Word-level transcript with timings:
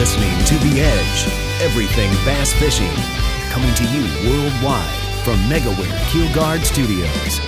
listening 0.00 0.32
to 0.46 0.54
The 0.64 0.80
Edge, 0.80 1.60
everything 1.60 2.10
bass 2.24 2.54
fishing, 2.54 2.90
coming 3.50 3.74
to 3.74 3.84
you 3.84 4.00
worldwide 4.30 4.88
from 5.22 5.36
MegaWare 5.40 5.94
Keelguard 6.08 6.64
Studios. 6.64 7.38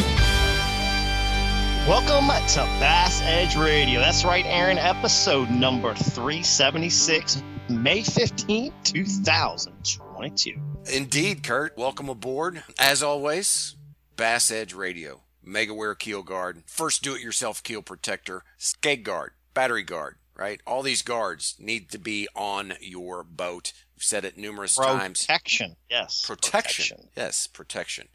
Welcome 1.89 2.29
to 2.49 2.61
Bass 2.79 3.23
Edge 3.23 3.57
Radio. 3.57 4.01
That's 4.01 4.27
right, 4.27 4.45
Aaron. 4.45 4.77
Episode 4.77 5.49
number 5.49 5.95
376, 5.95 7.43
May 7.71 8.03
15, 8.03 8.71
2022. 8.85 10.61
Indeed, 10.93 11.43
Kurt. 11.43 11.79
Welcome 11.79 12.11
aboard. 12.11 12.63
As 12.79 13.03
always, 13.03 13.77
Bass 14.17 14.51
Edge 14.51 14.75
Radio, 14.75 15.23
MegaWare 15.43 15.99
Keel 15.99 16.23
Guard, 16.23 16.65
first 16.67 17.03
do 17.03 17.15
it 17.15 17.23
yourself 17.23 17.63
keel 17.63 17.81
protector, 17.81 18.45
skeg 18.59 19.05
guard, 19.05 19.31
battery 19.55 19.85
guard, 19.85 20.17
right? 20.43 20.61
All 20.67 20.83
these 20.83 21.03
guards 21.03 21.55
need 21.61 21.89
to 21.91 21.99
be 21.99 22.27
on 22.35 22.73
your 22.81 23.23
boat. 23.23 23.73
We've 23.95 24.03
said 24.03 24.25
it 24.25 24.37
numerous 24.37 24.75
times. 24.75 25.21
Protection, 25.21 25.77
yes. 25.89 26.25
Protection. 26.27 27.11
Yes, 27.17 27.47
protection. 27.47 28.09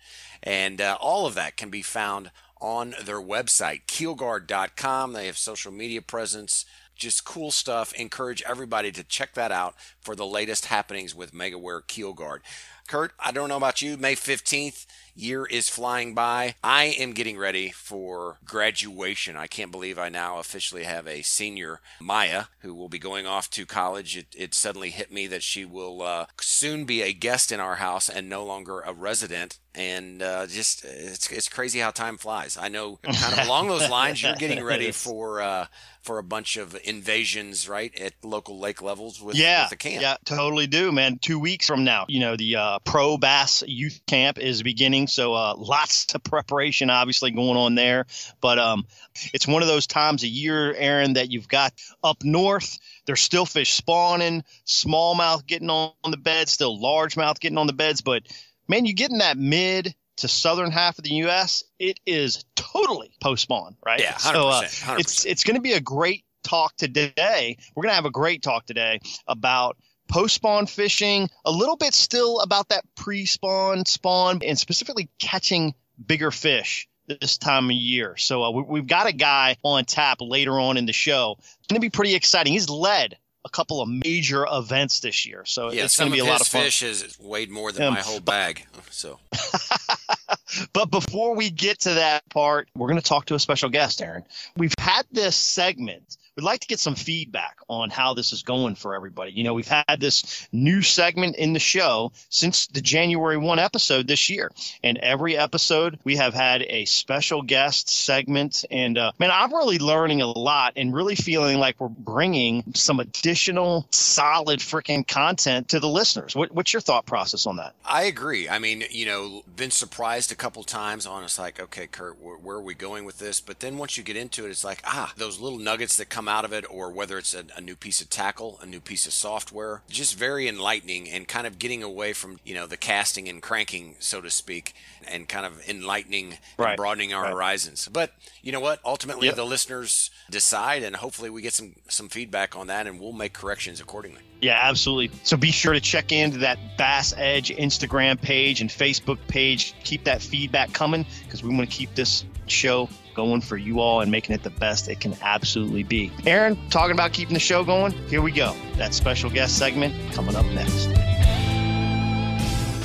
And 0.43 0.81
uh, 0.81 0.97
all 0.99 1.25
of 1.25 1.35
that 1.35 1.55
can 1.55 1.69
be 1.69 1.81
found 1.81 2.31
on 2.59 2.95
their 3.01 3.21
website, 3.21 3.85
keelguard.com. 3.85 5.13
They 5.13 5.27
have 5.27 5.37
social 5.37 5.71
media 5.71 6.01
presence, 6.01 6.65
just 6.97 7.23
cool 7.23 7.49
stuff. 7.49 7.93
Encourage 7.93 8.43
everybody 8.45 8.91
to 8.91 9.05
check 9.05 9.33
that 9.35 9.53
out 9.53 9.75
for 10.01 10.13
the 10.13 10.25
latest 10.25 10.65
happenings 10.65 11.15
with 11.15 11.31
MegaWare 11.31 11.87
Keel 11.87 12.11
Guard. 12.11 12.41
Kurt, 12.89 13.13
I 13.19 13.31
don't 13.31 13.47
know 13.47 13.57
about 13.57 13.81
you, 13.81 13.95
May 13.95 14.15
15th 14.15 14.85
year 15.17 15.45
is 15.45 15.69
flying 15.69 16.13
by. 16.13 16.55
I 16.63 16.85
am 16.85 17.11
getting 17.11 17.37
ready 17.37 17.69
for 17.69 18.37
graduation. 18.45 19.35
I 19.35 19.47
can't 19.47 19.71
believe 19.71 19.97
I 19.97 20.09
now 20.09 20.39
officially 20.39 20.83
have 20.83 21.07
a 21.07 21.21
senior, 21.21 21.81
Maya, 21.99 22.45
who 22.59 22.73
will 22.73 22.89
be 22.89 22.99
going 22.99 23.25
off 23.25 23.49
to 23.51 23.65
college. 23.65 24.17
It, 24.17 24.27
it 24.37 24.53
suddenly 24.53 24.89
hit 24.89 25.11
me 25.11 25.27
that 25.27 25.43
she 25.43 25.65
will 25.65 26.01
uh, 26.01 26.25
soon 26.39 26.85
be 26.85 27.01
a 27.01 27.13
guest 27.13 27.51
in 27.51 27.59
our 27.59 27.75
house 27.75 28.09
and 28.09 28.29
no 28.29 28.45
longer 28.45 28.81
a 28.81 28.93
resident. 28.93 29.59
And 29.75 30.23
uh, 30.23 30.47
just 30.47 30.83
it's 30.83 31.31
it's 31.31 31.49
crazy 31.49 31.79
how 31.79 31.91
time 31.91 32.17
flies. 32.17 32.57
I 32.59 32.67
know 32.67 32.95
kind 33.03 33.39
of 33.39 33.45
along 33.45 33.67
those 33.67 33.89
lines. 33.89 34.23
You're 34.23 34.35
getting 34.35 34.63
ready 34.63 34.91
for 34.91 35.39
uh, 35.39 35.67
for 36.07 36.17
a 36.17 36.23
bunch 36.23 36.55
of 36.55 36.75
invasions, 36.85 37.67
right, 37.67 37.93
at 37.99 38.13
local 38.23 38.59
lake 38.59 38.81
levels 38.81 39.21
with, 39.21 39.35
yeah, 39.35 39.63
with 39.63 39.71
the 39.71 39.75
camp. 39.75 40.01
Yeah, 40.01 40.15
totally 40.23 40.65
do, 40.65 40.91
man. 40.91 41.19
Two 41.21 41.37
weeks 41.37 41.67
from 41.67 41.83
now, 41.83 42.05
you 42.07 42.21
know, 42.21 42.37
the 42.37 42.55
uh, 42.55 42.79
Pro 42.79 43.17
Bass 43.17 43.61
Youth 43.67 43.99
Camp 44.07 44.39
is 44.39 44.63
beginning. 44.63 45.06
So 45.07 45.33
uh, 45.33 45.55
lots 45.57 46.13
of 46.13 46.23
preparation, 46.23 46.89
obviously, 46.89 47.31
going 47.31 47.57
on 47.57 47.75
there. 47.75 48.05
But 48.41 48.59
um, 48.59 48.85
it's 49.33 49.47
one 49.47 49.61
of 49.61 49.67
those 49.67 49.87
times 49.87 50.23
a 50.23 50.27
year, 50.27 50.73
Aaron, 50.73 51.13
that 51.13 51.31
you've 51.31 51.47
got 51.47 51.73
up 52.03 52.23
north. 52.23 52.77
There's 53.05 53.21
still 53.21 53.45
fish 53.45 53.73
spawning, 53.73 54.43
smallmouth 54.65 55.45
getting 55.45 55.69
on 55.69 55.93
the 56.09 56.17
bed, 56.17 56.49
still 56.49 56.79
largemouth 56.79 57.39
getting 57.39 57.57
on 57.57 57.67
the 57.67 57.73
beds. 57.73 58.01
But 58.01 58.23
man, 58.67 58.85
you 58.85 58.93
get 58.93 59.11
in 59.11 59.19
that 59.19 59.37
mid 59.37 59.95
to 60.17 60.27
southern 60.27 60.71
half 60.71 60.97
of 60.97 61.03
the 61.03 61.13
U.S., 61.15 61.63
it 61.79 61.99
is 62.05 62.43
totally 62.55 63.11
post 63.21 63.43
spawn, 63.43 63.75
right? 63.85 63.99
Yeah, 63.99 64.13
100%, 64.13 64.33
so 64.33 64.47
uh, 64.47 64.95
it's 64.97 65.25
it's 65.25 65.43
going 65.43 65.55
to 65.55 65.61
be 65.61 65.73
a 65.73 65.79
great 65.79 66.23
talk 66.43 66.75
today. 66.77 67.57
We're 67.75 67.83
going 67.83 67.91
to 67.91 67.95
have 67.95 68.05
a 68.05 68.11
great 68.11 68.41
talk 68.41 68.65
today 68.65 68.99
about 69.27 69.77
post 70.07 70.35
spawn 70.35 70.67
fishing, 70.67 71.29
a 71.45 71.51
little 71.51 71.75
bit 71.75 71.93
still 71.93 72.39
about 72.39 72.69
that 72.69 72.83
pre 72.95 73.25
spawn, 73.25 73.85
spawn, 73.85 74.41
and 74.43 74.57
specifically 74.57 75.09
catching 75.19 75.73
bigger 76.05 76.31
fish 76.31 76.87
this 77.07 77.37
time 77.37 77.65
of 77.65 77.71
year. 77.71 78.17
So 78.17 78.43
uh, 78.43 78.51
we, 78.51 78.79
have 78.79 78.87
got 78.87 79.07
a 79.07 79.13
guy 79.13 79.57
on 79.63 79.85
tap 79.85 80.17
later 80.21 80.59
on 80.59 80.77
in 80.77 80.85
the 80.85 80.93
show. 80.93 81.37
It's 81.39 81.67
going 81.67 81.79
to 81.79 81.85
be 81.85 81.89
pretty 81.89 82.15
exciting. 82.15 82.53
He's 82.53 82.69
led 82.69 83.17
a 83.45 83.49
couple 83.49 83.81
of 83.81 83.87
major 83.87 84.45
events 84.51 84.99
this 84.99 85.25
year, 85.25 85.43
so 85.45 85.71
Yeah, 85.71 85.85
it's 85.85 85.97
going 85.97 86.11
to 86.11 86.13
be 86.13 86.19
a 86.19 86.25
lot 86.25 86.41
of 86.41 86.47
fun. 86.47 86.63
fish 86.63 86.81
has 86.81 87.17
weighed 87.19 87.49
more 87.49 87.71
than 87.71 87.83
Um, 87.83 87.93
my 87.93 88.01
whole 88.01 88.19
bag. 88.19 88.65
So 88.91 89.19
But 90.73 90.91
before 90.91 91.35
we 91.35 91.49
get 91.49 91.81
to 91.81 91.93
that 91.95 92.27
part, 92.29 92.69
we're 92.75 92.87
going 92.87 92.99
to 92.99 93.07
talk 93.07 93.25
to 93.25 93.35
a 93.35 93.39
special 93.39 93.69
guest, 93.69 94.01
Aaron. 94.01 94.23
We've 94.55 94.73
had 94.79 95.05
this 95.11 95.35
segment. 95.35 96.17
We'd 96.37 96.43
like 96.43 96.59
to 96.59 96.67
get 96.67 96.79
some 96.79 96.93
feedback 96.93 97.57
on 97.67 97.89
how 97.89 98.13
this 98.13 98.31
is 98.31 98.43
going 98.43 98.75
for 98.75 98.93
everybody. 98.93 99.31
You 99.31 99.43
know, 99.43 99.55
we've 99.55 99.67
had 99.67 99.99
this 99.99 100.47
new 100.51 100.83
segment 100.83 101.35
in 101.35 101.53
the 101.53 101.59
show 101.59 102.11
since 102.29 102.67
the 102.67 102.79
January 102.79 103.37
1 103.37 103.57
episode 103.57 104.07
this 104.07 104.29
year. 104.29 104.51
And 104.83 104.99
every 104.99 105.35
episode, 105.35 105.97
we 106.03 106.15
have 106.17 106.35
had 106.35 106.61
a 106.61 106.85
special 106.85 107.41
guest 107.41 107.89
segment. 107.89 108.65
And 108.69 108.99
uh, 108.99 109.13
man, 109.17 109.31
I'm 109.33 109.51
really 109.51 109.79
learning 109.79 110.21
a 110.21 110.27
lot 110.27 110.73
and 110.75 110.93
really 110.93 111.15
feeling 111.15 111.57
like 111.57 111.79
we're 111.79 111.87
bringing 111.87 112.63
some 112.75 112.99
additional 112.99 113.87
solid 113.89 114.59
freaking 114.59 115.07
content 115.07 115.69
to 115.69 115.79
the 115.79 115.89
listeners. 115.89 116.35
What, 116.35 116.51
what's 116.51 116.71
your 116.71 116.81
thought 116.81 117.07
process 117.07 117.47
on 117.47 117.55
that? 117.55 117.73
I 117.83 118.03
agree. 118.03 118.47
I 118.47 118.59
mean, 118.59 118.83
you 118.91 119.07
know, 119.07 119.41
been 119.55 119.71
surprised 119.71 120.31
a 120.31 120.35
couple 120.35 120.61
times 120.63 121.07
on 121.07 121.23
it's 121.23 121.39
like, 121.39 121.59
okay, 121.59 121.87
Kurt, 121.87 122.21
where, 122.21 122.37
where 122.37 122.57
are 122.57 122.61
we 122.61 122.75
going 122.75 123.05
with 123.05 123.17
this? 123.17 123.41
But 123.41 123.59
then 123.59 123.79
once 123.79 123.97
you 123.97 124.03
get 124.03 124.15
into 124.15 124.45
it, 124.45 124.49
it's 124.49 124.63
like, 124.63 124.81
ah, 124.85 125.11
those 125.17 125.39
little 125.39 125.57
nuggets 125.57 125.97
that 125.97 126.09
come 126.09 126.26
out 126.27 126.45
of 126.45 126.53
it, 126.53 126.65
or 126.69 126.91
whether 126.91 127.17
it's 127.17 127.33
a, 127.33 127.45
a 127.55 127.61
new 127.61 127.75
piece 127.75 128.01
of 128.01 128.09
tackle, 128.09 128.59
a 128.61 128.65
new 128.65 128.79
piece 128.79 129.05
of 129.05 129.13
software, 129.13 129.81
just 129.89 130.15
very 130.17 130.47
enlightening 130.47 131.09
and 131.09 131.27
kind 131.27 131.47
of 131.47 131.59
getting 131.59 131.83
away 131.83 132.13
from, 132.13 132.39
you 132.45 132.53
know, 132.53 132.67
the 132.67 132.77
casting 132.77 133.27
and 133.29 133.41
cranking, 133.41 133.95
so 133.99 134.21
to 134.21 134.29
speak, 134.29 134.73
and 135.07 135.27
kind 135.27 135.45
of 135.45 135.61
enlightening 135.69 136.37
Right. 136.57 136.69
and 136.69 136.77
broadening 136.77 137.13
our 137.13 137.23
Right. 137.23 137.31
horizons. 137.33 137.87
But 137.91 138.13
you 138.41 138.51
know 138.51 138.59
what? 138.59 138.79
Ultimately, 138.85 139.27
Yep. 139.27 139.35
the 139.35 139.45
listeners 139.45 140.09
decide, 140.29 140.83
and 140.83 140.95
hopefully 140.95 141.29
we 141.29 141.41
get 141.41 141.53
some 141.53 141.75
some 141.89 142.09
feedback 142.09 142.55
on 142.55 142.67
that, 142.67 142.85
and 142.87 142.99
we'll 142.99 143.13
make 143.13 143.33
corrections 143.33 143.79
accordingly. 143.79 144.21
Yeah, 144.41 144.59
absolutely. 144.61 145.17
So 145.23 145.35
be 145.37 145.51
sure 145.51 145.73
to 145.73 145.79
check 145.79 146.11
into 146.11 146.39
that 146.39 146.77
Bass 146.77 147.13
Edge 147.17 147.49
Instagram 147.49 148.21
page 148.21 148.61
and 148.61 148.69
Facebook 148.69 149.17
page. 149.27 149.73
Keep 149.83 150.03
that 150.03 150.21
feedback 150.21 150.73
coming 150.73 151.05
because 151.23 151.41
we 151.41 151.49
want 151.55 151.69
to 151.69 151.75
keep 151.75 151.95
this 151.95 152.23
show 152.45 152.87
going 153.17 153.41
for 153.41 153.57
you 153.57 153.81
all 153.81 153.99
and 153.99 154.09
making 154.09 154.33
it 154.33 154.43
the 154.43 154.49
best 154.51 154.87
it 154.87 155.01
can 155.01 155.13
absolutely 155.21 155.83
be. 155.83 156.11
Aaron, 156.25 156.57
talking 156.69 156.93
about 156.93 157.11
keeping 157.11 157.33
the 157.33 157.39
show 157.39 157.65
going, 157.65 157.91
here 158.07 158.21
we 158.21 158.31
go. 158.31 158.55
That 158.77 158.93
special 158.93 159.29
guest 159.29 159.57
segment 159.57 160.13
coming 160.13 160.35
up 160.35 160.45
next. 160.53 161.06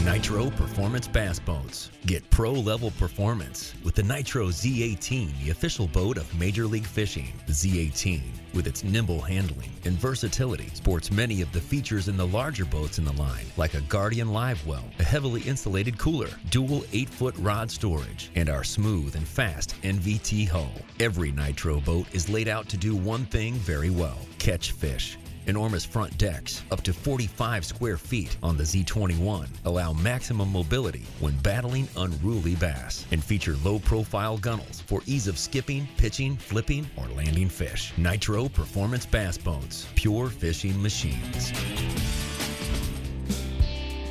Nitro 0.04 0.50
Performance 0.50 1.06
Bass 1.06 1.38
Boats. 1.38 1.90
Get 2.06 2.28
pro 2.28 2.50
level 2.50 2.90
performance 2.92 3.72
with 3.84 3.94
the 3.94 4.02
Nitro 4.02 4.48
Z18, 4.48 5.44
the 5.44 5.50
official 5.50 5.86
boat 5.86 6.16
of 6.16 6.38
Major 6.38 6.66
League 6.66 6.86
Fishing. 6.86 7.32
The 7.46 7.52
Z18, 7.52 8.20
with 8.52 8.66
its 8.66 8.82
nimble 8.82 9.20
handling 9.20 9.70
and 9.84 9.96
versatility, 9.96 10.70
sports 10.74 11.12
many 11.12 11.40
of 11.40 11.52
the 11.52 11.60
features 11.60 12.08
in 12.08 12.16
the 12.16 12.26
larger 12.26 12.64
boats 12.64 12.98
in 12.98 13.04
the 13.04 13.12
line, 13.12 13.46
like 13.56 13.74
a 13.74 13.80
Guardian 13.82 14.32
Live 14.32 14.66
Well, 14.66 14.84
a 14.98 15.04
heavily 15.04 15.42
insulated 15.42 15.98
cooler, 15.98 16.30
dual 16.50 16.82
8 16.92 17.08
foot 17.08 17.36
rod 17.38 17.70
storage, 17.70 18.32
and 18.34 18.48
our 18.48 18.64
smooth 18.64 19.14
and 19.14 19.26
fast 19.26 19.80
NVT 19.82 20.48
hull. 20.48 20.72
Every 20.98 21.30
Nitro 21.30 21.80
boat 21.80 22.06
is 22.12 22.28
laid 22.28 22.48
out 22.48 22.68
to 22.70 22.76
do 22.76 22.96
one 22.96 23.24
thing 23.26 23.54
very 23.54 23.90
well 23.90 24.18
catch 24.42 24.72
fish. 24.72 25.16
Enormous 25.46 25.84
front 25.84 26.16
decks, 26.18 26.62
up 26.70 26.82
to 26.82 26.92
45 26.92 27.64
square 27.64 27.96
feet 27.96 28.36
on 28.42 28.56
the 28.56 28.62
Z21, 28.62 29.48
allow 29.64 29.92
maximum 29.92 30.52
mobility 30.52 31.02
when 31.20 31.36
battling 31.38 31.88
unruly 31.96 32.54
bass 32.54 33.06
and 33.10 33.22
feature 33.22 33.56
low 33.64 33.78
profile 33.78 34.38
gunnels 34.38 34.82
for 34.86 35.00
ease 35.06 35.26
of 35.26 35.38
skipping, 35.38 35.88
pitching, 35.96 36.36
flipping, 36.36 36.86
or 36.96 37.06
landing 37.08 37.48
fish. 37.48 37.92
Nitro 37.96 38.48
Performance 38.48 39.06
Bass 39.06 39.36
Boats, 39.36 39.88
pure 39.96 40.28
fishing 40.28 40.80
machines. 40.80 41.52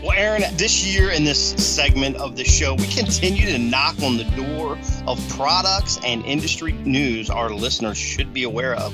Well, 0.01 0.13
Aaron, 0.17 0.41
this 0.57 0.83
year 0.83 1.11
in 1.11 1.23
this 1.23 1.51
segment 1.63 2.15
of 2.15 2.35
the 2.35 2.43
show, 2.43 2.73
we 2.73 2.87
continue 2.87 3.45
to 3.45 3.59
knock 3.59 4.01
on 4.01 4.17
the 4.17 4.23
door 4.35 4.79
of 5.05 5.19
products 5.29 5.99
and 6.03 6.25
industry 6.25 6.71
news 6.71 7.29
our 7.29 7.51
listeners 7.51 7.99
should 7.99 8.33
be 8.33 8.41
aware 8.41 8.73
of. 8.73 8.91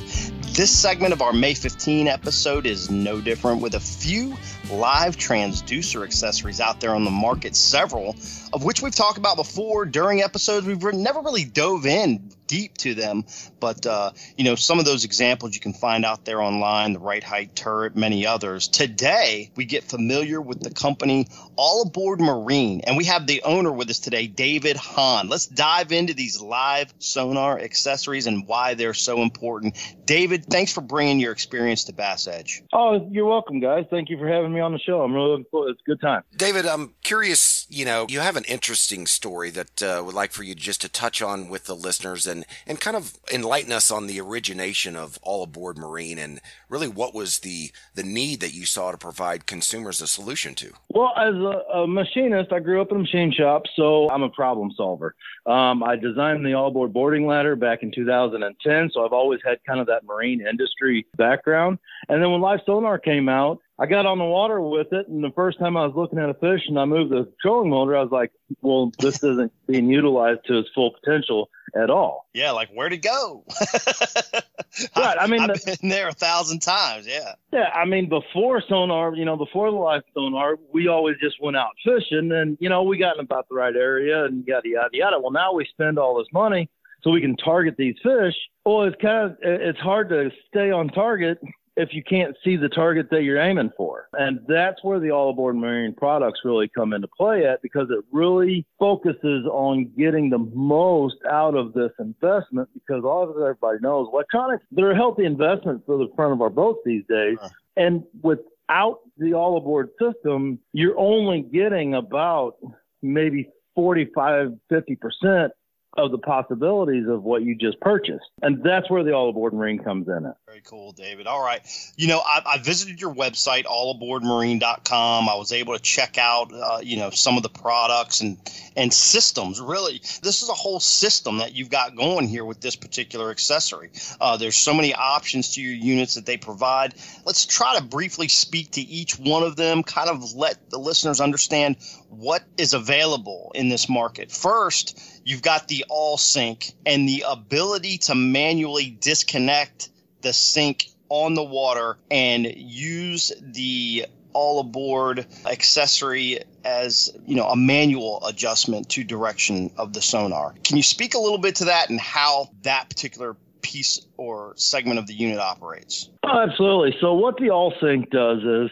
This 0.57 0.71
segment 0.71 1.13
of 1.13 1.21
our 1.21 1.33
May 1.33 1.53
15 1.53 2.07
episode 2.07 2.65
is 2.65 2.89
no 2.89 3.21
different 3.21 3.61
with 3.61 3.75
a 3.75 3.79
few 3.79 4.35
live 4.71 5.15
transducer 5.15 6.03
accessories 6.03 6.59
out 6.59 6.79
there 6.79 6.95
on 6.95 7.03
the 7.03 7.11
market, 7.11 7.55
several 7.55 8.15
of 8.51 8.63
which 8.63 8.81
we've 8.81 8.95
talked 8.95 9.19
about 9.19 9.35
before 9.35 9.85
during 9.85 10.23
episodes. 10.23 10.65
We've 10.65 10.81
never 10.81 11.21
really 11.21 11.45
dove 11.45 11.85
in 11.85 12.31
deep 12.47 12.77
to 12.79 12.95
them, 12.95 13.25
but 13.59 13.85
uh, 13.85 14.11
you 14.37 14.45
know, 14.45 14.55
some 14.55 14.79
of 14.79 14.85
those 14.85 15.05
examples 15.05 15.53
you 15.53 15.59
can 15.59 15.73
find 15.73 16.05
out 16.05 16.25
there 16.25 16.41
online, 16.41 16.93
the 16.93 16.99
right 16.99 17.23
height 17.23 17.55
turret, 17.55 17.95
many 17.95 18.25
others. 18.25 18.67
Today, 18.67 19.51
we 19.55 19.65
get 19.65 19.83
familiar 19.83 20.41
with 20.41 20.61
the 20.61 20.71
company 20.71 21.27
All 21.55 21.83
Aboard 21.83 22.19
Marine, 22.19 22.81
and 22.81 22.97
we 22.97 23.05
have 23.05 23.27
the 23.27 23.43
owner 23.43 23.71
with 23.71 23.89
us 23.89 23.99
today, 23.99 24.27
David 24.27 24.77
Hahn. 24.77 25.29
Let's 25.29 25.45
dive 25.45 25.91
into 25.91 26.13
these 26.13 26.41
live 26.41 26.93
sonar 26.99 27.59
accessories 27.59 28.27
and 28.27 28.47
why 28.47 28.73
they're 28.73 28.93
so 28.93 29.21
important. 29.21 29.77
David, 30.05 30.45
thanks 30.45 30.71
for 30.71 30.81
bringing 30.81 31.19
your 31.19 31.31
experience 31.31 31.85
to 31.85 31.93
Bass 31.93 32.27
Edge. 32.27 32.63
Oh, 32.73 33.07
you're 33.11 33.25
welcome, 33.25 33.59
guys. 33.59 33.85
Thank 33.89 34.09
you 34.09 34.17
for 34.17 34.27
having 34.27 34.53
me 34.53 34.59
on 34.59 34.71
the 34.71 34.79
show. 34.79 35.01
I'm 35.01 35.13
really 35.13 35.31
looking 35.31 35.45
forward. 35.51 35.71
It's 35.71 35.81
a 35.81 35.89
good 35.89 36.01
time. 36.01 36.23
David, 36.35 36.65
I'm 36.65 36.93
curious. 37.03 37.67
You 37.69 37.85
know, 37.85 38.05
you 38.09 38.19
have 38.21 38.35
an 38.37 38.45
interesting 38.45 39.07
story 39.07 39.49
that 39.51 39.83
uh, 39.83 40.01
would 40.05 40.15
like 40.15 40.31
for 40.31 40.43
you 40.43 40.55
just 40.55 40.81
to 40.81 40.89
touch 40.89 41.21
on 41.21 41.49
with 41.49 41.65
the 41.65 41.75
listeners, 41.75 42.25
and 42.25 42.36
and, 42.37 42.45
and 42.67 42.79
kind 42.79 42.95
of 42.95 43.17
enlighten 43.33 43.71
us 43.71 43.91
on 43.91 44.07
the 44.07 44.19
origination 44.19 44.95
of 44.95 45.17
All 45.21 45.43
Aboard 45.43 45.77
Marine 45.77 46.17
and 46.17 46.39
really 46.69 46.87
what 46.87 47.13
was 47.13 47.39
the, 47.39 47.71
the 47.95 48.03
need 48.03 48.39
that 48.41 48.53
you 48.53 48.65
saw 48.65 48.91
to 48.91 48.97
provide 48.97 49.45
consumers 49.45 50.01
a 50.01 50.07
solution 50.07 50.55
to? 50.55 50.71
Well, 50.89 51.13
as 51.17 51.33
a, 51.33 51.79
a 51.79 51.87
machinist, 51.87 52.51
I 52.51 52.59
grew 52.59 52.81
up 52.81 52.91
in 52.91 52.97
a 52.97 52.99
machine 53.01 53.31
shop, 53.31 53.63
so 53.75 54.09
I'm 54.09 54.23
a 54.23 54.29
problem 54.29 54.71
solver. 54.75 55.15
Um, 55.45 55.83
I 55.83 55.95
designed 55.95 56.45
the 56.45 56.53
All 56.53 56.67
Aboard 56.67 56.93
boarding 56.93 57.25
ladder 57.25 57.55
back 57.55 57.83
in 57.83 57.91
2010, 57.91 58.91
so 58.93 59.05
I've 59.05 59.13
always 59.13 59.39
had 59.45 59.63
kind 59.65 59.79
of 59.79 59.87
that 59.87 60.03
marine 60.05 60.45
industry 60.45 61.05
background. 61.17 61.79
And 62.09 62.21
then 62.21 62.31
when 62.31 62.41
Live 62.41 62.59
Sonar 62.65 62.99
came 62.99 63.29
out, 63.29 63.61
I 63.79 63.85
got 63.85 64.07
on 64.07 64.17
the 64.17 64.25
water 64.25 64.59
with 64.59 64.91
it, 64.91 65.07
and 65.07 65.23
the 65.23 65.31
first 65.31 65.59
time 65.59 65.77
I 65.77 65.85
was 65.85 65.95
looking 65.95 66.17
at 66.17 66.29
a 66.29 66.33
fish 66.33 66.61
and 66.67 66.79
I 66.79 66.85
moved 66.85 67.11
the 67.11 67.31
trolling 67.39 67.69
motor, 67.69 67.95
I 67.95 68.01
was 68.01 68.11
like, 68.11 68.31
"Well, 68.61 68.91
this 68.99 69.23
isn't 69.23 69.51
being 69.67 69.87
utilized 69.87 70.45
to 70.47 70.57
its 70.57 70.69
full 70.73 70.91
potential 70.91 71.49
at 71.75 71.91
all." 71.91 72.27
Yeah, 72.33 72.51
like 72.51 72.69
where'd 72.69 72.93
it 72.93 73.03
go? 73.03 73.43
right. 74.95 75.17
I 75.19 75.27
mean, 75.27 75.41
I've 75.41 75.61
the, 75.63 75.77
been 75.79 75.89
there 75.89 76.07
a 76.07 76.13
thousand 76.13 76.61
times. 76.61 77.05
Yeah. 77.07 77.35
Yeah, 77.53 77.69
I 77.73 77.85
mean, 77.85 78.09
before 78.09 78.63
sonar, 78.67 79.13
you 79.13 79.25
know, 79.25 79.37
before 79.37 79.69
the 79.69 79.77
live 79.77 80.01
sonar, 80.15 80.57
we 80.73 80.87
always 80.87 81.17
just 81.21 81.35
went 81.39 81.55
out 81.55 81.71
fishing, 81.85 82.31
and 82.31 82.57
you 82.59 82.69
know, 82.69 82.81
we 82.81 82.97
got 82.97 83.17
in 83.17 83.25
about 83.25 83.47
the 83.47 83.55
right 83.55 83.75
area 83.75 84.25
and 84.25 84.43
yada 84.47 84.67
yada 84.67 84.89
yada. 84.91 85.19
Well, 85.19 85.31
now 85.31 85.53
we 85.53 85.65
spend 85.65 85.99
all 85.99 86.17
this 86.17 86.27
money 86.33 86.67
so 87.03 87.11
we 87.11 87.21
can 87.21 87.37
target 87.37 87.75
these 87.77 87.95
fish. 88.01 88.33
Well, 88.65 88.83
it's 88.83 88.99
kind 88.99 89.31
of 89.31 89.37
it's 89.43 89.79
hard 89.79 90.09
to 90.09 90.31
stay 90.47 90.71
on 90.71 90.89
target 90.89 91.39
if 91.77 91.93
you 91.93 92.03
can't 92.03 92.35
see 92.43 92.57
the 92.57 92.67
target 92.67 93.07
that 93.11 93.21
you're 93.21 93.39
aiming 93.39 93.71
for. 93.77 94.09
And 94.13 94.39
that's 94.47 94.83
where 94.83 94.99
the 94.99 95.11
all 95.11 95.29
aboard 95.29 95.55
marine 95.55 95.93
products 95.93 96.39
really 96.43 96.67
come 96.67 96.91
into 96.91 97.07
play 97.07 97.45
at 97.45 97.61
because 97.61 97.87
it 97.91 98.03
really 98.11 98.65
focuses 98.79 99.45
on 99.45 99.91
getting 99.95 100.31
the 100.31 100.39
most 100.39 101.17
out 101.29 101.53
of 101.55 101.73
this 101.73 101.91
investment 101.99 102.67
because 102.73 103.03
all 103.05 103.23
of 103.23 103.37
everybody 103.37 103.77
knows 103.79 104.09
electronics, 104.11 104.65
they're 104.71 104.91
a 104.91 104.95
healthy 104.95 105.25
investment 105.25 105.83
for 105.85 105.99
the 105.99 106.07
front 106.15 106.33
of 106.33 106.41
our 106.41 106.49
boats 106.49 106.79
these 106.83 107.03
days. 107.07 107.37
And 107.77 108.03
without 108.23 109.01
the 109.19 109.33
all 109.33 109.57
aboard 109.57 109.89
system, 110.01 110.59
you're 110.73 110.97
only 110.97 111.41
getting 111.41 111.93
about 111.93 112.55
maybe 113.03 113.49
45, 113.75 114.53
50% 114.71 115.49
of 115.97 116.11
the 116.11 116.17
possibilities 116.17 117.07
of 117.07 117.23
what 117.23 117.41
you 117.41 117.55
just 117.55 117.79
purchased. 117.79 118.25
And 118.41 118.63
that's 118.63 118.89
where 118.89 119.03
the 119.03 119.13
all 119.13 119.29
aboard 119.29 119.53
marine 119.53 119.79
comes 119.79 120.07
in. 120.07 120.25
It. 120.25 120.33
Very 120.45 120.61
cool, 120.63 120.91
David. 120.91 121.25
All 121.27 121.43
right. 121.43 121.61
You 121.95 122.07
know, 122.07 122.19
I, 122.19 122.41
I 122.45 122.57
visited 122.59 123.01
your 123.01 123.13
website, 123.13 123.65
allaboardmarine.com. 123.65 125.29
I 125.29 125.35
was 125.35 125.51
able 125.51 125.73
to 125.73 125.81
check 125.81 126.17
out, 126.17 126.53
uh, 126.53 126.79
you 126.83 126.97
know, 126.97 127.09
some 127.09 127.35
of 127.35 127.43
the 127.43 127.49
products 127.49 128.21
and, 128.21 128.37
and 128.75 128.93
systems. 128.93 129.59
Really, 129.59 129.99
this 130.21 130.43
is 130.43 130.49
a 130.49 130.53
whole 130.53 130.79
system 130.79 131.39
that 131.39 131.55
you've 131.55 131.71
got 131.71 131.95
going 131.95 132.27
here 132.27 132.45
with 132.45 132.61
this 132.61 132.75
particular 132.75 133.31
accessory. 133.31 133.89
Uh, 134.21 134.37
there's 134.37 134.55
so 134.55 134.73
many 134.73 134.93
options 134.93 135.55
to 135.55 135.61
your 135.61 135.73
units 135.73 136.13
that 136.15 136.25
they 136.25 136.37
provide. 136.37 136.93
Let's 137.25 137.45
try 137.45 137.75
to 137.75 137.83
briefly 137.83 138.27
speak 138.27 138.71
to 138.71 138.81
each 138.81 139.17
one 139.17 139.43
of 139.43 139.55
them, 139.55 139.83
kind 139.83 140.09
of 140.09 140.33
let 140.35 140.69
the 140.69 140.77
listeners 140.77 141.19
understand 141.19 141.77
what 142.09 142.43
is 142.57 142.73
available 142.73 143.51
in 143.55 143.69
this 143.69 143.89
market. 143.89 144.31
First, 144.31 144.99
you've 145.27 145.41
got 145.41 145.67
the 145.67 145.83
all 145.89 146.17
sync 146.17 146.71
and 146.85 147.07
the 147.07 147.25
ability 147.27 147.97
to 147.97 148.15
manually 148.15 148.97
disconnect 149.01 149.89
the 150.21 150.31
sync 150.31 150.87
on 151.09 151.33
the 151.33 151.43
water 151.43 151.97
and 152.09 152.45
use 152.55 153.33
the 153.41 154.05
all 154.31 154.61
aboard 154.61 155.25
accessory 155.45 156.39
as 156.63 157.11
you 157.25 157.35
know 157.35 157.47
a 157.47 157.55
manual 157.57 158.25
adjustment 158.25 158.87
to 158.87 159.03
direction 159.03 159.69
of 159.77 159.91
the 159.91 160.01
sonar. 160.01 160.55
Can 160.63 160.77
you 160.77 160.83
speak 160.83 161.13
a 161.13 161.19
little 161.19 161.39
bit 161.39 161.55
to 161.55 161.65
that 161.65 161.89
and 161.89 161.99
how 161.99 162.49
that 162.61 162.89
particular 162.89 163.35
piece 163.61 164.05
or 164.15 164.53
segment 164.55 164.97
of 164.97 165.07
the 165.07 165.13
unit 165.13 165.39
operates? 165.39 166.09
Oh, 166.23 166.39
absolutely. 166.39 166.95
So 167.01 167.13
what 167.13 167.35
the 167.37 167.49
all 167.49 167.73
sync 167.81 168.09
does 168.11 168.43
is 168.43 168.71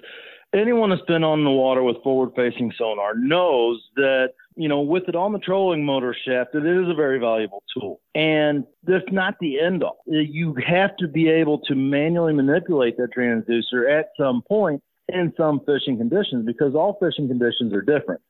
anyone 0.54 0.90
that's 0.90 1.02
been 1.02 1.26
on 1.26 1.44
the 1.44 1.52
water 1.52 1.84
with 1.84 2.02
forward 2.02 2.32
facing 2.34 2.72
sonar 2.78 3.16
knows 3.16 3.84
that 3.98 4.34
you 4.56 4.70
know, 4.70 4.80
with 4.80 5.04
it 5.08 5.16
on 5.16 5.34
the 5.34 5.40
trolling 5.40 5.86
motor 5.86 6.16
shaft, 6.26 6.56
it 6.56 6.66
is 6.66 6.88
a 6.90 6.94
very 6.94 7.20
valuable 7.20 7.64
tool. 7.74 8.00
And 8.14 8.66
that's 8.84 9.12
not 9.12 9.36
the 9.40 9.60
end 9.60 9.84
all. 9.84 10.00
You 10.08 10.56
have 10.66 10.96
to 10.98 11.08
be 11.08 11.30
able 11.30 11.60
to 11.60 11.76
manually 11.76 12.34
manipulate 12.34 12.98
that 12.98 13.10
transducer 13.16 13.92
at 13.92 14.10
some 14.18 14.42
point 14.42 14.82
in 15.10 15.34
some 15.36 15.60
fishing 15.66 15.98
conditions 15.98 16.46
because 16.46 16.74
all 16.74 16.98
fishing 17.00 17.28
conditions 17.28 17.74
are 17.74 17.82
different. 17.82 18.22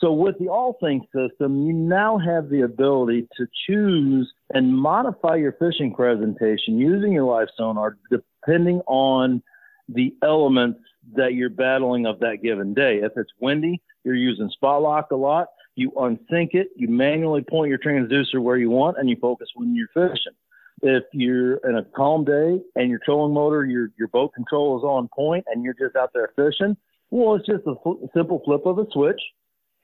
So 0.00 0.12
with 0.12 0.38
the 0.38 0.48
All 0.48 0.78
Sync 0.82 1.04
system, 1.14 1.66
you 1.66 1.72
now 1.72 2.16
have 2.18 2.48
the 2.48 2.62
ability 2.62 3.28
to 3.36 3.46
choose 3.66 4.32
and 4.54 4.74
modify 4.74 5.36
your 5.36 5.52
fishing 5.52 5.94
presentation 5.94 6.78
using 6.78 7.12
your 7.12 7.24
live 7.24 7.48
sonar 7.56 7.98
depending 8.10 8.80
on 8.86 9.42
the 9.88 10.14
elements 10.22 10.80
that 11.14 11.34
you're 11.34 11.50
battling 11.50 12.06
of 12.06 12.20
that 12.20 12.38
given 12.42 12.72
day. 12.72 13.00
If 13.02 13.12
it's 13.16 13.30
windy, 13.40 13.82
you're 14.04 14.14
using 14.14 14.48
spot 14.50 14.82
lock 14.82 15.10
a 15.10 15.16
lot 15.16 15.48
you 15.80 15.90
unsink 15.92 16.50
it, 16.52 16.68
you 16.76 16.88
manually 16.88 17.42
point 17.42 17.70
your 17.70 17.78
transducer 17.78 18.40
where 18.40 18.56
you 18.56 18.70
want, 18.70 18.98
and 18.98 19.08
you 19.08 19.16
focus 19.20 19.48
when 19.54 19.74
you're 19.74 19.88
fishing. 19.88 20.34
If 20.82 21.04
you're 21.12 21.56
in 21.68 21.76
a 21.76 21.84
calm 21.96 22.24
day 22.24 22.60
and 22.76 22.88
your 22.88 23.00
trolling 23.04 23.34
motor, 23.34 23.64
your 23.64 23.88
your 23.98 24.08
boat 24.08 24.34
control 24.34 24.78
is 24.78 24.84
on 24.84 25.08
point, 25.08 25.44
and 25.48 25.64
you're 25.64 25.74
just 25.74 25.96
out 25.96 26.10
there 26.14 26.30
fishing, 26.36 26.76
well, 27.10 27.34
it's 27.34 27.46
just 27.46 27.66
a 27.66 27.74
fl- 27.82 28.06
simple 28.14 28.40
flip 28.44 28.66
of 28.66 28.78
a 28.78 28.86
switch. 28.92 29.20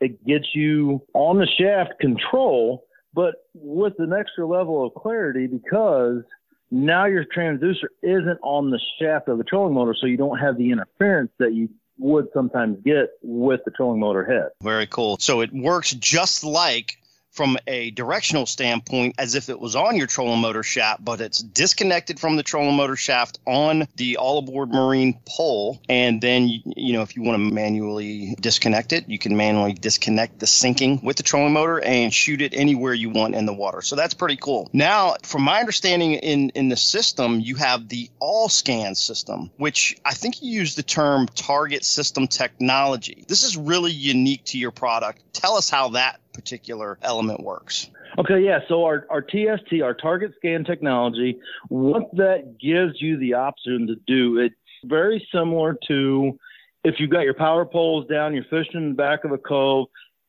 It 0.01 0.25
gets 0.27 0.47
you 0.55 1.03
on 1.15 1.39
the 1.39 1.47
shaft 1.59 1.99
control, 2.01 2.85
but 3.15 3.35
with 3.55 3.95
an 3.99 4.13
extra 4.13 4.47
level 4.47 4.87
of 4.87 4.95
clarity 4.95 5.47
because 5.47 6.23
now 6.71 7.07
your 7.07 7.25
transducer 7.25 7.89
isn't 8.03 8.39
on 8.43 8.71
the 8.71 8.81
shaft 9.01 9.29
of 9.29 9.39
the 9.39 9.45
trolling 9.45 9.75
motor, 9.75 9.95
so 9.99 10.07
you 10.07 10.17
don't 10.17 10.39
have 10.39 10.59
the 10.59 10.71
interference 10.71 11.31
that 11.39 11.55
you 11.55 11.69
would 11.99 12.29
sometimes 12.33 12.79
get 12.85 13.11
with 13.23 13.61
the 13.65 13.71
trolling 13.71 14.01
motor 14.01 14.25
head. 14.25 14.51
Very 14.63 14.87
cool. 14.87 15.17
So 15.19 15.41
it 15.41 15.53
works 15.53 15.93
just 15.93 16.45
like 16.45 16.99
from 17.37 17.59
a 17.67 17.91
directional 17.91 18.47
standpoint 18.47 19.15
as 19.19 19.35
if 19.35 19.49
it 19.51 19.61
was 19.61 19.77
on 19.77 19.97
your 19.97 20.07
trolling 20.07 20.41
motor 20.41 20.63
shaft, 20.63 21.05
but 21.05 21.21
it's 21.21 21.39
disconnected 21.39 22.19
from 22.19 22.37
the 22.37 22.43
trolling 22.43 22.77
motor 22.77 22.97
shaft 22.97 23.39
on 23.47 23.87
the 23.97 24.17
all 24.17 24.39
aboard 24.39 24.71
marine 24.71 25.21
pole. 25.27 25.81
And 25.89 26.21
then, 26.21 26.49
you 26.49 26.95
know, 26.95 27.03
if 27.03 27.15
you 27.15 27.23
want 27.23 27.37
to 27.37 27.55
manually 27.55 28.35
disconnect 28.41 28.93
it, 28.93 29.09
you 29.09 29.19
can 29.19 29.37
manually 29.37 29.75
disconnect 29.75 30.39
the 30.39 30.47
sinking 30.47 31.01
with 31.03 31.17
the 31.17 31.23
trolling 31.23 31.53
motor 31.53 31.79
and 31.85 32.13
shoot 32.13 32.41
it 32.41 32.55
anywhere 32.55 32.95
you 32.95 33.11
want 33.11 33.35
in 33.35 33.45
the 33.45 33.53
water. 33.53 33.83
So 33.83 33.95
that's 33.97 34.15
pretty 34.15 34.37
cool. 34.37 34.71
Now, 34.73 35.17
from 35.23 35.43
my 35.43 35.61
understanding 35.61 36.15
in, 36.15 36.51
in 36.51 36.71
the 36.71 36.77
system, 36.77 37.41
you 37.41 37.57
have 37.57 37.89
the 37.89 38.11
all 38.19 38.49
scan 38.49 38.95
system, 38.95 39.51
which 39.59 39.97
I 40.05 40.15
think 40.15 40.43
you 40.43 40.51
use 40.51 40.75
the 40.75 40.83
term 40.83 41.27
target 41.35 41.85
system 41.85 42.27
technology. 42.27 43.25
This 43.29 43.45
is 43.45 43.57
really 43.57 43.93
unique 43.93 44.45
to 44.47 44.59
your 44.59 44.71
product. 44.71 45.23
Tell 45.35 45.57
us 45.57 45.69
how 45.69 45.91
that 45.91 46.21
particular 46.37 46.99
element 47.03 47.43
works. 47.43 47.91
Okay, 48.19 48.41
yeah. 48.41 48.61
So 48.69 48.85
our, 48.85 49.07
our 49.11 49.23
TST, 49.23 49.81
our 49.83 49.95
target 49.95 50.33
scan 50.37 50.65
technology, 50.65 51.39
what 51.69 52.05
that 52.15 52.59
gives 52.61 53.01
you 53.01 53.19
the 53.19 53.35
option 53.35 53.87
to 53.89 53.97
do, 54.07 54.39
it's 54.39 54.55
very 54.85 55.27
similar 55.33 55.77
to 55.89 56.39
if 56.85 56.97
you've 56.99 57.11
got 57.11 57.21
your 57.21 57.35
power 57.35 57.65
poles 57.65 58.07
down, 58.07 58.35
you're 58.35 58.45
fishing 58.45 58.81
in 58.81 58.89
the 58.91 58.95
back 58.95 59.25
of 59.25 59.33
a 59.33 59.39
cove, 59.39 59.89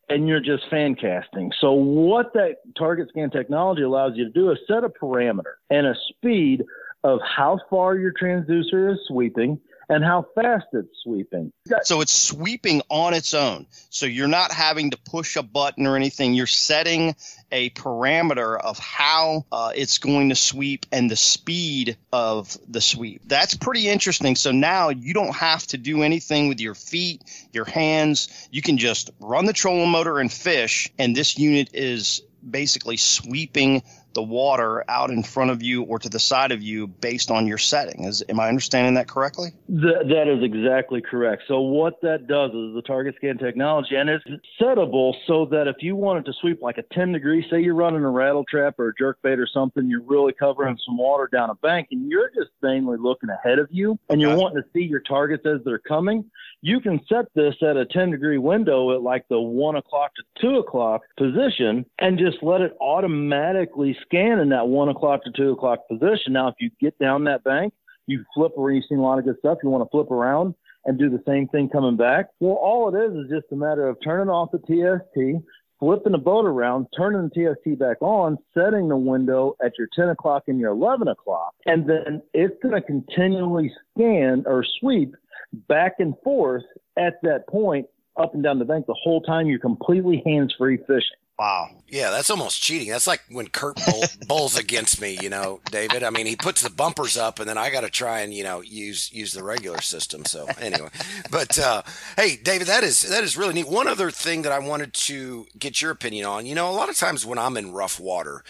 and 0.10 0.28
you're 0.28 0.40
just 0.40 0.64
fan 0.70 0.96
casting. 0.96 1.52
So 1.60 1.74
what 1.74 2.34
that 2.34 2.56
target 2.78 3.10
scan 3.10 3.30
technology 3.30 3.84
allows 3.84 4.14
you 4.16 4.24
to 4.24 4.32
do 4.32 4.50
is 4.52 4.58
set 4.68 4.84
a 4.84 4.90
parameter 4.90 5.56
and 5.70 5.86
a 5.86 5.94
speed 6.10 6.64
of 7.04 7.20
how 7.22 7.60
far 7.70 7.96
your 7.96 8.12
transducer 8.12 8.92
is 8.92 9.00
sweeping 9.08 9.60
and 9.90 10.04
how 10.04 10.26
fast 10.36 10.66
it's 10.74 11.00
sweeping. 11.04 11.52
So 11.84 12.02
it's 12.02 12.12
sweeping 12.12 12.82
on 12.90 13.14
its 13.14 13.34
own. 13.34 13.68
So 13.90 14.06
you're 14.06 14.28
not 14.28 14.52
having 14.52 14.92
to 14.92 14.98
push 14.98 15.36
a 15.38 15.44
button 15.44 15.88
or 15.88 15.96
anything. 15.96 16.34
You're 16.34 16.48
setting 16.48 17.16
a 17.52 17.70
parameter 17.72 18.60
of 18.60 18.78
how 18.78 19.46
uh, 19.52 19.72
it's 19.76 19.98
going 19.98 20.30
to 20.30 20.36
sweep 20.36 20.86
and 20.92 21.10
the 21.10 21.16
speed 21.16 21.98
of 22.12 22.58
the 22.68 22.82
sweep. 22.82 23.22
That's 23.26 23.56
pretty 23.56 23.88
interesting. 23.88 24.36
So 24.36 24.52
now 24.52 24.90
you 24.90 25.14
don't 25.14 25.36
have 25.36 25.66
to 25.68 25.78
do 25.78 26.04
anything 26.04 26.50
with 26.50 26.60
your 26.60 26.76
feet, 26.76 27.24
your 27.54 27.66
hands. 27.66 28.50
You 28.52 28.62
can 28.62 28.78
just 28.78 29.12
run 29.20 29.46
the 29.46 29.54
trolling 29.54 29.90
motor 29.90 30.20
and 30.20 30.32
fish, 30.32 30.92
and 31.00 31.16
this 31.16 31.38
unit 31.38 31.70
is 31.74 32.22
basically 32.48 32.98
sweeping 32.98 33.84
the 34.14 34.24
water 34.24 34.84
out 34.90 35.10
in 35.10 35.24
front 35.24 35.52
of 35.52 35.62
you 35.62 35.84
or 35.84 36.00
to 36.00 36.10
the 36.10 36.20
side 36.20 36.52
of 36.52 36.62
you 36.62 36.88
based 36.88 37.30
on 37.30 37.48
your 37.48 37.58
setting. 37.58 38.06
Is 38.06 38.24
am 38.30 38.40
I 38.40 38.48
understanding 38.48 38.96
that 38.96 39.08
correctly? 39.08 39.50
That, 39.70 40.08
that 40.10 40.28
is 40.28 40.44
exactly 40.44 41.02
correct. 41.02 41.44
So 41.48 41.60
what 41.60 42.02
that 42.02 42.28
does 42.28 42.50
is 42.50 42.74
the 42.74 42.82
target 42.86 43.16
scan 43.18 43.38
technology, 43.38 43.96
and 43.96 44.10
it's 44.10 44.24
settable 44.60 45.14
so 45.28 45.46
that 45.52 45.68
if 45.68 45.78
you 45.82 45.96
wanted 45.96 46.26
to 46.26 46.34
sweep 46.42 46.62
like 46.62 46.78
a 46.78 46.84
10 46.94 47.12
degree, 47.12 47.46
say 47.50 47.62
you're 47.62 47.76
running 47.76 48.04
a 48.04 48.10
rattle 48.10 48.44
trap 48.50 48.80
or 48.80 48.90
a 48.90 48.94
jerk 48.96 49.20
bait 49.22 49.40
or 49.40 49.48
something, 49.48 49.90
you're 49.90 50.02
really 50.02 50.34
covering 50.34 50.78
some 50.86 50.98
water 50.98 51.30
down 51.32 51.50
a 51.50 51.56
bank, 51.56 51.90
and 51.92 52.10
you're 52.10 52.30
just 52.30 52.52
mainly 52.62 52.98
looking 52.98 53.30
ahead 53.30 53.60
of 53.60 53.68
you, 53.72 54.00
and 54.10 54.20
you're 54.22 54.36
wanting 54.36 54.62
to 54.62 54.70
see 54.74 54.84
your 54.84 55.02
targets 55.02 55.46
as 55.46 55.60
they're 55.64 55.80
coming 55.80 56.26
you 56.62 56.80
can 56.80 57.00
set 57.08 57.26
this 57.36 57.56
at 57.62 57.78
a 57.78 57.86
10 57.86 58.12
degree 58.12 58.38
window 58.38 58.94
at 58.94 59.02
like 59.02 59.28
the 59.30 59.40
one 59.40 59.76
o'clock 59.76 60.12
to 60.16 60.42
two 60.42 60.58
o'clock 60.58 61.02
position 61.18 61.86
and 62.00 62.18
just 62.18 62.42
let 62.42 62.62
it 62.62 62.76
automatically 62.82 63.97
scan 64.06 64.40
in 64.40 64.50
that 64.50 64.68
one 64.68 64.90
o'clock 64.90 65.24
to 65.24 65.32
two 65.32 65.52
o'clock 65.52 65.88
position. 65.90 66.34
Now, 66.34 66.48
if 66.48 66.56
you 66.60 66.70
get 66.80 66.98
down 67.00 67.24
that 67.26 67.44
bank, 67.44 67.74
you 68.08 68.24
flip 68.34 68.54
around, 68.58 68.76
you've 68.76 68.86
seen 68.90 69.00
a 69.00 69.02
lot 69.02 69.20
of 69.20 69.26
good 69.26 69.38
stuff. 69.40 69.60
You 69.64 69.70
want 69.70 69.84
to 69.84 69.90
flip 69.90 70.12
around 70.12 70.56
and 70.86 70.98
do 70.98 71.10
the 71.10 71.22
same 71.28 71.48
thing 71.50 71.70
coming 71.70 71.98
back. 71.98 72.28
Well, 72.40 72.56
all 72.56 72.94
it 72.94 72.98
is 72.98 73.12
is 73.14 73.30
just 73.30 73.52
a 73.52 73.56
matter 73.56 73.88
of 73.88 73.98
turning 74.04 74.30
off 74.30 74.52
the 74.52 74.60
TST, 74.60 75.44
flipping 75.80 76.14
the 76.14 76.18
boat 76.18 76.46
around, 76.46 76.88
turning 76.98 77.30
the 77.30 77.56
TST 77.56 77.78
back 77.78 78.02
on, 78.02 78.38
setting 78.54 78.88
the 78.88 78.98
window 78.98 79.56
at 79.64 79.74
your 79.78 79.90
10 79.94 80.10
o'clock 80.10 80.44
and 80.48 80.60
your 80.60 80.72
11 80.72 81.08
o'clock, 81.10 81.54
and 81.66 81.88
then 81.88 82.22
it's 82.34 82.56
going 82.64 82.74
to 82.74 82.82
continually 82.82 83.72
scan 83.94 84.44
or 84.46 84.66
sweep 84.80 85.14
back 85.68 85.94
and 86.00 86.14
forth 86.24 86.64
at 86.98 87.16
that 87.24 87.48
point 87.48 87.86
up 88.18 88.34
and 88.34 88.44
down 88.44 88.60
the 88.60 88.66
bank 88.66 88.86
the 88.88 88.96
whole 89.04 89.22
time 89.22 89.48
you're 89.48 89.60
completely 89.60 90.24
hands 90.26 90.54
free 90.58 90.78
fishing. 90.78 91.02
Wow. 91.40 91.70
Yeah, 91.88 92.10
that's 92.10 92.32
almost 92.32 92.64
cheating. 92.64 92.90
That's 92.90 93.06
like 93.06 93.22
when 93.30 93.48
Kurt 93.48 93.78
bowls 94.28 94.58
against 94.60 95.00
me, 95.00 95.20
you 95.22 95.30
know, 95.30 95.60
David. 95.70 96.02
I 96.02 96.10
mean, 96.10 96.26
he 96.26 96.36
puts 96.36 96.64
the 96.64 96.70
bumpers 96.72 97.16
up, 97.16 97.40
and 97.40 97.48
then 97.48 97.60
I 97.60 97.70
got 97.70 97.82
to 97.82 97.92
try 97.92 98.22
and 98.22 98.34
you 98.34 98.44
know 98.44 98.62
use 98.62 99.12
use 99.14 99.34
the 99.34 99.44
regular 99.44 99.80
system. 99.82 100.26
So 100.26 100.48
anyway, 100.60 100.90
but 101.30 101.60
uh, 101.60 101.84
hey, 102.16 102.38
David, 102.38 102.68
that 102.68 102.84
is 102.84 103.02
that 103.02 103.24
is 103.24 103.38
really 103.38 103.54
neat. 103.54 103.70
One 103.70 103.88
other 103.88 104.10
thing 104.10 104.42
that 104.42 104.52
I 104.52 104.58
wanted 104.60 104.94
to 104.94 105.46
get 105.60 105.80
your 105.80 105.92
opinion 105.92 106.26
on. 106.26 106.48
You 106.48 106.56
know, 106.56 106.70
a 106.70 106.74
lot 106.74 106.90
of 106.90 106.98
times 106.98 107.24
when 107.24 107.38
I'm 107.38 107.56
in 107.56 107.72
rough 107.72 108.00
water, 108.00 108.44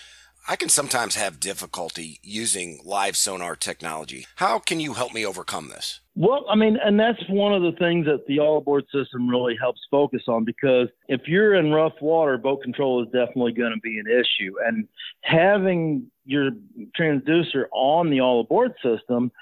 I 0.50 0.56
can 0.56 0.70
sometimes 0.70 1.16
have 1.16 1.42
difficulty 1.42 2.22
using 2.24 2.80
live 2.86 3.18
sonar 3.18 3.58
technology. 3.58 4.28
How 4.38 4.60
can 4.60 4.80
you 4.80 4.94
help 4.94 5.14
me 5.14 5.26
overcome 5.26 5.68
this? 5.68 6.00
Well, 6.16 6.46
I 6.50 6.56
mean, 6.56 6.78
and 6.82 6.98
that's 6.98 7.22
one 7.28 7.54
of 7.54 7.64
the 7.64 7.78
things 7.78 8.06
that 8.06 8.26
the 8.28 8.40
all 8.40 8.60
aboard 8.60 8.86
system 8.86 9.28
really 9.28 9.58
helps 9.60 9.82
focus 9.92 10.24
on 10.30 10.46
because 10.46 10.88
if 11.10 11.28
you're 11.28 11.56
in 11.56 11.72
rough 11.72 12.02
water, 12.02 12.38
boat 12.38 12.64
control 12.64 13.04
is 13.04 13.08
definitely 13.08 13.52
going 13.52 13.74
to 13.74 13.80
be 13.82 14.00
an 14.00 14.06
issue. 14.08 14.54
And 14.66 14.88
having 15.20 16.10
your 16.24 16.52
transducer 16.98 17.66
on 17.74 18.10
the 18.10 18.22
all 18.22 18.40
aboard 18.40 18.72
system, 18.82 19.34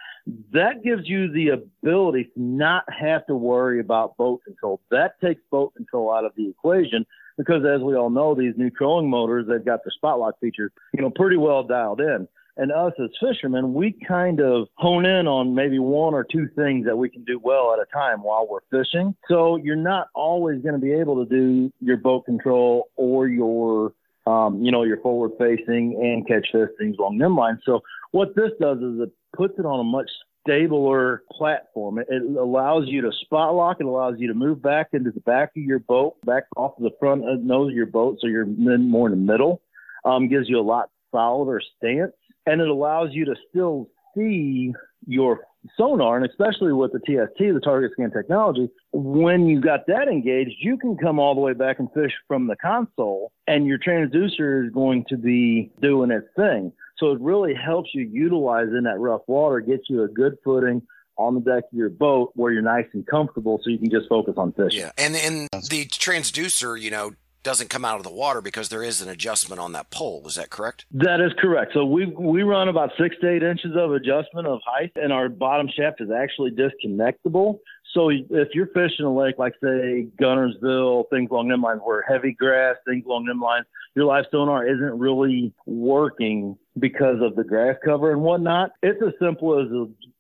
that 0.54 0.84
gives 0.84 1.08
you 1.08 1.32
the 1.32 1.50
ability 1.50 2.32
to 2.34 2.42
not 2.42 2.84
have 2.92 3.28
to 3.28 3.36
worry 3.36 3.80
about 3.80 4.18
boat 4.18 4.42
control. 4.44 4.82
That 4.90 5.22
takes 5.22 5.42
boat 5.52 5.76
control 5.76 6.12
out 6.12 6.26
of 6.26 6.32
the 6.36 6.50
equation 6.50 7.06
because 7.38 7.64
as 7.66 7.82
we 7.82 7.96
all 7.96 8.10
know, 8.10 8.36
these 8.36 8.54
new 8.58 8.70
trolling 8.70 9.10
motors, 9.10 9.46
they've 9.48 9.66
got 9.66 9.84
the 9.84 9.92
spot 9.92 10.20
lock 10.20 10.36
feature, 10.40 10.72
you 10.94 11.02
know, 11.02 11.10
pretty 11.10 11.38
well 11.38 11.64
dialed 11.64 12.02
in. 12.02 12.28
And 12.58 12.72
us 12.72 12.94
as 13.04 13.10
fishermen, 13.20 13.74
we 13.74 13.98
kind 14.08 14.40
of 14.40 14.70
hone 14.76 15.06
in 15.06 15.28
on 15.28 15.54
maybe 15.56 15.78
one 15.78 16.14
or 16.14 16.24
two 16.24 16.48
things 16.56 16.86
that 16.86 16.96
we 16.96 17.10
can 17.10 17.26
do 17.26 17.38
well 17.44 17.74
at 17.74 17.80
a 17.80 17.86
time 17.94 18.24
while 18.24 18.48
we're 18.50 18.62
fishing. 18.72 19.14
So 19.28 19.58
you're 19.58 19.76
not 19.76 20.08
always 20.16 20.62
going 20.62 20.76
to 20.76 20.80
be 20.80 20.94
able 20.94 21.26
to 21.26 21.30
do 21.30 21.72
your 21.82 21.98
boat 21.98 22.26
control 22.26 22.90
or 22.96 23.28
your, 23.28 23.92
um, 24.26 24.64
you 24.64 24.72
know, 24.72 24.84
your 24.84 25.02
forward 25.02 25.32
facing 25.38 26.00
and 26.02 26.26
catch 26.26 26.48
fish 26.54 26.70
things 26.80 26.96
along 26.98 27.18
them 27.18 27.36
lines. 27.36 27.60
So 27.66 27.82
what 28.12 28.36
this 28.36 28.52
does 28.62 28.78
is 28.78 29.02
it 29.02 29.12
puts 29.36 29.60
it 29.60 29.66
on 29.66 29.82
a 29.82 29.84
much 29.84 30.10
stabler 30.46 31.24
platform. 31.32 32.00
It, 32.00 32.08
allows 32.38 32.86
you 32.88 33.02
to 33.02 33.12
spot 33.22 33.56
lock. 33.56 33.78
It 33.80 33.86
allows 33.86 34.16
you 34.18 34.28
to 34.28 34.34
move 34.34 34.62
back 34.62 34.90
into 34.94 35.12
the 35.12 35.22
back 35.22 35.52
of 35.58 35.64
your 35.64 35.80
boat, 35.80 36.16
back 36.26 36.44
off 36.56 36.78
of 36.78 36.84
the 36.84 36.92
front 37.00 37.24
nose 37.44 37.70
of 37.70 37.76
your 37.76 37.86
boat, 37.86 38.18
so 38.22 38.28
you're 38.28 38.46
more 38.46 39.08
in 39.08 39.12
the 39.12 39.32
middle. 39.32 39.62
Um, 40.04 40.28
gives 40.30 40.48
you 40.48 40.60
a 40.60 40.62
lot 40.62 40.90
solider 41.12 41.62
stance, 41.78 42.14
and 42.46 42.62
it 42.62 42.68
allows 42.68 43.10
you 43.12 43.26
to 43.26 43.36
still 43.50 43.90
see 44.16 44.74
your 45.08 45.42
sonar, 45.78 46.18
and 46.18 46.26
especially 46.26 46.74
with 46.74 46.92
the 46.92 47.00
TST, 47.00 47.38
the 47.38 47.62
target 47.64 47.92
scan 47.94 48.12
technology, 48.12 48.70
when 48.92 49.48
you 49.48 49.60
got 49.60 49.88
that 49.88 50.08
engaged, 50.08 50.56
you 50.60 50.78
can 50.78 50.98
come 50.98 51.20
all 51.20 51.36
the 51.36 51.42
way 51.42 51.54
back 51.54 51.80
and 51.80 51.92
fish 51.94 52.12
from 52.28 52.48
the 52.48 52.56
console, 52.56 53.32
and 53.48 53.66
your 53.66 53.80
transducer 53.80 54.66
is 54.66 54.72
going 54.72 55.06
to 55.10 55.18
be 55.18 55.72
doing 55.82 56.12
its 56.12 56.28
thing. 56.36 56.72
So 56.98 57.12
it 57.12 57.20
really 57.20 57.54
helps 57.54 57.90
you 57.94 58.04
utilize 58.04 58.68
in 58.68 58.84
that 58.84 59.00
rough 59.00 59.22
water, 59.28 59.60
gets 59.60 59.84
you 59.90 60.04
a 60.04 60.08
good 60.08 60.38
footing 60.44 60.82
on 61.18 61.36
the 61.36 61.42
deck 61.42 61.64
of 61.72 61.78
your 61.78 61.90
boat 61.90 62.32
where 62.36 62.52
you're 62.52 62.62
nice 62.62 62.88
and 62.94 63.06
comfortable 63.08 63.60
so 63.64 63.70
you 63.70 63.78
can 63.78 63.90
just 63.90 64.08
focus 64.10 64.36
on 64.38 64.52
fishing. 64.54 64.82
Yeah. 64.82 64.92
And 64.98 65.16
and 65.16 65.50
the 65.70 65.86
transducer, 65.86 66.80
you 66.80 66.92
know, 66.92 67.14
doesn't 67.44 67.70
come 67.70 67.86
out 67.86 67.98
of 67.98 68.04
the 68.04 68.12
water 68.12 68.42
because 68.42 68.70
there 68.70 68.84
is 68.84 69.02
an 69.02 69.08
adjustment 69.08 69.62
on 69.62 69.72
that 69.74 69.92
pole. 69.92 70.24
Is 70.26 70.36
that 70.36 70.50
correct? 70.50 70.86
That 70.92 71.22
is 71.22 71.32
correct. 71.40 71.72
So 71.74 71.86
we 71.86 72.06
we 72.08 72.44
run 72.44 72.68
about 72.68 72.92
six 73.00 73.16
to 73.22 73.30
eight 73.30 73.44
inches 73.44 73.72
of 73.78 73.94
adjustment 73.94 74.48
of 74.48 74.60
height, 74.66 74.92
and 74.96 75.14
our 75.14 75.30
bottom 75.30 75.70
shaft 75.74 76.02
is 76.02 76.10
actually 76.12 76.52
disconnectable. 76.52 77.60
So 77.96 78.10
if 78.10 78.50
you're 78.54 78.68
fishing 78.68 79.06
a 79.06 79.14
lake 79.14 79.36
like 79.38 79.54
say 79.64 80.08
Guntersville, 80.22 81.10
things 81.10 81.30
along 81.32 81.48
them 81.48 81.62
lines, 81.62 81.80
where 81.82 82.02
heavy 82.02 82.34
grass, 82.34 82.76
things 82.86 83.06
along 83.06 83.26
them 83.26 83.40
lines, 83.40 83.66
your 83.96 84.04
live 84.04 84.26
sonar 84.32 84.68
isn't 84.68 85.00
really 85.00 85.54
working 85.66 86.58
because 86.78 87.22
of 87.22 87.38
the 87.38 87.44
grass 87.46 87.78
cover 87.86 88.12
and 88.12 88.22
whatnot. 88.22 88.72
It's 88.84 89.02
as 89.02 89.14
simple 89.18 89.62
as 89.62 89.68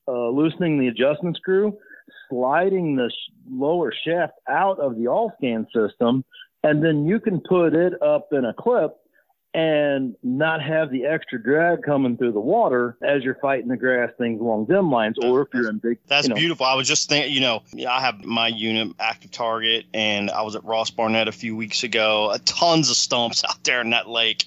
uh, 0.08 0.30
loosening 0.30 0.80
the 0.80 0.88
adjustment 0.88 1.36
screw, 1.36 1.78
sliding 2.30 2.96
the 2.96 3.12
sh- 3.12 3.34
lower 3.52 3.94
shaft 4.06 4.36
out 4.48 4.80
of 4.80 4.96
the 4.98 5.08
all 5.08 5.34
scan 5.38 5.68
system, 5.76 6.24
and 6.64 6.82
then 6.82 7.06
you 7.06 7.20
can 7.20 7.42
put 7.42 7.74
it 7.74 8.02
up 8.02 8.30
in 8.32 8.46
a 8.46 8.54
clip 8.54 8.96
and 9.56 10.18
not 10.22 10.62
have 10.62 10.92
the 10.92 11.06
extra 11.06 11.42
drag 11.42 11.82
coming 11.82 12.18
through 12.18 12.34
the 12.34 12.42
water 12.42 12.98
as 13.02 13.24
you're 13.24 13.38
fighting 13.42 13.70
the 13.70 13.78
grass 13.78 14.12
things 14.18 14.42
along 14.42 14.66
them 14.66 14.92
lines, 14.92 15.16
or 15.24 15.44
if 15.44 15.48
you're 15.54 15.70
in 15.70 15.78
big. 15.78 15.98
That's 16.08 16.28
you 16.28 16.34
know, 16.34 16.36
beautiful. 16.36 16.66
I 16.66 16.76
was 16.76 16.90
just 16.90 17.08
thinking, 17.08 17.32
you 17.32 17.40
know, 17.40 17.64
I 17.88 18.02
have 18.02 18.26
my 18.26 18.50
unit 18.50 18.94
active 19.00 19.32
target, 19.32 19.86
and 19.94 20.30
I 20.30 20.42
was 20.42 20.58
at 20.58 20.66
Ross 20.66 20.90
Barnett 20.90 21.30
a 21.30 21.32
few 21.32 21.56
weeks 21.56 21.84
ago. 21.84 22.32
Uh, 22.32 22.38
tons 22.44 22.90
of 22.90 22.98
stumps 22.98 23.46
out 23.46 23.64
there 23.64 23.80
in 23.80 23.92
that 23.92 24.10
lake, 24.10 24.44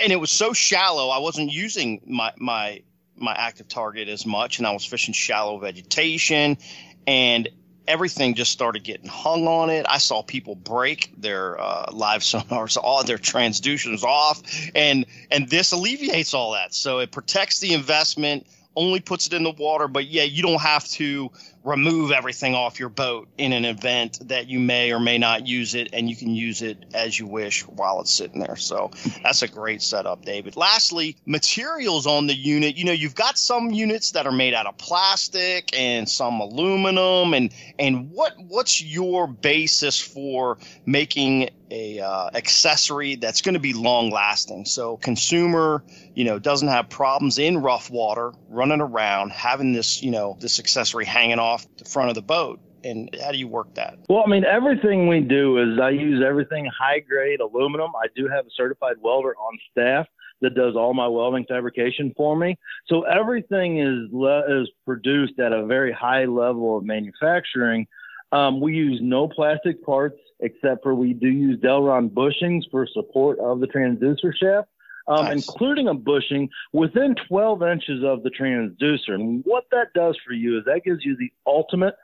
and 0.00 0.12
it 0.12 0.20
was 0.20 0.30
so 0.30 0.52
shallow. 0.52 1.08
I 1.08 1.18
wasn't 1.18 1.50
using 1.50 2.00
my 2.06 2.32
my 2.36 2.82
my 3.16 3.34
active 3.34 3.66
target 3.66 4.08
as 4.08 4.24
much, 4.24 4.58
and 4.58 4.66
I 4.66 4.70
was 4.70 4.84
fishing 4.84 5.12
shallow 5.12 5.58
vegetation, 5.58 6.56
and 7.04 7.48
everything 7.88 8.34
just 8.34 8.52
started 8.52 8.84
getting 8.84 9.08
hung 9.08 9.46
on 9.46 9.70
it. 9.70 9.86
I 9.88 9.98
saw 9.98 10.22
people 10.22 10.54
break 10.54 11.10
their 11.16 11.60
uh, 11.60 11.90
live 11.92 12.22
sonars, 12.22 12.76
all 12.82 13.02
their 13.04 13.18
transducers 13.18 14.02
off, 14.02 14.42
and 14.74 15.06
and 15.30 15.48
this 15.48 15.72
alleviates 15.72 16.34
all 16.34 16.52
that. 16.52 16.74
So 16.74 16.98
it 16.98 17.12
protects 17.12 17.60
the 17.60 17.74
investment, 17.74 18.46
only 18.76 19.00
puts 19.00 19.26
it 19.26 19.32
in 19.32 19.42
the 19.42 19.52
water, 19.52 19.88
but 19.88 20.06
yeah, 20.06 20.24
you 20.24 20.42
don't 20.42 20.60
have 20.60 20.86
to 20.88 21.30
remove 21.66 22.12
everything 22.12 22.54
off 22.54 22.78
your 22.78 22.88
boat 22.88 23.26
in 23.38 23.52
an 23.52 23.64
event 23.64 24.20
that 24.28 24.46
you 24.48 24.60
may 24.60 24.92
or 24.92 25.00
may 25.00 25.18
not 25.18 25.48
use 25.48 25.74
it 25.74 25.88
and 25.92 26.08
you 26.08 26.14
can 26.14 26.32
use 26.32 26.62
it 26.62 26.84
as 26.94 27.18
you 27.18 27.26
wish 27.26 27.66
while 27.66 28.00
it's 28.00 28.14
sitting 28.14 28.40
there. 28.40 28.54
So 28.54 28.92
that's 29.24 29.42
a 29.42 29.48
great 29.48 29.82
setup, 29.82 30.24
David. 30.24 30.56
Lastly, 30.56 31.16
materials 31.26 32.06
on 32.06 32.28
the 32.28 32.36
unit. 32.36 32.76
You 32.76 32.84
know, 32.84 32.92
you've 32.92 33.16
got 33.16 33.36
some 33.36 33.72
units 33.72 34.12
that 34.12 34.26
are 34.26 34.32
made 34.32 34.54
out 34.54 34.66
of 34.66 34.78
plastic 34.78 35.76
and 35.76 36.08
some 36.08 36.40
aluminum 36.40 37.34
and 37.34 37.52
and 37.80 38.12
what 38.12 38.34
what's 38.46 38.80
your 38.80 39.26
basis 39.26 40.00
for 40.00 40.58
making 40.86 41.50
a 41.70 42.00
uh, 42.00 42.30
accessory 42.34 43.16
that's 43.16 43.40
going 43.40 43.54
to 43.54 43.60
be 43.60 43.72
long 43.72 44.10
lasting 44.10 44.64
so 44.64 44.96
consumer 44.98 45.82
you 46.14 46.24
know 46.24 46.38
doesn't 46.38 46.68
have 46.68 46.88
problems 46.88 47.38
in 47.38 47.58
rough 47.58 47.90
water 47.90 48.32
running 48.48 48.80
around 48.80 49.32
having 49.32 49.72
this 49.72 50.02
you 50.02 50.10
know 50.10 50.36
this 50.40 50.58
accessory 50.58 51.04
hanging 51.04 51.38
off 51.38 51.66
the 51.78 51.84
front 51.84 52.08
of 52.08 52.14
the 52.14 52.22
boat 52.22 52.60
and 52.84 53.10
how 53.22 53.32
do 53.32 53.38
you 53.38 53.48
work 53.48 53.74
that? 53.74 53.98
Well, 54.08 54.22
I 54.24 54.30
mean, 54.30 54.44
everything 54.44 55.08
we 55.08 55.20
do 55.20 55.58
is 55.58 55.80
I 55.80 55.90
use 55.90 56.22
everything 56.24 56.66
high 56.66 57.00
grade 57.00 57.40
aluminum. 57.40 57.90
I 57.96 58.06
do 58.14 58.28
have 58.28 58.46
a 58.46 58.50
certified 58.56 58.96
welder 59.00 59.34
on 59.36 59.58
staff 59.72 60.06
that 60.40 60.54
does 60.54 60.76
all 60.76 60.94
my 60.94 61.08
welding 61.08 61.44
fabrication 61.48 62.12
for 62.16 62.36
me. 62.36 62.56
So 62.86 63.02
everything 63.02 63.80
is 63.80 64.08
le- 64.12 64.62
is 64.62 64.70
produced 64.84 65.38
at 65.38 65.52
a 65.52 65.66
very 65.66 65.92
high 65.92 66.26
level 66.26 66.76
of 66.76 66.84
manufacturing. 66.84 67.86
Um, 68.32 68.60
we 68.60 68.74
use 68.74 69.00
no 69.02 69.28
plastic 69.28 69.84
parts 69.84 70.18
except 70.40 70.82
for 70.82 70.94
we 70.94 71.12
do 71.12 71.28
use 71.28 71.58
Delrin 71.60 72.10
bushings 72.10 72.62
for 72.70 72.86
support 72.86 73.38
of 73.38 73.60
the 73.60 73.66
transducer 73.66 74.32
shaft 74.34 74.68
um, 75.08 75.26
nice. 75.26 75.32
including 75.34 75.88
a 75.88 75.94
bushing 75.94 76.48
within 76.72 77.14
12 77.28 77.62
inches 77.62 78.04
of 78.04 78.22
the 78.22 78.30
transducer. 78.30 79.14
And 79.14 79.42
what 79.44 79.64
that 79.70 79.92
does 79.94 80.18
for 80.26 80.32
you 80.32 80.58
is 80.58 80.64
that 80.64 80.82
gives 80.84 81.04
you 81.04 81.16
the 81.16 81.30
ultimate 81.46 81.94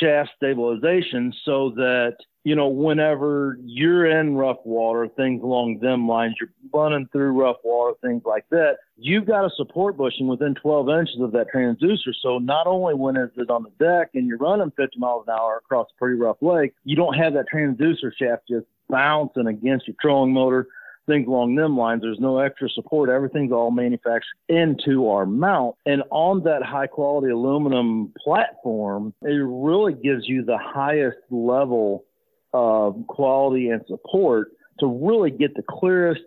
shaft 0.00 0.30
stabilization 0.36 1.32
so 1.44 1.70
that 1.76 2.16
you 2.44 2.54
know 2.54 2.68
whenever 2.68 3.58
you're 3.64 4.06
in 4.06 4.34
rough 4.34 4.58
water 4.64 5.08
things 5.16 5.42
along 5.42 5.78
them 5.80 6.08
lines 6.08 6.34
you're 6.40 6.50
running 6.72 7.08
through 7.12 7.30
rough 7.32 7.56
water 7.64 7.94
things 8.02 8.22
like 8.24 8.44
that 8.50 8.76
you've 8.96 9.26
got 9.26 9.44
a 9.44 9.50
support 9.56 9.96
bushing 9.96 10.26
within 10.26 10.54
12 10.54 10.88
inches 10.88 11.20
of 11.20 11.32
that 11.32 11.46
transducer. 11.54 12.12
So 12.22 12.38
not 12.38 12.66
only 12.66 12.94
when 12.94 13.16
it's 13.16 13.36
on 13.50 13.64
the 13.64 13.84
deck 13.84 14.10
and 14.14 14.26
you're 14.26 14.38
running 14.38 14.72
50 14.76 14.98
miles 14.98 15.24
an 15.26 15.34
hour 15.34 15.56
across 15.58 15.88
a 15.94 15.98
pretty 15.98 16.18
rough 16.18 16.38
lake 16.40 16.74
you 16.84 16.96
don't 16.96 17.14
have 17.14 17.34
that 17.34 17.46
transducer 17.52 18.10
shaft 18.16 18.42
just 18.48 18.66
bouncing 18.88 19.46
against 19.46 19.86
your 19.88 19.96
trolling 20.00 20.32
motor 20.32 20.68
things 21.06 21.26
along 21.26 21.54
them 21.54 21.76
lines. 21.76 22.02
There's 22.02 22.20
no 22.20 22.38
extra 22.38 22.68
support. 22.68 23.10
Everything's 23.10 23.52
all 23.52 23.70
manufactured 23.70 24.36
into 24.48 25.08
our 25.08 25.26
mount. 25.26 25.76
And 25.86 26.02
on 26.10 26.42
that 26.44 26.62
high 26.62 26.86
quality 26.86 27.30
aluminum 27.30 28.12
platform, 28.22 29.14
it 29.22 29.42
really 29.44 29.94
gives 29.94 30.28
you 30.28 30.44
the 30.44 30.58
highest 30.58 31.18
level 31.30 32.04
of 32.52 33.06
quality 33.08 33.68
and 33.68 33.82
support 33.88 34.48
to 34.80 34.86
really 34.86 35.30
get 35.30 35.54
the 35.54 35.62
clearest 35.68 36.22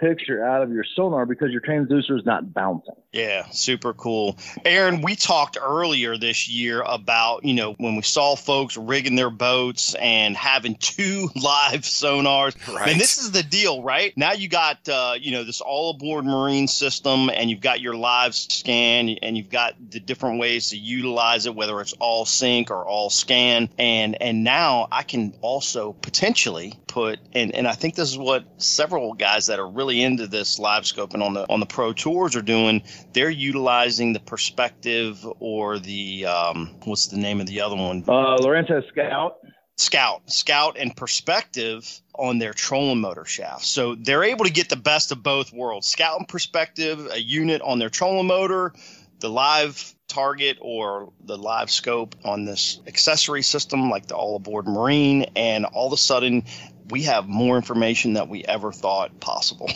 picture 0.00 0.44
out 0.44 0.62
of 0.62 0.72
your 0.72 0.84
sonar 0.84 1.26
because 1.26 1.50
your 1.50 1.60
transducer 1.60 2.18
is 2.18 2.24
not 2.24 2.52
bouncing. 2.52 2.94
Yeah, 3.12 3.46
super 3.50 3.92
cool. 3.92 4.36
Aaron, 4.64 5.02
we 5.02 5.14
talked 5.14 5.56
earlier 5.60 6.16
this 6.16 6.48
year 6.48 6.82
about, 6.84 7.44
you 7.44 7.54
know, 7.54 7.74
when 7.74 7.94
we 7.94 8.02
saw 8.02 8.34
folks 8.34 8.76
rigging 8.76 9.14
their 9.14 9.30
boats 9.30 9.94
and 9.94 10.36
having 10.36 10.74
two 10.76 11.30
live 11.36 11.82
sonars. 11.82 12.56
Right. 12.74 12.88
And 12.88 13.00
this 13.00 13.18
is 13.18 13.30
the 13.30 13.44
deal, 13.44 13.82
right? 13.82 14.16
Now 14.16 14.32
you 14.32 14.48
got, 14.48 14.88
uh, 14.88 15.14
you 15.20 15.30
know, 15.30 15.44
this 15.44 15.60
all 15.60 15.90
aboard 15.90 16.24
marine 16.24 16.66
system 16.66 17.30
and 17.30 17.48
you've 17.50 17.60
got 17.60 17.80
your 17.80 17.94
live 17.94 18.34
scan 18.34 19.10
and 19.22 19.36
you've 19.36 19.50
got 19.50 19.74
the 19.90 20.00
different 20.00 20.40
ways 20.40 20.70
to 20.70 20.76
utilize 20.76 21.46
it, 21.46 21.54
whether 21.54 21.80
it's 21.80 21.92
all 21.94 22.24
sync 22.24 22.70
or 22.72 22.84
all 22.84 23.10
scan. 23.10 23.68
And, 23.78 24.20
and 24.20 24.42
now 24.42 24.88
I 24.90 25.04
can 25.04 25.34
also 25.40 25.92
potentially 25.92 26.74
put, 26.88 27.20
and, 27.32 27.54
and 27.54 27.68
I 27.68 27.72
think 27.74 27.94
this 27.94 28.10
is 28.10 28.18
what 28.18 28.44
several 28.56 29.14
guys 29.14 29.46
that 29.46 29.60
are 29.60 29.68
really 29.68 29.83
into 29.90 30.26
this 30.26 30.58
live 30.58 30.84
scoping 30.84 31.22
on 31.22 31.34
the, 31.34 31.46
on 31.48 31.60
the 31.60 31.66
pro 31.66 31.92
tours 31.92 32.36
are 32.36 32.42
doing 32.42 32.82
they're 33.12 33.30
utilizing 33.30 34.12
the 34.12 34.20
perspective 34.20 35.26
or 35.40 35.78
the 35.78 36.26
um, 36.26 36.74
what's 36.84 37.08
the 37.08 37.16
name 37.16 37.40
of 37.40 37.46
the 37.46 37.60
other 37.60 37.76
one? 37.76 38.04
Uh, 38.06 38.36
Lowrance 38.38 38.88
Scout. 38.88 39.36
Scout, 39.76 40.30
Scout, 40.30 40.76
and 40.78 40.96
Perspective 40.96 42.00
on 42.14 42.38
their 42.38 42.52
trolling 42.52 43.00
motor 43.00 43.24
shaft. 43.24 43.64
So 43.64 43.96
they're 43.96 44.22
able 44.22 44.44
to 44.44 44.52
get 44.52 44.68
the 44.68 44.76
best 44.76 45.10
of 45.10 45.22
both 45.22 45.52
worlds. 45.52 45.88
Scout 45.88 46.18
and 46.20 46.28
Perspective, 46.28 47.08
a 47.10 47.20
unit 47.20 47.60
on 47.60 47.80
their 47.80 47.90
trolling 47.90 48.28
motor, 48.28 48.72
the 49.18 49.28
live 49.28 49.94
target 50.06 50.58
or 50.60 51.12
the 51.24 51.36
live 51.36 51.70
scope 51.70 52.14
on 52.24 52.44
this 52.44 52.80
accessory 52.86 53.42
system 53.42 53.90
like 53.90 54.06
the 54.06 54.14
all 54.14 54.36
aboard 54.36 54.66
marine 54.66 55.24
and 55.34 55.64
all 55.64 55.86
of 55.86 55.92
a 55.92 55.96
sudden 55.96 56.44
we 56.90 57.02
have 57.02 57.28
more 57.28 57.56
information 57.56 58.12
that 58.14 58.28
we 58.28 58.44
ever 58.44 58.72
thought 58.72 59.18
possible 59.20 59.70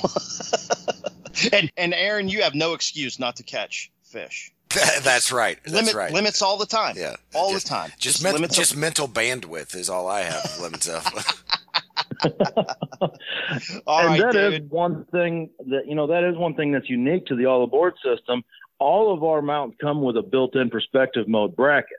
and 1.53 1.71
and 1.77 1.95
aaron 1.95 2.29
you 2.29 2.43
have 2.43 2.55
no 2.55 2.73
excuse 2.75 3.19
not 3.19 3.37
to 3.37 3.43
catch 3.43 3.91
fish 4.03 4.53
That's 5.03 5.33
right. 5.33 5.59
That's 5.65 5.75
Limit, 5.75 5.95
right. 5.95 6.13
Limits 6.13 6.43
all 6.43 6.59
the 6.59 6.67
time. 6.67 6.95
Yeah. 6.95 7.17
all 7.35 7.53
just, 7.53 7.67
the 7.67 7.71
time. 7.71 7.91
Just, 7.99 8.23
men- 8.23 8.35
limits 8.35 8.55
just 8.55 8.73
of- 8.73 8.79
mental 8.79 9.09
bandwidth 9.09 9.75
is 9.75 9.89
all 9.89 10.09
I 10.09 10.21
have 10.21 10.59
limits 10.61 10.87
of. 10.91 11.07
all 13.87 14.01
and 14.01 14.09
right, 14.09 14.21
that 14.21 14.37
is 14.37 14.53
David. 14.53 14.71
one 14.71 15.05
thing 15.07 15.49
that 15.71 15.87
you 15.87 15.95
know 15.95 16.07
that 16.09 16.23
is 16.25 16.37
one 16.37 16.55
thing 16.55 16.73
that's 16.73 16.91
unique 16.91 17.25
to 17.27 17.35
the 17.37 17.47
all 17.47 17.65
aboard 17.65 17.95
system. 18.05 18.43
All 18.79 19.13
of 19.13 19.25
our 19.25 19.41
mounts 19.41 19.77
come 19.81 20.03
with 20.03 20.17
a 20.19 20.23
built-in 20.23 20.69
perspective 20.71 21.27
mode 21.29 21.57
bracket. 21.57 21.97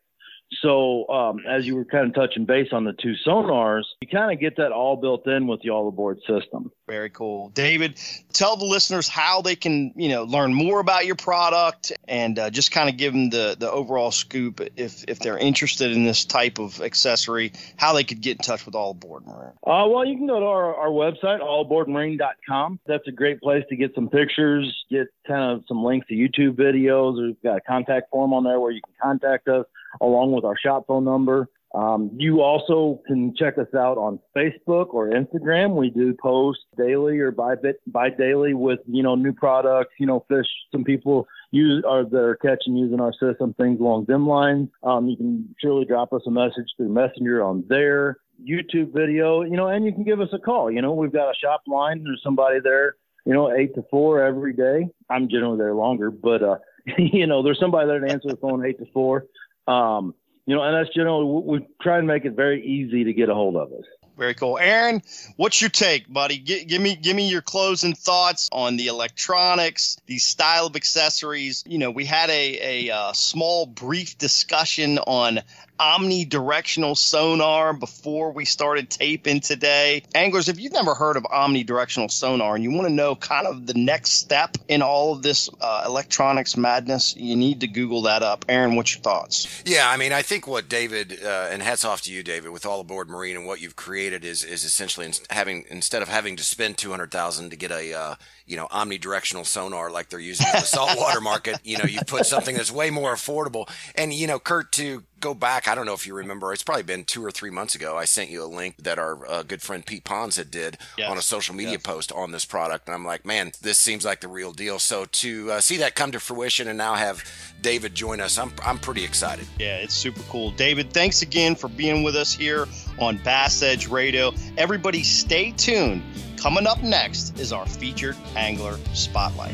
So 0.61 1.07
um, 1.09 1.39
as 1.47 1.65
you 1.65 1.75
were 1.75 1.85
kind 1.85 2.07
of 2.07 2.13
touching 2.13 2.45
base 2.45 2.69
on 2.71 2.83
the 2.83 2.93
two 2.93 3.13
sonars, 3.25 3.83
you 4.01 4.07
kind 4.07 4.31
of 4.33 4.39
get 4.39 4.57
that 4.57 4.71
all 4.71 4.95
built 4.97 5.27
in 5.27 5.47
with 5.47 5.61
the 5.61 5.69
all 5.69 5.87
aboard 5.87 6.19
system. 6.27 6.71
Very 6.87 7.09
cool, 7.09 7.49
David. 7.49 7.99
Tell 8.33 8.57
the 8.57 8.65
listeners 8.65 9.07
how 9.07 9.41
they 9.41 9.55
can, 9.55 9.93
you 9.95 10.09
know, 10.09 10.23
learn 10.23 10.53
more 10.53 10.79
about 10.79 11.05
your 11.05 11.15
product 11.15 11.91
and 12.07 12.39
uh, 12.39 12.49
just 12.49 12.71
kind 12.71 12.89
of 12.89 12.97
give 12.97 13.13
them 13.13 13.29
the 13.29 13.55
the 13.59 13.71
overall 13.71 14.11
scoop 14.11 14.59
if 14.75 15.03
if 15.07 15.19
they're 15.19 15.37
interested 15.37 15.91
in 15.91 16.03
this 16.03 16.25
type 16.25 16.59
of 16.59 16.81
accessory, 16.81 17.53
how 17.77 17.93
they 17.93 18.03
could 18.03 18.21
get 18.21 18.37
in 18.37 18.37
touch 18.39 18.65
with 18.65 18.75
All 18.75 18.91
Aboard 18.91 19.25
Marine. 19.27 19.51
Uh, 19.65 19.87
well, 19.87 20.05
you 20.05 20.17
can 20.17 20.27
go 20.27 20.39
to 20.39 20.45
our, 20.45 20.75
our 20.75 20.89
website, 20.89 21.41
allaboardmarine.com. 21.41 22.79
That's 22.87 23.07
a 23.07 23.11
great 23.11 23.39
place 23.39 23.63
to 23.69 23.75
get 23.75 23.93
some 23.93 24.09
pictures, 24.09 24.85
get 24.89 25.07
kind 25.27 25.51
of 25.51 25.63
some 25.67 25.83
links 25.83 26.07
to 26.07 26.15
YouTube 26.15 26.55
videos. 26.55 27.21
We've 27.21 27.41
got 27.43 27.57
a 27.57 27.61
contact 27.61 28.09
form 28.09 28.33
on 28.33 28.43
there 28.43 28.59
where 28.59 28.71
you 28.71 28.81
can 28.81 28.95
contact 29.01 29.47
us 29.47 29.65
along 30.01 30.31
with 30.31 30.45
our 30.45 30.57
shop 30.57 30.85
phone 30.87 31.05
number. 31.05 31.47
Um, 31.75 32.09
you 32.17 32.41
also 32.41 32.99
can 33.05 33.35
check 33.35 33.59
us 33.59 33.67
out 33.75 33.97
on 33.97 34.19
Facebook 34.35 34.87
or 34.91 35.09
Instagram. 35.09 35.75
We 35.75 35.91
do 35.91 36.15
post 36.19 36.59
daily 36.77 37.19
or 37.19 37.31
by 37.31 37.55
bit 37.55 37.79
by 37.85 38.09
daily 38.09 38.55
with 38.55 38.79
you 38.87 39.03
know 39.03 39.13
new 39.13 39.33
products, 39.33 39.93
you 39.99 40.07
know 40.07 40.25
fish 40.27 40.47
some 40.71 40.83
people 40.83 41.27
use 41.51 41.83
are 41.87 42.03
that 42.05 42.17
are 42.17 42.35
catching 42.37 42.75
using 42.75 42.99
our 42.99 43.13
system, 43.13 43.53
things 43.53 43.79
along 43.79 44.05
them 44.05 44.27
lines. 44.27 44.69
Um, 44.83 45.07
you 45.07 45.15
can 45.15 45.55
surely 45.61 45.85
drop 45.85 46.11
us 46.11 46.23
a 46.25 46.31
message 46.31 46.65
through 46.77 46.89
Messenger 46.89 47.43
on 47.43 47.63
there. 47.69 48.17
YouTube 48.47 48.93
video, 48.93 49.41
you 49.41 49.57
know, 49.57 49.67
and 49.67 49.85
you 49.85 49.91
can 49.91 50.05
give 50.05 50.21
us 50.21 50.29
a 50.31 50.39
call. 50.39 50.71
You 50.71 50.81
know, 50.81 50.93
we've 50.93 51.11
got 51.11 51.29
a 51.29 51.33
shop 51.35 51.63
line. 51.67 52.03
There's 52.03 52.21
somebody 52.23 52.59
there, 52.63 52.95
you 53.25 53.33
know, 53.33 53.53
eight 53.53 53.75
to 53.75 53.83
four 53.91 54.23
every 54.23 54.53
day. 54.53 54.87
I'm 55.09 55.27
generally 55.27 55.57
there 55.57 55.73
longer, 55.73 56.09
but 56.09 56.41
uh, 56.41 56.55
you 56.97 57.27
know, 57.27 57.43
there's 57.43 57.59
somebody 57.59 57.87
there 57.87 57.99
to 57.99 58.11
answer 58.11 58.29
the 58.29 58.37
phone 58.37 58.65
eight 58.65 58.79
to 58.79 58.85
four. 58.93 59.25
Um, 59.69 60.15
you 60.45 60.55
know, 60.55 60.63
and 60.63 60.75
that's 60.75 60.93
generally 60.95 61.25
we 61.25 61.67
try 61.81 61.99
and 61.99 62.07
make 62.07 62.25
it 62.25 62.33
very 62.33 62.65
easy 62.65 63.03
to 63.03 63.13
get 63.13 63.29
a 63.29 63.35
hold 63.35 63.55
of 63.55 63.71
us. 63.71 63.85
Very 64.17 64.33
cool, 64.33 64.57
Aaron. 64.57 65.01
What's 65.37 65.61
your 65.61 65.69
take, 65.69 66.11
buddy? 66.11 66.39
G- 66.39 66.65
give 66.65 66.81
me 66.81 66.95
give 66.95 67.15
me 67.15 67.29
your 67.29 67.41
closing 67.41 67.93
thoughts 67.93 68.49
on 68.51 68.75
the 68.75 68.87
electronics, 68.87 69.95
the 70.07 70.17
style 70.17 70.65
of 70.65 70.75
accessories. 70.75 71.63
You 71.65 71.77
know, 71.77 71.91
we 71.91 72.03
had 72.03 72.29
a 72.29 72.87
a 72.89 72.93
uh, 72.93 73.13
small 73.13 73.65
brief 73.65 74.17
discussion 74.17 74.97
on 74.97 75.39
omnidirectional 75.79 76.97
sonar 76.97 77.73
before 77.73 78.31
we 78.31 78.45
started 78.45 78.89
taping 78.89 79.39
today. 79.39 80.03
Anglers, 80.13 80.49
if 80.49 80.59
you've 80.59 80.73
never 80.73 80.93
heard 80.93 81.17
of 81.17 81.23
omnidirectional 81.23 82.11
sonar 82.11 82.55
and 82.55 82.63
you 82.63 82.71
want 82.71 82.87
to 82.87 82.93
know 82.93 83.15
kind 83.15 83.47
of 83.47 83.65
the 83.65 83.73
next 83.73 84.11
step 84.11 84.57
in 84.67 84.81
all 84.81 85.13
of 85.13 85.21
this 85.21 85.49
uh, 85.61 85.83
electronics 85.85 86.57
madness, 86.57 87.15
you 87.15 87.35
need 87.35 87.61
to 87.61 87.67
Google 87.67 88.01
that 88.03 88.23
up. 88.23 88.45
Aaron, 88.49 88.75
what's 88.75 88.93
your 88.93 89.01
thoughts? 89.01 89.63
Yeah, 89.65 89.89
I 89.89 89.97
mean, 89.97 90.11
I 90.11 90.21
think 90.21 90.47
what 90.47 90.69
David 90.69 91.23
uh, 91.23 91.47
and 91.49 91.61
hats 91.61 91.85
off 91.85 92.01
to 92.03 92.13
you, 92.13 92.23
David, 92.23 92.51
with 92.51 92.65
all 92.65 92.81
aboard 92.81 93.09
Marine 93.09 93.35
and 93.35 93.45
what 93.45 93.61
you've 93.61 93.75
created 93.75 94.25
is 94.25 94.43
is 94.43 94.63
essentially 94.63 95.11
having 95.29 95.65
instead 95.69 96.01
of 96.01 96.09
having 96.09 96.35
to 96.35 96.43
spend 96.43 96.77
two 96.77 96.91
hundred 96.91 97.11
thousand 97.11 97.49
to 97.51 97.55
get 97.55 97.71
a 97.71 97.93
uh, 97.93 98.15
you 98.49 98.57
know 98.57 98.67
omnidirectional 98.67 99.45
sonar 99.45 99.89
like 99.91 100.09
they're 100.09 100.19
using 100.19 100.47
in 100.47 100.53
the 100.53 100.59
saltwater 100.65 101.21
market, 101.21 101.59
you 101.63 101.77
know, 101.77 101.85
you 101.85 101.99
put 102.07 102.25
something 102.25 102.55
that's 102.55 102.71
way 102.71 102.89
more 102.89 103.13
affordable. 103.13 103.69
And 103.95 104.13
you 104.13 104.27
know, 104.27 104.39
Kurt, 104.39 104.71
to 104.73 105.03
go 105.19 105.33
back, 105.33 105.67
I 105.67 105.75
don't 105.75 105.85
know 105.85 105.93
if 105.93 106.07
you 106.07 106.13
remember, 106.15 106.53
it's 106.53 106.63
probably 106.63 106.83
been 106.83 107.03
two 107.03 107.23
or 107.25 107.29
three 107.29 107.49
months 107.49 107.75
ago. 107.75 107.97
I 107.97 108.05
sent 108.05 108.29
you 108.29 108.41
a 108.43 108.45
link 108.45 108.77
that 108.77 108.97
our 108.97 109.29
uh, 109.29 109.43
good 109.43 109.61
friend 109.61 109.85
Pete 109.85 110.05
Ponds 110.05 110.37
had 110.37 110.49
did 110.49 110.77
Yes. 110.97 111.11
on 111.11 111.17
a 111.17 111.21
social 111.21 111.53
media 111.53 111.73
Yes. 111.73 111.81
post 111.83 112.11
on 112.13 112.31
this 112.31 112.45
product, 112.45 112.87
and 112.87 112.95
I'm 112.95 113.05
like, 113.05 113.25
man, 113.25 113.51
this 113.61 113.77
seems 113.77 114.05
like 114.05 114.21
the 114.21 114.27
real 114.29 114.53
deal. 114.53 114.79
So 114.79 115.05
to 115.05 115.51
uh, 115.51 115.61
see 115.61 115.77
that 115.77 115.95
come 115.95 116.11
to 116.13 116.19
fruition 116.19 116.67
and 116.69 116.77
now 116.77 116.95
have 116.95 117.23
David 117.61 117.93
join 117.95 118.19
us, 118.21 118.37
I'm 118.37 118.53
I'm 118.65 118.79
pretty 118.79 119.03
excited. 119.03 119.45
Yeah, 119.59 119.77
it's 119.77 119.93
super 119.93 120.21
cool. 120.29 120.51
David, 120.51 120.91
thanks 120.93 121.21
again 121.21 121.55
for 121.55 121.67
being 121.67 122.01
with 122.03 122.15
us 122.15 122.33
here 122.33 122.65
on 122.97 123.17
Bass 123.17 123.61
Edge 123.61 123.87
Radio. 123.87 124.31
Everybody, 124.57 125.03
stay 125.03 125.51
tuned. 125.51 126.01
Coming 126.39 126.67
up 126.67 126.81
next 126.81 127.37
is 127.37 127.51
our 127.51 127.65
featured 127.65 128.15
angler 128.37 128.77
spotlight. 128.93 129.53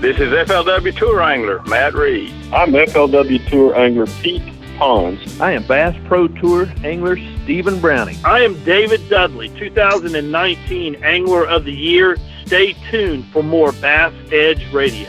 This 0.00 0.20
is 0.20 0.28
FLW 0.28 0.96
Tour 0.96 1.20
Angler 1.20 1.60
Matt 1.66 1.94
Reed. 1.94 2.32
I'm 2.52 2.70
FLW 2.70 3.50
Tour 3.50 3.74
angler 3.74 4.06
Pete 4.22 4.40
Ponds. 4.78 5.40
I 5.40 5.50
am 5.50 5.66
Bass 5.66 5.96
Pro 6.06 6.28
Tour 6.28 6.72
angler 6.84 7.16
Stephen 7.42 7.80
Browning. 7.80 8.16
I 8.24 8.38
am 8.42 8.62
David 8.62 9.08
Dudley, 9.08 9.48
2019 9.58 10.94
Angler 11.02 11.44
of 11.44 11.64
the 11.64 11.74
Year. 11.74 12.16
Stay 12.46 12.74
tuned 12.88 13.26
for 13.32 13.42
more 13.42 13.72
Bass 13.72 14.14
Edge 14.30 14.72
Radio. 14.72 15.08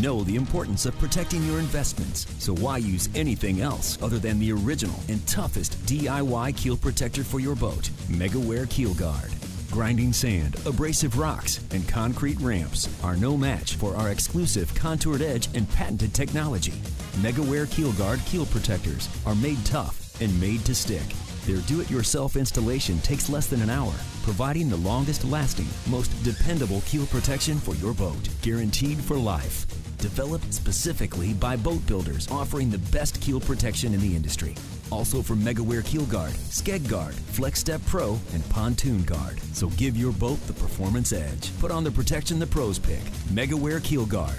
Know 0.00 0.24
the 0.24 0.36
importance 0.36 0.86
of 0.86 0.98
protecting 0.98 1.44
your 1.44 1.58
investments, 1.58 2.26
so 2.38 2.54
why 2.54 2.78
use 2.78 3.10
anything 3.14 3.60
else 3.60 4.00
other 4.00 4.18
than 4.18 4.38
the 4.38 4.50
original 4.50 4.98
and 5.10 5.26
toughest 5.26 5.72
DIY 5.84 6.56
keel 6.56 6.78
protector 6.78 7.22
for 7.22 7.38
your 7.38 7.54
boat? 7.54 7.90
MegaWare 8.08 8.70
Keel 8.70 8.94
Guard. 8.94 9.30
Grinding 9.70 10.14
sand, 10.14 10.56
abrasive 10.64 11.18
rocks, 11.18 11.60
and 11.72 11.86
concrete 11.86 12.40
ramps 12.40 12.88
are 13.04 13.14
no 13.14 13.36
match 13.36 13.74
for 13.74 13.94
our 13.94 14.08
exclusive 14.08 14.74
contoured 14.74 15.20
edge 15.20 15.54
and 15.54 15.70
patented 15.72 16.14
technology. 16.14 16.80
MegaWare 17.20 17.70
Keel 17.70 17.92
Guard 17.92 18.20
keel 18.24 18.46
protectors 18.46 19.06
are 19.26 19.34
made 19.34 19.62
tough 19.66 20.18
and 20.22 20.40
made 20.40 20.64
to 20.64 20.74
stick. 20.74 21.14
Their 21.44 21.60
do 21.68 21.82
it 21.82 21.90
yourself 21.90 22.36
installation 22.36 23.00
takes 23.00 23.28
less 23.28 23.48
than 23.48 23.60
an 23.60 23.68
hour, 23.68 23.92
providing 24.22 24.70
the 24.70 24.76
longest 24.78 25.26
lasting, 25.26 25.68
most 25.90 26.08
dependable 26.22 26.80
keel 26.86 27.04
protection 27.04 27.58
for 27.58 27.74
your 27.74 27.92
boat, 27.92 28.30
guaranteed 28.40 28.98
for 28.98 29.16
life. 29.16 29.66
Developed 30.00 30.54
specifically 30.54 31.34
by 31.34 31.56
boat 31.56 31.86
builders 31.86 32.26
offering 32.30 32.70
the 32.70 32.78
best 32.90 33.20
keel 33.20 33.38
protection 33.38 33.92
in 33.92 34.00
the 34.00 34.16
industry. 34.16 34.54
Also 34.90 35.20
from 35.20 35.40
MegaWare 35.40 35.84
Keel 35.84 36.06
Guard, 36.06 36.32
Skeg 36.32 36.88
Guard, 36.88 37.14
Flex 37.14 37.60
Step 37.60 37.82
Pro, 37.86 38.18
and 38.32 38.48
Pontoon 38.48 39.02
Guard. 39.02 39.38
So 39.52 39.68
give 39.70 39.98
your 39.98 40.12
boat 40.12 40.40
the 40.46 40.54
performance 40.54 41.12
edge. 41.12 41.50
Put 41.58 41.70
on 41.70 41.84
the 41.84 41.90
protection 41.90 42.38
the 42.38 42.46
pros 42.46 42.78
pick. 42.78 43.02
MegaWare 43.28 43.84
Keel 43.84 44.06
Guard. 44.06 44.38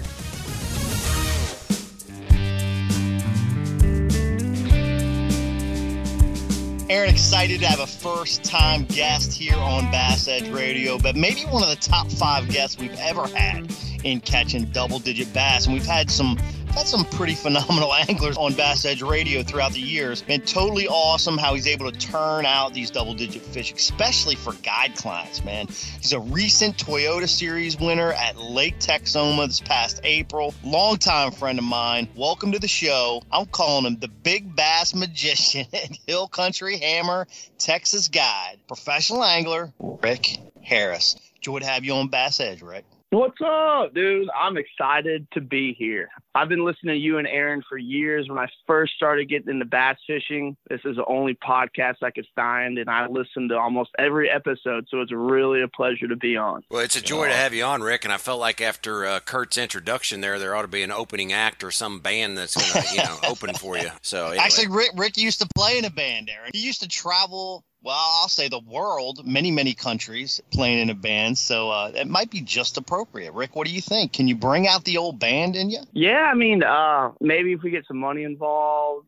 Aaron, 6.90 7.08
excited 7.08 7.60
to 7.60 7.66
have 7.66 7.80
a 7.80 7.86
first 7.86 8.42
time 8.44 8.84
guest 8.86 9.32
here 9.32 9.56
on 9.56 9.90
Bass 9.92 10.26
Edge 10.26 10.50
Radio, 10.50 10.98
but 10.98 11.14
maybe 11.16 11.42
one 11.42 11.62
of 11.62 11.70
the 11.70 11.76
top 11.76 12.10
five 12.10 12.48
guests 12.50 12.78
we've 12.78 12.98
ever 12.98 13.26
had 13.28 13.72
in 14.04 14.20
catching 14.20 14.64
double 14.66 14.98
digit 14.98 15.32
bass. 15.32 15.66
And 15.66 15.74
we've 15.74 15.86
had 15.86 16.10
some 16.10 16.38
That's 16.74 16.90
some 16.90 17.04
pretty 17.04 17.34
phenomenal 17.34 17.92
anglers 18.08 18.36
on 18.38 18.54
Bass 18.54 18.86
Edge 18.86 19.02
Radio 19.02 19.42
throughout 19.42 19.72
the 19.72 19.80
years. 19.80 20.22
Been 20.22 20.40
totally 20.40 20.88
awesome 20.88 21.36
how 21.36 21.54
he's 21.54 21.66
able 21.66 21.90
to 21.90 21.98
turn 21.98 22.46
out 22.46 22.72
these 22.72 22.90
double 22.90 23.12
digit 23.12 23.42
fish, 23.42 23.72
especially 23.72 24.36
for 24.36 24.54
guide 24.62 24.96
clients, 24.96 25.44
man. 25.44 25.66
He's 25.66 26.14
a 26.14 26.20
recent 26.20 26.78
Toyota 26.78 27.28
Series 27.28 27.78
winner 27.78 28.12
at 28.12 28.38
Lake 28.38 28.78
Texoma 28.78 29.46
this 29.46 29.60
past 29.60 30.00
April. 30.02 30.54
Longtime 30.64 31.32
friend 31.32 31.58
of 31.58 31.64
mine. 31.64 32.08
Welcome 32.16 32.52
to 32.52 32.58
the 32.58 32.68
show. 32.68 33.22
I'm 33.30 33.46
calling 33.46 33.84
him 33.84 33.98
the 33.98 34.08
Big 34.08 34.56
Bass 34.56 34.94
Magician 34.94 35.66
and 35.72 35.98
Hill 36.06 36.26
Country 36.26 36.78
Hammer 36.78 37.26
Texas 37.58 38.08
Guide, 38.08 38.58
professional 38.66 39.22
angler, 39.22 39.72
Rick 39.78 40.38
Harris. 40.62 41.16
Joy 41.40 41.58
to 41.58 41.66
have 41.66 41.84
you 41.84 41.92
on 41.94 42.08
Bass 42.08 42.40
Edge, 42.40 42.62
Rick. 42.62 42.84
What's 43.12 43.42
up, 43.44 43.92
dude? 43.92 44.30
I'm 44.34 44.56
excited 44.56 45.26
to 45.32 45.42
be 45.42 45.74
here. 45.78 46.08
I've 46.34 46.48
been 46.48 46.64
listening 46.64 46.94
to 46.94 46.98
you 46.98 47.18
and 47.18 47.28
Aaron 47.28 47.62
for 47.68 47.76
years. 47.76 48.26
When 48.26 48.38
I 48.38 48.46
first 48.66 48.94
started 48.94 49.28
getting 49.28 49.50
into 49.50 49.66
bass 49.66 49.98
fishing, 50.06 50.56
this 50.70 50.80
is 50.86 50.96
the 50.96 51.04
only 51.04 51.34
podcast 51.34 51.96
I 52.02 52.10
could 52.10 52.26
find, 52.34 52.78
and 52.78 52.88
I 52.88 53.08
listened 53.08 53.50
to 53.50 53.58
almost 53.58 53.90
every 53.98 54.30
episode. 54.30 54.86
So 54.88 55.02
it's 55.02 55.12
really 55.12 55.60
a 55.60 55.68
pleasure 55.68 56.08
to 56.08 56.16
be 56.16 56.38
on. 56.38 56.62
Well, 56.70 56.80
it's 56.80 56.96
a 56.96 57.02
joy 57.02 57.28
to 57.28 57.34
have 57.34 57.52
you 57.52 57.64
on, 57.64 57.82
Rick. 57.82 58.04
And 58.04 58.14
I 58.14 58.16
felt 58.16 58.40
like 58.40 58.62
after 58.62 59.04
uh, 59.04 59.20
Kurt's 59.20 59.58
introduction, 59.58 60.22
there 60.22 60.38
there 60.38 60.56
ought 60.56 60.62
to 60.62 60.68
be 60.68 60.82
an 60.82 60.90
opening 60.90 61.34
act 61.34 61.62
or 61.62 61.70
some 61.70 62.00
band 62.00 62.38
that's 62.38 62.56
going 62.56 62.86
to 62.86 62.94
you 62.94 63.02
know 63.02 63.18
open 63.28 63.52
for 63.52 63.76
you. 63.76 63.90
So 64.00 64.28
anyway. 64.28 64.38
actually, 64.38 64.68
Rick 64.68 64.92
Rick 64.96 65.18
used 65.18 65.42
to 65.42 65.48
play 65.54 65.76
in 65.76 65.84
a 65.84 65.90
band, 65.90 66.30
Aaron. 66.30 66.52
He 66.54 66.60
used 66.60 66.80
to 66.80 66.88
travel 66.88 67.62
well, 67.82 68.18
I'll 68.22 68.28
say 68.28 68.48
the 68.48 68.60
world, 68.60 69.26
many, 69.26 69.50
many 69.50 69.74
countries 69.74 70.40
playing 70.52 70.78
in 70.78 70.90
a 70.90 70.94
band. 70.94 71.36
So 71.36 71.70
uh, 71.70 71.92
it 71.94 72.08
might 72.08 72.30
be 72.30 72.40
just 72.40 72.76
appropriate. 72.76 73.32
Rick, 73.32 73.56
what 73.56 73.66
do 73.66 73.72
you 73.72 73.80
think? 73.80 74.12
Can 74.12 74.28
you 74.28 74.36
bring 74.36 74.68
out 74.68 74.84
the 74.84 74.98
old 74.98 75.18
band 75.18 75.56
in 75.56 75.70
you? 75.70 75.80
Yeah, 75.92 76.30
I 76.30 76.34
mean, 76.34 76.62
uh, 76.62 77.10
maybe 77.20 77.52
if 77.52 77.62
we 77.62 77.70
get 77.70 77.86
some 77.86 77.98
money 77.98 78.22
involved, 78.22 79.06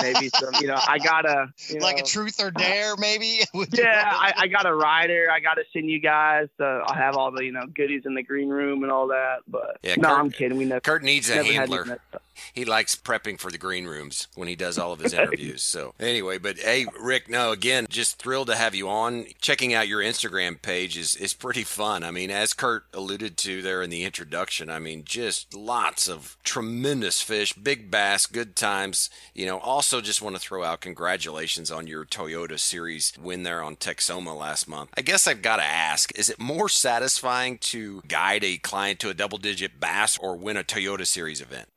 maybe 0.00 0.28
some, 0.28 0.54
you 0.60 0.68
know, 0.68 0.78
I 0.86 0.98
gotta. 0.98 1.46
Like 1.80 1.96
know, 1.96 2.02
a 2.02 2.06
truth 2.06 2.40
or 2.40 2.50
dare, 2.50 2.96
maybe? 2.96 3.40
yeah, 3.72 4.10
I, 4.12 4.32
I 4.36 4.46
got 4.46 4.66
a 4.66 4.74
rider. 4.74 5.28
I 5.30 5.40
got 5.40 5.54
to 5.54 5.64
send 5.72 5.88
you 5.90 6.00
guys. 6.00 6.48
So 6.58 6.64
I'll 6.64 6.94
have 6.94 7.16
all 7.16 7.32
the, 7.32 7.44
you 7.44 7.52
know, 7.52 7.66
goodies 7.66 8.02
in 8.04 8.14
the 8.14 8.22
green 8.22 8.48
room 8.48 8.82
and 8.84 8.92
all 8.92 9.08
that. 9.08 9.38
But 9.48 9.78
Yeah, 9.82 9.96
no, 9.96 10.08
Kurt- 10.08 10.18
I'm 10.18 10.30
kidding. 10.30 10.58
We 10.58 10.64
never, 10.64 10.80
Kurt 10.80 11.02
needs 11.02 11.28
a 11.30 11.36
never 11.36 11.48
had 11.48 11.56
handler. 11.56 11.98
Any 12.32 12.38
of 12.38 12.38
that 12.38 12.38
stuff. 12.38 12.52
he 12.54 12.64
likes 12.64 12.96
prepping 12.96 13.38
for 13.38 13.50
the 13.50 13.58
green 13.58 13.86
rooms 13.86 14.28
when 14.34 14.48
he 14.48 14.56
does 14.56 14.78
all 14.78 14.92
of 14.92 15.00
his 15.00 15.12
interviews. 15.22 15.62
So 15.62 15.94
anyway, 16.00 16.38
but 16.38 16.58
hey, 16.58 16.86
Rick, 17.00 17.28
no, 17.28 17.52
again, 17.52 17.86
just 17.88 18.18
thrilled 18.18 18.48
to 18.48 18.56
have 18.56 18.74
you 18.74 18.88
on. 18.88 19.26
Checking 19.40 19.74
out 19.74 19.88
your 19.88 20.00
Instagram 20.00 20.60
page 20.60 20.96
is 20.96 21.16
is 21.16 21.34
pretty 21.34 21.64
fun. 21.64 22.02
I 22.04 22.10
mean, 22.10 22.30
as 22.30 22.52
Kurt 22.52 22.84
alluded 22.92 23.36
to 23.38 23.62
there 23.62 23.82
in 23.82 23.90
the 23.90 24.04
introduction, 24.04 24.70
I 24.70 24.78
mean, 24.78 25.04
just 25.04 25.54
lots 25.54 26.08
of 26.08 26.36
tremendous 26.44 27.20
fish, 27.20 27.52
big 27.52 27.90
bass, 27.90 28.26
good 28.26 28.56
times. 28.56 29.10
You 29.34 29.46
know, 29.46 29.58
also 29.58 30.00
just 30.00 30.22
want 30.22 30.36
to 30.36 30.40
throw 30.40 30.64
out 30.64 30.80
congratulations 30.80 31.70
on 31.70 31.86
your 31.86 32.04
Toyota 32.04 32.58
Series 32.58 33.12
win 33.20 33.42
there 33.42 33.62
on 33.62 33.76
Texoma 33.76 34.36
last 34.36 34.68
month. 34.68 34.90
I 34.96 35.02
guess 35.02 35.26
I've 35.26 35.42
got 35.42 35.56
to 35.56 35.64
ask, 35.64 36.16
is 36.18 36.30
it 36.30 36.40
more 36.40 36.68
satisfying 36.68 37.58
to 37.58 38.02
guide 38.08 38.44
a 38.44 38.58
client 38.58 39.00
to 39.00 39.08
a 39.08 39.14
double 39.14 39.38
digit 39.38 39.80
bass 39.80 40.18
or 40.18 40.36
win 40.36 40.56
a 40.56 40.64
Toyota 40.64 41.06
Series 41.06 41.40
event? 41.40 41.68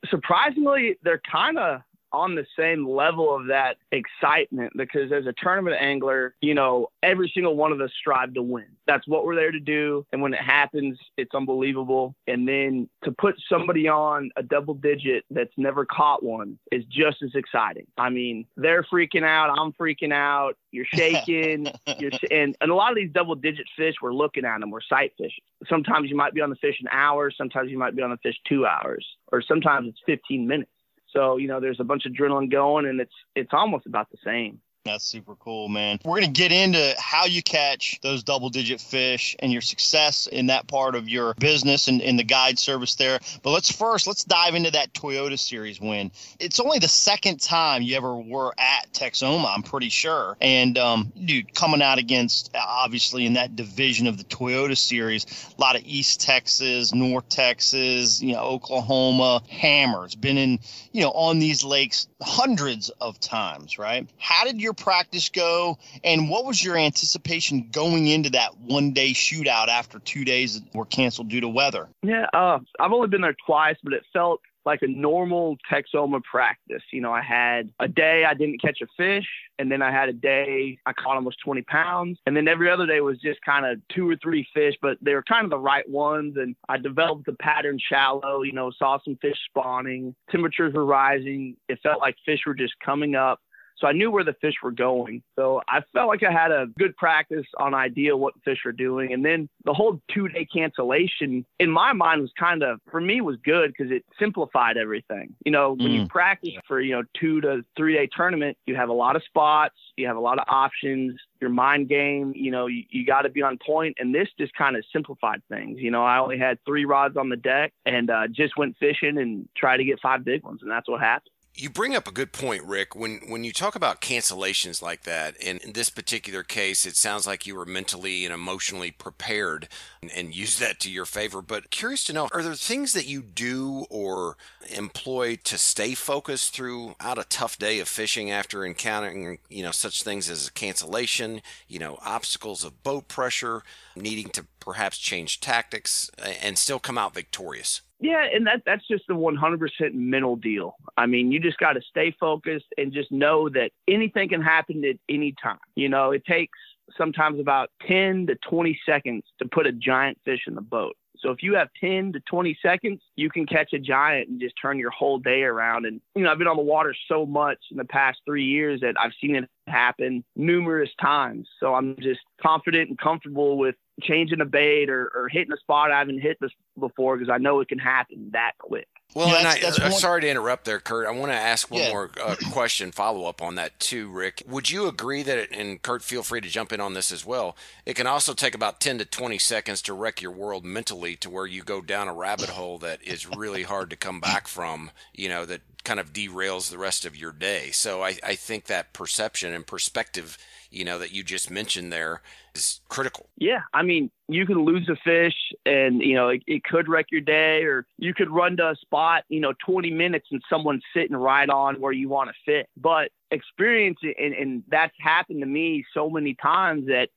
Surprisingly, 0.45 0.97
they're 1.03 1.21
kind 1.31 1.57
of 1.57 1.81
on 2.15 2.35
the 2.35 2.45
same 2.57 2.87
level 2.87 3.35
of 3.35 3.47
that 3.47 3.77
excitement 3.91 4.73
because 4.75 5.11
as 5.11 5.25
a 5.25 5.33
tournament 5.33 5.75
angler, 5.79 6.35
you 6.41 6.53
know, 6.53 6.87
every 7.03 7.31
single 7.33 7.55
one 7.55 7.71
of 7.71 7.81
us 7.81 7.91
strive 7.99 8.33
to 8.33 8.41
win. 8.41 8.65
That's 8.87 9.07
what 9.07 9.25
we're 9.25 9.35
there 9.35 9.51
to 9.51 9.59
do. 9.59 10.05
And 10.11 10.21
when 10.21 10.33
it 10.33 10.41
happens, 10.41 10.97
it's 11.17 11.33
unbelievable. 11.33 12.15
And 12.27 12.47
then 12.47 12.89
to 13.03 13.11
put 13.11 13.35
somebody 13.49 13.87
on 13.87 14.31
a 14.35 14.43
double 14.43 14.75
digit 14.75 15.25
that's 15.29 15.51
never 15.57 15.85
caught 15.85 16.23
one 16.23 16.57
is 16.71 16.83
just 16.85 17.21
as 17.23 17.31
exciting. 17.35 17.87
I 17.97 18.09
mean, 18.09 18.45
they're 18.55 18.83
freaking 18.83 19.23
out. 19.23 19.57
I'm 19.57 19.73
freaking 19.73 20.13
out. 20.13 20.57
You're 20.71 20.85
shaking. 20.85 21.67
you're 21.99 22.11
sh- 22.11 22.31
and, 22.31 22.55
and 22.61 22.71
a 22.71 22.75
lot 22.75 22.91
of 22.91 22.95
these 22.95 23.11
double 23.11 23.35
digit 23.35 23.65
fish, 23.75 23.95
we're 24.01 24.13
looking 24.13 24.45
at 24.45 24.59
them. 24.59 24.71
We're 24.71 24.81
sight 24.81 25.13
fishing. 25.17 25.43
Sometimes 25.67 26.09
you 26.09 26.15
might 26.15 26.33
be 26.33 26.41
on 26.41 26.49
the 26.49 26.55
fish 26.57 26.77
an 26.79 26.87
hour. 26.91 27.31
Sometimes 27.31 27.71
you 27.71 27.77
might 27.77 27.95
be 27.95 28.03
on 28.03 28.11
the 28.11 28.17
fish 28.17 28.35
two 28.47 28.65
hours, 28.65 29.05
or 29.31 29.41
sometimes 29.41 29.89
it's 29.89 29.99
15 30.05 30.47
minutes. 30.47 30.69
So 31.15 31.37
you 31.37 31.47
know, 31.47 31.59
there's 31.59 31.79
a 31.79 31.83
bunch 31.85 32.05
of 32.05 32.11
adrenaline 32.13 32.51
going, 32.51 32.85
and 32.85 32.99
it's 32.99 33.13
it's 33.35 33.51
almost 33.53 33.85
about 33.85 34.09
the 34.11 34.17
same. 34.23 34.59
That's 34.85 35.03
super 35.03 35.33
cool, 35.37 35.67
man. 35.67 35.97
We're 36.05 36.19
going 36.19 36.31
to 36.31 36.39
get 36.39 36.51
into 36.51 36.93
how 36.99 37.25
you 37.25 37.41
catch 37.41 37.99
those 38.03 38.21
double 38.21 38.51
digit 38.51 38.79
fish 38.79 39.35
and 39.39 39.51
your 39.51 39.63
success 39.63 40.27
in 40.27 40.45
that 40.45 40.67
part 40.67 40.93
of 40.93 41.09
your 41.09 41.33
business 41.39 41.87
and 41.87 41.99
in 42.01 42.17
the 42.17 42.23
guide 42.23 42.59
service 42.59 42.93
there. 42.93 43.19
But 43.41 43.49
let's 43.49 43.71
first, 43.71 44.05
let's 44.05 44.23
dive 44.23 44.53
into 44.53 44.69
that 44.71 44.93
Toyota 44.93 45.39
Series 45.39 45.81
win. 45.81 46.11
It's 46.39 46.59
only 46.59 46.77
the 46.77 46.87
second 46.87 47.41
time 47.41 47.81
you 47.81 47.97
ever 47.97 48.15
were 48.15 48.53
at 48.59 48.93
Texoma, 48.93 49.51
I'm 49.51 49.63
pretty 49.63 49.89
sure. 49.89 50.37
And, 50.39 50.77
um, 50.77 51.11
dude, 51.25 51.55
coming 51.55 51.81
out 51.81 51.97
against, 51.97 52.51
obviously, 52.53 53.25
in 53.25 53.33
that 53.33 53.55
division 53.55 54.05
of 54.05 54.19
the 54.19 54.23
Toyota 54.25 54.77
Series, 54.77 55.25
a 55.57 55.59
lot 55.59 55.75
of 55.75 55.81
East 55.83 56.21
Texas, 56.21 56.93
North 56.93 57.27
Texas, 57.29 58.21
you 58.21 58.33
know, 58.33 58.43
Oklahoma, 58.43 59.41
hammers, 59.49 60.13
been 60.13 60.37
in, 60.37 60.59
you 60.91 61.01
know, 61.01 61.11
on 61.11 61.39
these 61.39 61.63
lakes 61.63 62.07
hundreds 62.21 62.91
of 63.01 63.19
times, 63.19 63.79
right? 63.79 64.07
How 64.19 64.45
did 64.45 64.61
your 64.61 64.74
practice 64.75 65.29
go? 65.29 65.77
And 66.03 66.29
what 66.29 66.45
was 66.45 66.63
your 66.63 66.77
anticipation 66.77 67.69
going 67.71 68.07
into 68.07 68.29
that 68.31 68.57
one 68.59 68.91
day 68.91 69.11
shootout 69.11 69.67
after 69.67 69.99
two 69.99 70.25
days 70.25 70.61
were 70.73 70.85
canceled 70.85 71.29
due 71.29 71.41
to 71.41 71.49
weather? 71.49 71.87
Yeah, 72.03 72.25
uh, 72.33 72.59
I've 72.79 72.91
only 72.91 73.07
been 73.07 73.21
there 73.21 73.35
twice, 73.45 73.77
but 73.83 73.93
it 73.93 74.03
felt 74.13 74.41
like 74.65 74.81
a 74.81 74.87
normal 74.87 75.57
Texoma 75.71 76.23
practice. 76.23 76.81
You 76.91 77.01
know, 77.01 77.11
I 77.11 77.21
had 77.21 77.71
a 77.79 77.87
day 77.87 78.25
I 78.25 78.33
didn't 78.33 78.61
catch 78.61 78.79
a 78.81 78.87
fish, 78.97 79.27
and 79.59 79.71
then 79.71 79.81
I 79.81 79.91
had 79.91 80.09
a 80.09 80.13
day 80.13 80.77
I 80.85 80.93
caught 80.93 81.15
almost 81.15 81.37
20 81.45 81.61
pounds, 81.63 82.17
and 82.25 82.35
then 82.35 82.47
every 82.47 82.69
other 82.69 82.85
day 82.85 82.99
was 82.99 83.19
just 83.19 83.39
kind 83.41 83.65
of 83.65 83.79
two 83.93 84.09
or 84.09 84.15
three 84.17 84.47
fish, 84.53 84.73
but 84.81 84.97
they 85.01 85.13
were 85.13 85.23
kind 85.23 85.45
of 85.45 85.51
the 85.51 85.59
right 85.59 85.87
ones. 85.87 86.35
And 86.37 86.55
I 86.67 86.77
developed 86.77 87.25
the 87.25 87.33
pattern 87.33 87.77
shallow. 87.79 88.41
You 88.41 88.53
know, 88.53 88.71
saw 88.77 88.97
some 89.03 89.17
fish 89.21 89.37
spawning, 89.49 90.15
temperatures 90.31 90.73
were 90.73 90.85
rising. 90.85 91.55
It 91.69 91.79
felt 91.83 91.99
like 91.99 92.15
fish 92.25 92.41
were 92.45 92.55
just 92.55 92.73
coming 92.83 93.15
up. 93.15 93.39
So 93.77 93.87
I 93.87 93.91
knew 93.91 94.11
where 94.11 94.23
the 94.23 94.35
fish 94.41 94.55
were 94.63 94.71
going. 94.71 95.21
So 95.35 95.61
I 95.67 95.81
felt 95.93 96.07
like 96.07 96.23
I 96.23 96.31
had 96.31 96.51
a 96.51 96.67
good 96.77 96.95
practice 96.97 97.45
on 97.59 97.73
idea 97.73 98.15
what 98.15 98.33
the 98.35 98.39
fish 98.41 98.59
are 98.65 98.71
doing. 98.71 99.13
And 99.13 99.23
then 99.23 99.49
the 99.63 99.73
whole 99.73 99.99
two 100.13 100.27
day 100.27 100.45
cancellation 100.45 101.45
in 101.59 101.69
my 101.69 101.93
mind 101.93 102.21
was 102.21 102.31
kind 102.39 102.63
of, 102.63 102.79
for 102.89 103.01
me, 103.01 103.21
was 103.21 103.37
good 103.43 103.73
because 103.75 103.91
it 103.91 104.05
simplified 104.19 104.77
everything. 104.77 105.35
You 105.45 105.51
know, 105.51 105.73
when 105.73 105.91
you 105.91 106.07
practice 106.07 106.53
for, 106.67 106.81
you 106.81 106.93
know, 106.93 107.03
two 107.19 107.41
to 107.41 107.65
three 107.75 107.93
day 107.93 108.07
tournament, 108.15 108.57
you 108.65 108.75
have 108.75 108.89
a 108.89 108.93
lot 108.93 109.15
of 109.15 109.23
spots, 109.23 109.75
you 109.97 110.07
have 110.07 110.17
a 110.17 110.21
lot 110.21 110.39
of 110.39 110.45
options, 110.47 111.19
your 111.41 111.49
mind 111.49 111.89
game, 111.89 112.33
you 112.35 112.51
know, 112.51 112.67
you, 112.67 112.83
you 112.89 113.05
got 113.05 113.23
to 113.23 113.29
be 113.29 113.41
on 113.41 113.57
point. 113.65 113.95
And 113.99 114.13
this 114.13 114.27
just 114.39 114.53
kind 114.53 114.75
of 114.75 114.83
simplified 114.91 115.41
things. 115.49 115.79
You 115.79 115.91
know, 115.91 116.03
I 116.03 116.19
only 116.19 116.37
had 116.37 116.57
three 116.65 116.85
rods 116.85 117.17
on 117.17 117.29
the 117.29 117.35
deck 117.35 117.73
and 117.85 118.09
uh, 118.09 118.27
just 118.31 118.57
went 118.57 118.77
fishing 118.79 119.17
and 119.17 119.47
tried 119.55 119.77
to 119.77 119.83
get 119.83 119.99
five 120.01 120.23
big 120.23 120.43
ones. 120.43 120.61
And 120.61 120.71
that's 120.71 120.87
what 120.87 121.01
happened. 121.01 121.29
You 121.57 121.69
bring 121.69 121.95
up 121.95 122.05
a 122.05 122.11
good 122.11 122.33
point, 122.33 122.63
Rick. 122.63 122.97
When 122.97 123.21
when 123.29 123.45
you 123.45 123.53
talk 123.53 123.75
about 123.75 124.01
cancellations 124.01 124.81
like 124.81 125.03
that, 125.03 125.37
in 125.37 125.59
this 125.73 125.89
particular 125.89 126.43
case, 126.43 126.85
it 126.85 126.97
sounds 126.97 127.25
like 127.25 127.47
you 127.47 127.55
were 127.55 127.65
mentally 127.65 128.25
and 128.25 128.33
emotionally 128.33 128.91
prepared 128.91 129.69
and, 130.01 130.11
and 130.11 130.35
use 130.35 130.59
that 130.59 130.81
to 130.81 130.91
your 130.91 131.05
favor. 131.05 131.41
But 131.41 131.69
curious 131.69 132.03
to 132.05 132.13
know, 132.13 132.27
are 132.33 132.43
there 132.43 132.55
things 132.55 132.91
that 132.91 133.07
you 133.07 133.21
do 133.21 133.85
or 133.89 134.35
employ 134.69 135.37
to 135.45 135.57
stay 135.57 135.93
focused 135.93 136.53
throughout 136.53 137.17
a 137.17 137.23
tough 137.29 137.57
day 137.57 137.79
of 137.79 137.87
fishing 137.87 138.29
after 138.29 138.65
encountering, 138.65 139.39
you 139.49 139.63
know, 139.63 139.71
such 139.71 140.03
things 140.03 140.29
as 140.29 140.49
a 140.49 140.51
cancellation, 140.51 141.41
you 141.69 141.79
know, 141.79 141.97
obstacles 142.01 142.65
of 142.65 142.83
boat 142.83 143.07
pressure, 143.07 143.63
needing 143.95 144.27
to 144.31 144.45
perhaps 144.59 144.97
change 144.97 145.39
tactics 145.39 146.11
and 146.41 146.57
still 146.57 146.79
come 146.79 146.97
out 146.97 147.13
victorious? 147.13 147.79
Yeah, 147.99 148.25
and 148.33 148.45
that 148.45 148.63
that's 148.65 148.85
just 148.87 149.05
the 149.07 149.13
100% 149.13 149.93
mental 149.93 150.35
deal. 150.35 150.75
I 150.97 151.05
mean, 151.05 151.31
you 151.31 151.39
just 151.39 151.57
got 151.57 151.73
to 151.73 151.81
stay 151.81 152.15
focused 152.19 152.65
and 152.77 152.91
just 152.91 153.11
know 153.11 153.47
that 153.49 153.71
anything 153.87 154.29
can 154.29 154.41
happen 154.41 154.83
at 154.83 154.97
any 155.09 155.33
time. 155.41 155.59
You 155.75 155.89
know, 155.89 156.11
it 156.11 156.25
takes 156.25 156.57
sometimes 156.97 157.39
about 157.39 157.69
10 157.87 158.27
to 158.27 158.35
20 158.47 158.79
seconds 158.85 159.23
to 159.39 159.47
put 159.47 159.65
a 159.65 159.71
giant 159.71 160.19
fish 160.25 160.41
in 160.47 160.55
the 160.55 160.61
boat. 160.61 160.95
So 161.25 161.31
if 161.31 161.41
you 161.41 161.55
have 161.55 161.69
10 161.81 162.13
to 162.13 162.19
20 162.19 162.57
seconds, 162.61 163.01
you 163.15 163.31
can 163.31 163.47
catch 163.47 163.73
a 163.73 163.79
giant 163.79 164.29
and 164.29 164.39
just 164.39 164.53
turn 164.61 164.77
your 164.77 164.91
whole 164.91 165.17
day 165.17 165.41
around. 165.41 165.85
And, 165.85 165.99
you 166.13 166.21
know, 166.21 166.31
I've 166.31 166.37
been 166.37 166.47
on 166.47 166.55
the 166.55 166.61
water 166.61 166.95
so 167.07 167.25
much 167.25 167.57
in 167.71 167.77
the 167.77 167.85
past 167.85 168.19
three 168.25 168.45
years 168.45 168.81
that 168.81 168.93
I've 168.99 169.13
seen 169.19 169.35
it 169.35 169.49
happen 169.65 170.23
numerous 170.35 170.91
times. 171.01 171.47
So 171.59 171.73
I'm 171.73 171.95
just 171.99 172.19
confident 172.39 172.89
and 172.89 172.99
comfortable 172.99 173.57
with 173.57 173.73
changing 174.03 174.41
a 174.41 174.45
bait 174.45 174.87
or, 174.87 175.11
or 175.15 175.27
hitting 175.27 175.51
a 175.51 175.57
spot 175.57 175.91
I 175.91 175.97
haven't 175.97 176.21
hit 176.21 176.37
this 176.39 176.51
before 176.79 177.17
because 177.17 177.31
I 177.31 177.39
know 177.39 177.59
it 177.59 177.69
can 177.69 177.79
happen 177.79 178.29
that 178.33 178.51
quick. 178.59 178.87
Well, 179.15 179.29
Yeah, 179.29 179.35
and 179.37 179.45
that's- 179.45 179.63
I, 179.63 179.65
that's 179.65 179.79
uh, 179.79 179.83
one- 179.83 179.91
sorry 179.93 180.21
to 180.21 180.29
interrupt 180.29 180.65
there, 180.65 180.79
Kurt. 180.79 181.07
I 181.07 181.11
want 181.11 181.31
to 181.31 181.37
ask 181.37 181.71
one 181.71 181.81
Yeah. 181.81 181.89
more 181.91 182.11
uh, 182.23 182.35
question, 182.51 182.91
follow 182.91 183.25
up 183.25 183.41
on 183.41 183.55
that 183.55 183.79
too, 183.79 184.09
Rick. 184.09 184.43
Would 184.45 184.69
you 184.69 184.87
agree 184.87 185.23
that, 185.23 185.37
it, 185.37 185.51
and 185.51 185.81
Kurt, 185.81 186.03
feel 186.03 186.21
free 186.21 186.41
to 186.41 186.49
jump 186.49 186.73
in 186.73 186.81
on 186.81 186.93
this 186.93 187.11
as 187.13 187.25
well, 187.25 187.55
it 187.85 187.95
can 187.95 188.07
also 188.07 188.33
take 188.33 188.53
about 188.53 188.79
10 188.81 188.97
to 188.99 189.05
20 189.05 189.37
seconds 189.39 189.81
to 189.83 189.93
wreck 189.93 190.21
your 190.21 190.31
world 190.31 190.65
mentally 190.65 191.15
to 191.15 191.29
where 191.29 191.47
you 191.47 191.63
go 191.63 191.81
down 191.81 192.07
a 192.09 192.13
rabbit 192.13 192.49
hole 192.49 192.77
that 192.79 193.01
is 193.03 193.25
really 193.25 193.63
hard 193.63 193.89
to 193.89 193.95
come 193.95 194.19
back 194.19 194.47
from, 194.47 194.91
you 195.13 195.29
know, 195.29 195.45
that 195.45 195.61
kind 195.85 195.99
of 195.99 196.11
derails 196.11 196.69
the 196.69 196.77
rest 196.77 197.05
of 197.05 197.15
your 197.15 197.31
day. 197.31 197.69
So 197.71 198.03
I, 198.03 198.17
I 198.23 198.35
think 198.35 198.65
that 198.65 198.91
perception 198.93 199.53
and 199.53 199.65
perspective, 199.65 200.37
you 200.69 200.83
know, 200.83 200.99
that 200.99 201.13
you 201.13 201.23
just 201.23 201.49
mentioned 201.49 201.93
there 201.93 202.21
is 202.53 202.81
critical. 202.89 203.29
Yeah, 203.37 203.61
I 203.73 203.83
mean, 203.83 204.11
you 204.27 204.45
can 204.45 204.65
lose 204.65 204.89
a 204.89 204.95
fish 205.03 205.35
and, 205.65 206.01
you 206.01 206.15
know, 206.15 206.29
it, 206.29 206.43
it 206.47 206.63
could 206.63 206.89
wreck 206.89 207.05
your 207.11 207.21
day, 207.21 207.63
or 207.63 207.85
you 207.97 208.13
could 208.13 208.29
run 208.29 208.57
to 208.57 208.71
a 208.71 208.75
spot, 208.75 209.23
you 209.29 209.39
know, 209.39 209.53
20 209.65 209.91
minutes 209.91 210.27
and 210.31 210.41
someone's 210.49 210.83
sitting 210.93 211.15
right 211.15 211.49
on 211.49 211.79
where 211.79 211.93
you 211.93 212.09
want 212.09 212.29
to 212.29 212.35
fit. 212.45 212.67
But 212.75 213.11
experience, 213.31 213.99
and, 214.01 214.33
and 214.33 214.63
that's 214.67 214.95
happened 214.99 215.41
to 215.41 215.47
me 215.47 215.85
so 215.93 216.09
many 216.09 216.35
times 216.35 216.87
that 216.87 217.09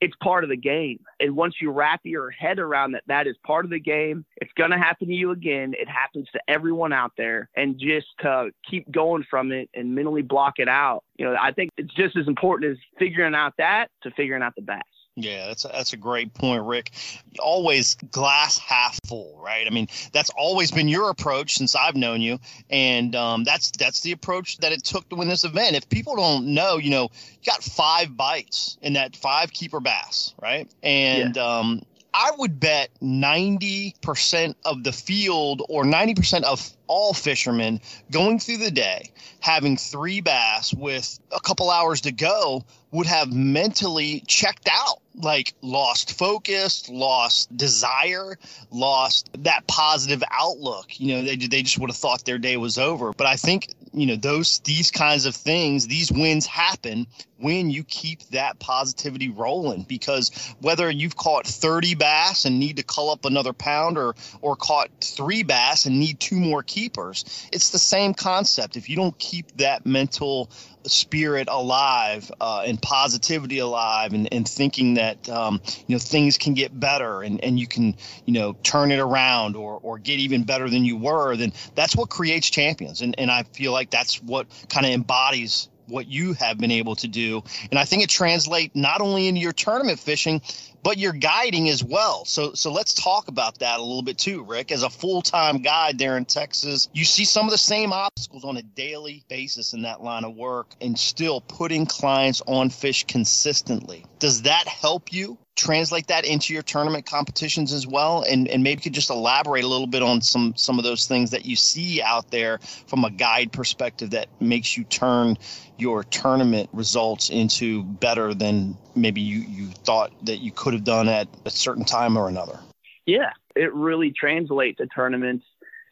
it's 0.00 0.14
part 0.22 0.44
of 0.44 0.50
the 0.50 0.56
game. 0.56 1.00
And 1.20 1.34
once 1.36 1.54
you 1.60 1.70
wrap 1.70 2.00
your 2.04 2.30
head 2.30 2.58
around 2.58 2.92
that, 2.92 3.02
that 3.06 3.26
is 3.26 3.36
part 3.44 3.64
of 3.64 3.70
the 3.70 3.80
game. 3.80 4.24
It's 4.36 4.52
going 4.56 4.70
to 4.70 4.78
happen 4.78 5.08
to 5.08 5.14
you 5.14 5.32
again. 5.32 5.74
It 5.76 5.88
happens 5.88 6.28
to 6.32 6.40
everyone 6.48 6.92
out 6.92 7.12
there. 7.16 7.48
And 7.56 7.78
just 7.78 8.06
to 8.20 8.50
keep 8.68 8.90
going 8.90 9.24
from 9.28 9.52
it 9.52 9.68
and 9.74 9.94
mentally 9.94 10.22
block 10.22 10.54
it 10.58 10.68
out, 10.68 11.04
you 11.16 11.24
know, 11.24 11.36
I 11.40 11.52
think 11.52 11.70
it's 11.76 11.92
just 11.94 12.16
as 12.16 12.28
important 12.28 12.72
as 12.72 12.78
figuring 12.98 13.34
out 13.34 13.54
that 13.58 13.88
to 14.02 14.10
figuring 14.12 14.42
out 14.42 14.54
the 14.54 14.62
bass. 14.62 14.82
Yeah, 15.22 15.46
that's 15.46 15.64
a, 15.64 15.68
that's 15.68 15.92
a 15.92 15.96
great 15.96 16.32
point, 16.34 16.62
Rick. 16.64 16.92
Always 17.38 17.96
glass 18.10 18.58
half 18.58 18.98
full, 19.06 19.38
right? 19.42 19.66
I 19.66 19.70
mean, 19.70 19.88
that's 20.12 20.30
always 20.36 20.70
been 20.70 20.88
your 20.88 21.10
approach 21.10 21.54
since 21.54 21.74
I've 21.74 21.96
known 21.96 22.20
you, 22.20 22.38
and 22.70 23.14
um, 23.14 23.44
that's 23.44 23.70
that's 23.72 24.00
the 24.00 24.12
approach 24.12 24.58
that 24.58 24.72
it 24.72 24.84
took 24.84 25.08
to 25.08 25.16
win 25.16 25.28
this 25.28 25.44
event. 25.44 25.76
If 25.76 25.88
people 25.88 26.16
don't 26.16 26.54
know, 26.54 26.76
you 26.76 26.90
know, 26.90 27.10
you 27.42 27.50
got 27.50 27.62
five 27.62 28.16
bites 28.16 28.78
in 28.82 28.94
that 28.94 29.16
five 29.16 29.52
keeper 29.52 29.80
bass, 29.80 30.34
right? 30.40 30.68
And 30.82 31.36
um, 31.38 31.82
I 32.14 32.32
would 32.38 32.58
bet 32.58 32.90
ninety 33.00 33.94
percent 34.00 34.56
of 34.64 34.84
the 34.84 34.92
field 34.92 35.62
or 35.68 35.84
ninety 35.84 36.14
percent 36.14 36.44
of 36.44 36.70
all 36.86 37.12
fishermen 37.12 37.80
going 38.10 38.38
through 38.38 38.56
the 38.58 38.70
day 38.70 39.12
having 39.40 39.76
three 39.76 40.20
bass 40.20 40.72
with 40.72 41.18
a 41.32 41.40
couple 41.40 41.70
hours 41.70 42.00
to 42.02 42.12
go 42.12 42.64
would 42.90 43.06
have 43.06 43.32
mentally 43.32 44.22
checked 44.26 44.68
out 44.70 45.00
like 45.14 45.52
lost 45.60 46.16
focus 46.16 46.88
lost 46.88 47.54
desire 47.56 48.38
lost 48.70 49.30
that 49.42 49.66
positive 49.66 50.22
outlook. 50.30 50.98
You 50.98 51.16
know 51.16 51.22
they, 51.22 51.36
they 51.36 51.62
just 51.62 51.78
would 51.78 51.90
have 51.90 51.96
thought 51.96 52.24
their 52.24 52.38
day 52.38 52.56
was 52.56 52.78
over. 52.78 53.12
But 53.12 53.26
i 53.26 53.36
think 53.36 53.74
you 54.00 54.06
know 54.06 54.16
those 54.16 54.60
these 54.60 54.90
kinds 54.90 55.26
of 55.26 55.34
things 55.34 55.86
these 55.86 56.10
wins 56.10 56.46
happen 56.46 57.06
when 57.38 57.70
you 57.70 57.84
keep 57.84 58.22
that 58.30 58.58
positivity 58.58 59.28
rolling 59.28 59.82
because 59.82 60.54
whether 60.60 60.90
you've 60.90 61.16
caught 61.16 61.46
30 61.46 61.94
bass 61.94 62.44
and 62.44 62.58
need 62.58 62.76
to 62.76 62.82
cull 62.82 63.10
up 63.10 63.24
another 63.24 63.52
pound 63.52 63.96
or 63.96 64.14
or 64.40 64.56
caught 64.56 64.88
three 65.00 65.42
bass 65.42 65.86
and 65.86 65.98
need 65.98 66.18
two 66.18 66.38
more 66.38 66.62
keepers 66.62 67.24
it's 67.52 67.70
the 67.70 67.78
same 67.78 68.14
concept. 68.14 68.76
If 68.76 68.88
you 68.88 68.96
don't 68.96 69.18
keep 69.18 69.56
that 69.56 69.86
mental 69.86 70.50
spirit 70.88 71.48
alive 71.50 72.30
uh, 72.40 72.62
and 72.66 72.80
positivity 72.80 73.58
alive 73.58 74.12
and, 74.12 74.32
and 74.32 74.48
thinking 74.48 74.94
that 74.94 75.28
um, 75.28 75.60
you 75.86 75.94
know 75.94 75.98
things 75.98 76.38
can 76.38 76.54
get 76.54 76.78
better 76.78 77.22
and, 77.22 77.42
and 77.44 77.58
you 77.58 77.66
can 77.66 77.94
you 78.24 78.32
know 78.32 78.54
turn 78.62 78.90
it 78.90 78.98
around 78.98 79.56
or, 79.56 79.78
or 79.82 79.98
get 79.98 80.18
even 80.18 80.42
better 80.42 80.68
than 80.68 80.84
you 80.84 80.96
were 80.96 81.36
then 81.36 81.52
that's 81.74 81.96
what 81.96 82.10
creates 82.10 82.50
champions. 82.50 83.00
And, 83.00 83.14
and 83.18 83.30
i 83.30 83.42
feel 83.42 83.72
like 83.72 83.90
that's 83.90 84.22
what 84.22 84.46
kind 84.68 84.86
of 84.86 84.92
embodies 84.92 85.68
what 85.88 86.06
you 86.08 86.32
have 86.32 86.58
been 86.58 86.70
able 86.70 86.94
to 86.94 87.08
do 87.08 87.42
and 87.70 87.78
i 87.78 87.84
think 87.84 88.02
it 88.02 88.10
translates 88.10 88.74
not 88.74 89.00
only 89.00 89.28
into 89.28 89.40
your 89.40 89.52
tournament 89.52 89.98
fishing 89.98 90.40
but 90.82 90.98
your 90.98 91.12
guiding 91.12 91.68
as 91.68 91.82
well. 91.82 92.24
So 92.24 92.54
so 92.54 92.72
let's 92.72 92.94
talk 92.94 93.28
about 93.28 93.58
that 93.58 93.78
a 93.78 93.82
little 93.82 94.02
bit 94.02 94.18
too, 94.18 94.42
Rick. 94.42 94.72
As 94.72 94.82
a 94.82 94.90
full-time 94.90 95.58
guide 95.58 95.98
there 95.98 96.16
in 96.16 96.24
Texas, 96.24 96.88
you 96.92 97.04
see 97.04 97.24
some 97.24 97.46
of 97.46 97.50
the 97.50 97.58
same 97.58 97.92
obstacles 97.92 98.44
on 98.44 98.56
a 98.56 98.62
daily 98.62 99.24
basis 99.28 99.72
in 99.72 99.82
that 99.82 100.02
line 100.02 100.24
of 100.24 100.34
work 100.34 100.74
and 100.80 100.98
still 100.98 101.40
putting 101.40 101.86
clients 101.86 102.42
on 102.46 102.70
fish 102.70 103.04
consistently. 103.04 104.04
Does 104.18 104.42
that 104.42 104.66
help 104.66 105.12
you 105.12 105.38
translate 105.58 106.06
that 106.06 106.24
into 106.24 106.54
your 106.54 106.62
tournament 106.62 107.04
competitions 107.04 107.72
as 107.72 107.86
well? 107.86 108.24
And 108.28 108.48
and 108.48 108.62
maybe 108.62 108.78
you 108.78 108.82
could 108.84 108.94
just 108.94 109.10
elaborate 109.10 109.64
a 109.64 109.68
little 109.68 109.86
bit 109.86 110.02
on 110.02 110.22
some 110.22 110.54
some 110.56 110.78
of 110.78 110.84
those 110.84 111.06
things 111.06 111.30
that 111.30 111.44
you 111.44 111.56
see 111.56 112.00
out 112.00 112.30
there 112.30 112.58
from 112.86 113.04
a 113.04 113.10
guide 113.10 113.52
perspective 113.52 114.10
that 114.10 114.28
makes 114.40 114.76
you 114.76 114.84
turn 114.84 115.36
your 115.76 116.04
tournament 116.04 116.68
results 116.72 117.30
into 117.30 117.82
better 117.84 118.34
than 118.34 118.76
maybe 118.94 119.20
you, 119.20 119.40
you 119.40 119.68
thought 119.84 120.12
that 120.24 120.38
you 120.38 120.50
could 120.50 120.72
have 120.72 120.84
done 120.84 121.08
at 121.08 121.28
a 121.44 121.50
certain 121.50 121.84
time 121.84 122.16
or 122.16 122.28
another. 122.28 122.58
Yeah, 123.06 123.30
it 123.54 123.72
really 123.74 124.10
translates 124.10 124.78
to 124.78 124.86
tournaments. 124.86 125.44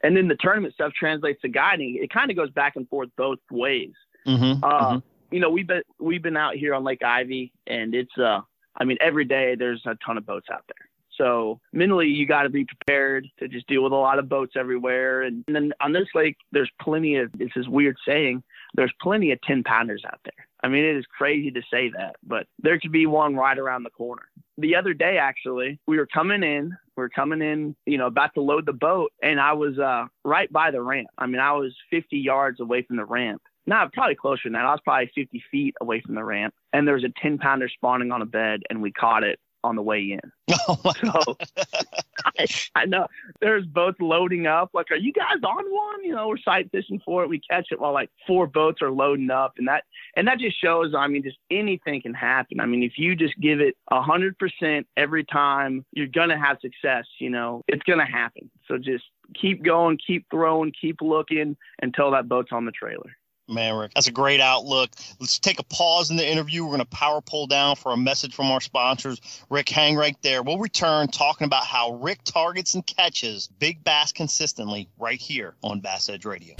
And 0.02 0.16
then 0.16 0.28
the 0.28 0.36
tournament 0.36 0.74
stuff 0.74 0.92
translates 0.92 1.40
to 1.42 1.48
guiding. 1.48 1.98
It 2.00 2.10
kind 2.10 2.30
of 2.30 2.36
goes 2.36 2.50
back 2.50 2.76
and 2.76 2.88
forth 2.88 3.08
both 3.16 3.38
ways. 3.50 3.92
Mm-hmm, 4.26 4.62
uh, 4.62 5.00
You 5.30 5.40
know, 5.40 5.50
we've 5.50 5.66
been 5.66 5.82
we've 5.98 6.22
been 6.22 6.36
out 6.36 6.54
here 6.54 6.74
on 6.74 6.84
Lake 6.84 7.00
Ivie, 7.00 7.52
and 7.66 7.94
it's 7.94 8.16
uh, 8.18 8.42
I 8.76 8.84
mean, 8.84 8.98
every 9.00 9.24
day 9.24 9.54
there's 9.54 9.82
a 9.86 9.96
ton 10.04 10.18
of 10.18 10.26
boats 10.26 10.48
out 10.52 10.64
there. 10.68 10.88
So 11.16 11.60
mentally, 11.72 12.08
you 12.08 12.26
got 12.26 12.42
to 12.42 12.48
be 12.48 12.64
prepared 12.64 13.26
to 13.38 13.48
just 13.48 13.66
deal 13.66 13.82
with 13.82 13.92
a 13.92 13.96
lot 13.96 14.18
of 14.18 14.28
boats 14.28 14.54
everywhere. 14.56 15.22
And, 15.22 15.44
then 15.48 15.72
on 15.80 15.92
this 15.92 16.08
lake, 16.14 16.36
there's 16.52 16.70
plenty 16.80 17.16
of. 17.16 17.30
It's 17.38 17.54
this 17.54 17.66
weird 17.68 17.96
saying. 18.06 18.42
There's 18.74 18.92
plenty 19.00 19.32
of 19.32 19.40
ten 19.42 19.62
pounders 19.62 20.02
out 20.06 20.20
there. 20.24 20.46
I 20.62 20.68
mean, 20.68 20.84
it 20.84 20.96
is 20.96 21.04
crazy 21.06 21.50
to 21.52 21.62
say 21.70 21.90
that, 21.96 22.16
but 22.26 22.46
there 22.58 22.78
could 22.80 22.92
be 22.92 23.06
one 23.06 23.36
right 23.36 23.58
around 23.58 23.84
the 23.84 23.90
corner. 23.90 24.28
The 24.58 24.74
other 24.74 24.94
day, 24.94 25.18
actually, 25.18 25.78
we 25.86 25.98
were 25.98 26.06
coming 26.06 26.42
in. 26.42 26.76
We 26.96 27.02
were 27.02 27.10
coming 27.10 27.42
in, 27.42 27.76
you 27.84 27.98
know, 27.98 28.06
about 28.06 28.34
to 28.34 28.40
load 28.40 28.66
the 28.66 28.72
boat, 28.72 29.12
and 29.22 29.38
I 29.38 29.52
was 29.52 29.78
uh, 29.78 30.06
right 30.24 30.50
by 30.50 30.70
the 30.70 30.80
ramp. 30.80 31.08
I 31.18 31.26
mean, 31.26 31.40
I 31.40 31.52
was 31.52 31.74
50 31.90 32.16
yards 32.16 32.60
away 32.60 32.82
from 32.82 32.96
the 32.96 33.04
ramp. 33.04 33.42
No, 33.66 33.88
probably 33.92 34.14
closer 34.14 34.42
than 34.44 34.52
that. 34.52 34.64
I 34.64 34.72
was 34.72 34.80
probably 34.84 35.10
50 35.14 35.42
feet 35.50 35.74
away 35.80 36.00
from 36.00 36.14
the 36.14 36.24
ramp, 36.24 36.54
and 36.72 36.86
there 36.86 36.94
was 36.94 37.04
a 37.04 37.12
10 37.20 37.38
pounder 37.38 37.68
spawning 37.68 38.12
on 38.12 38.22
a 38.22 38.26
bed, 38.26 38.62
and 38.70 38.80
we 38.80 38.92
caught 38.92 39.24
it 39.24 39.40
on 39.66 39.76
the 39.76 39.82
way 39.82 40.00
in. 40.12 40.20
Oh 40.68 40.80
my 40.84 40.92
so 40.92 41.36
I, 42.24 42.46
I 42.74 42.84
know 42.86 43.06
there's 43.40 43.66
boats 43.66 43.98
loading 44.00 44.46
up. 44.46 44.70
Like, 44.74 44.90
are 44.90 44.96
you 44.96 45.12
guys 45.12 45.40
on 45.44 45.64
one? 45.72 46.04
You 46.04 46.14
know, 46.14 46.28
we're 46.28 46.38
sight 46.38 46.70
fishing 46.72 47.00
for 47.04 47.22
it. 47.22 47.28
We 47.28 47.40
catch 47.40 47.68
it 47.70 47.80
while 47.80 47.92
like 47.92 48.10
four 48.26 48.48
boats 48.48 48.82
are 48.82 48.90
loading 48.90 49.30
up, 49.30 49.54
and 49.58 49.68
that 49.68 49.84
and 50.16 50.26
that 50.26 50.40
just 50.40 50.60
shows. 50.60 50.92
I 50.96 51.06
mean, 51.06 51.22
just 51.22 51.38
anything 51.50 52.02
can 52.02 52.14
happen. 52.14 52.58
I 52.58 52.66
mean, 52.66 52.82
if 52.82 52.92
you 52.96 53.14
just 53.14 53.38
give 53.40 53.60
it 53.60 53.76
a 53.92 54.02
hundred 54.02 54.38
percent 54.38 54.88
every 54.96 55.24
time, 55.24 55.84
you're 55.92 56.08
gonna 56.08 56.38
have 56.38 56.58
success. 56.60 57.04
You 57.20 57.30
know, 57.30 57.62
it's 57.68 57.82
gonna 57.84 58.10
happen. 58.10 58.50
So 58.66 58.78
just 58.78 59.04
keep 59.40 59.62
going, 59.62 59.98
keep 60.04 60.26
throwing, 60.30 60.72
keep 60.80 61.00
looking 61.00 61.56
until 61.80 62.10
that 62.12 62.28
boat's 62.28 62.50
on 62.50 62.64
the 62.64 62.72
trailer. 62.72 63.16
Man, 63.48 63.76
Rick, 63.76 63.92
that's 63.94 64.08
a 64.08 64.12
great 64.12 64.40
outlook. 64.40 64.90
Let's 65.20 65.38
take 65.38 65.60
a 65.60 65.64
pause 65.64 66.10
in 66.10 66.16
the 66.16 66.28
interview. 66.28 66.64
We're 66.64 66.70
going 66.70 66.80
to 66.80 66.86
power 66.86 67.20
pull 67.20 67.46
down 67.46 67.76
for 67.76 67.92
a 67.92 67.96
message 67.96 68.34
from 68.34 68.50
our 68.50 68.60
sponsors. 68.60 69.20
Rick, 69.50 69.68
hang 69.68 69.94
right 69.94 70.16
there. 70.22 70.42
We'll 70.42 70.58
return 70.58 71.08
talking 71.08 71.44
about 71.44 71.64
how 71.64 71.92
Rick 71.92 72.24
targets 72.24 72.74
and 72.74 72.84
catches 72.84 73.46
big 73.46 73.84
bass 73.84 74.10
consistently 74.10 74.88
right 74.98 75.20
here 75.20 75.54
on 75.62 75.78
Bass 75.80 76.08
Edge 76.08 76.24
Radio. 76.24 76.56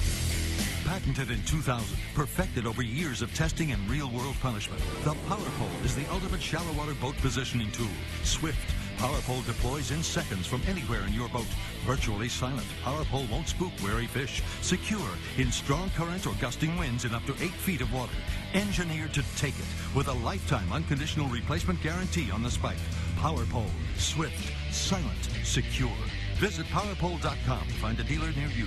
Patented 0.85 1.33
in 1.33 1.43
2000, 1.43 1.99
perfected 2.15 2.65
over 2.65 2.83
years 2.83 3.21
of 3.21 3.35
testing 3.35 3.73
and 3.73 3.91
real 3.91 4.09
world 4.11 4.37
punishment, 4.41 4.81
the 5.03 5.15
Power 5.29 5.51
Pole 5.59 5.85
is 5.85 5.97
the 5.97 6.09
ultimate 6.13 6.41
shallow 6.41 6.73
water 6.75 6.95
boat 6.95 7.17
positioning 7.17 7.73
tool. 7.73 7.89
Swift. 8.23 8.86
Power 8.99 9.21
Pole 9.23 9.43
deploys 9.43 9.91
in 9.91 10.03
seconds 10.03 10.47
from 10.47 10.63
anywhere 10.67 11.03
in 11.07 11.13
your 11.13 11.29
boat. 11.29 11.47
Virtually 11.85 12.29
silent, 12.29 12.67
PowerPole 12.83 13.31
won't 13.31 13.49
spook 13.49 13.73
wary 13.83 14.07
fish. 14.07 14.43
Secure 14.63 15.09
in 15.37 15.53
strong 15.53 15.91
currents 15.91 16.27
or 16.27 16.35
gusting 16.41 16.77
winds 16.79 17.05
in 17.05 17.15
up 17.15 17.25
to 17.27 17.35
8 17.35 17.51
feet 17.51 17.81
of 17.83 17.93
water. 17.93 18.15
Engineered 18.55 19.13
to 19.13 19.23
take 19.37 19.59
it 19.59 19.67
with 19.95 20.09
a 20.09 20.13
lifetime 20.13 20.73
unconditional 20.73 21.29
replacement 21.29 21.83
guarantee 21.83 22.31
on 22.31 22.43
the 22.43 22.51
spike. 22.51 22.79
PowerPole, 23.17 23.71
Swift, 23.99 24.53
silent, 24.73 25.29
secure. 25.45 25.97
Visit 26.37 26.67
powerpole.com 26.67 27.67
to 27.67 27.75
find 27.75 28.01
a 28.01 28.05
dealer 28.05 28.33
near 28.33 28.49
you. 28.49 28.67